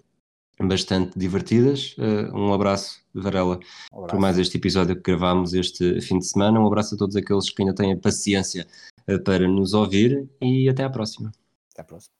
bastante 0.60 1.18
divertidas. 1.18 1.96
Uh, 1.98 2.36
um 2.36 2.54
abraço, 2.54 3.02
Varela, 3.14 3.60
um 3.92 3.98
abraço. 3.98 4.10
por 4.10 4.20
mais 4.20 4.38
este 4.38 4.58
episódio 4.58 4.96
que 4.96 5.04
gravámos 5.04 5.54
este 5.54 6.02
fim 6.02 6.18
de 6.18 6.26
semana. 6.26 6.60
Um 6.60 6.68
abraço 6.68 6.96
a 6.96 6.98
todos 6.98 7.16
aqueles 7.16 7.50
que 7.50 7.62
ainda 7.62 7.76
têm 7.76 7.94
a 7.94 7.98
paciência 7.98 8.68
uh, 9.08 9.24
para 9.24 9.48
nos 9.48 9.74
ouvir 9.74 10.28
e 10.42 10.68
até 10.68 10.84
à 10.84 10.90
próxima. 10.90 11.32
Até 11.72 11.82
à 11.82 11.86
próxima. 11.86 12.12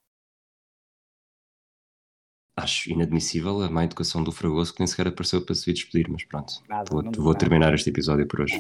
Acho 2.56 2.92
inadmissível 2.92 3.62
a 3.62 3.70
má 3.70 3.86
educação 3.86 4.24
do 4.24 4.32
Fragoso 4.32 4.74
que 4.74 4.82
nem 4.82 4.88
sequer 4.88 5.08
apareceu 5.08 5.44
para 5.44 5.56
se 5.56 5.72
despedir, 5.72 6.08
mas 6.10 6.24
pronto, 6.26 6.54
Nada, 6.70 6.92
vou, 6.92 7.04
vou 7.18 7.34
terminar 7.34 7.74
este 7.74 7.90
episódio 7.90 8.28
por 8.28 8.42
hoje. 8.42 8.60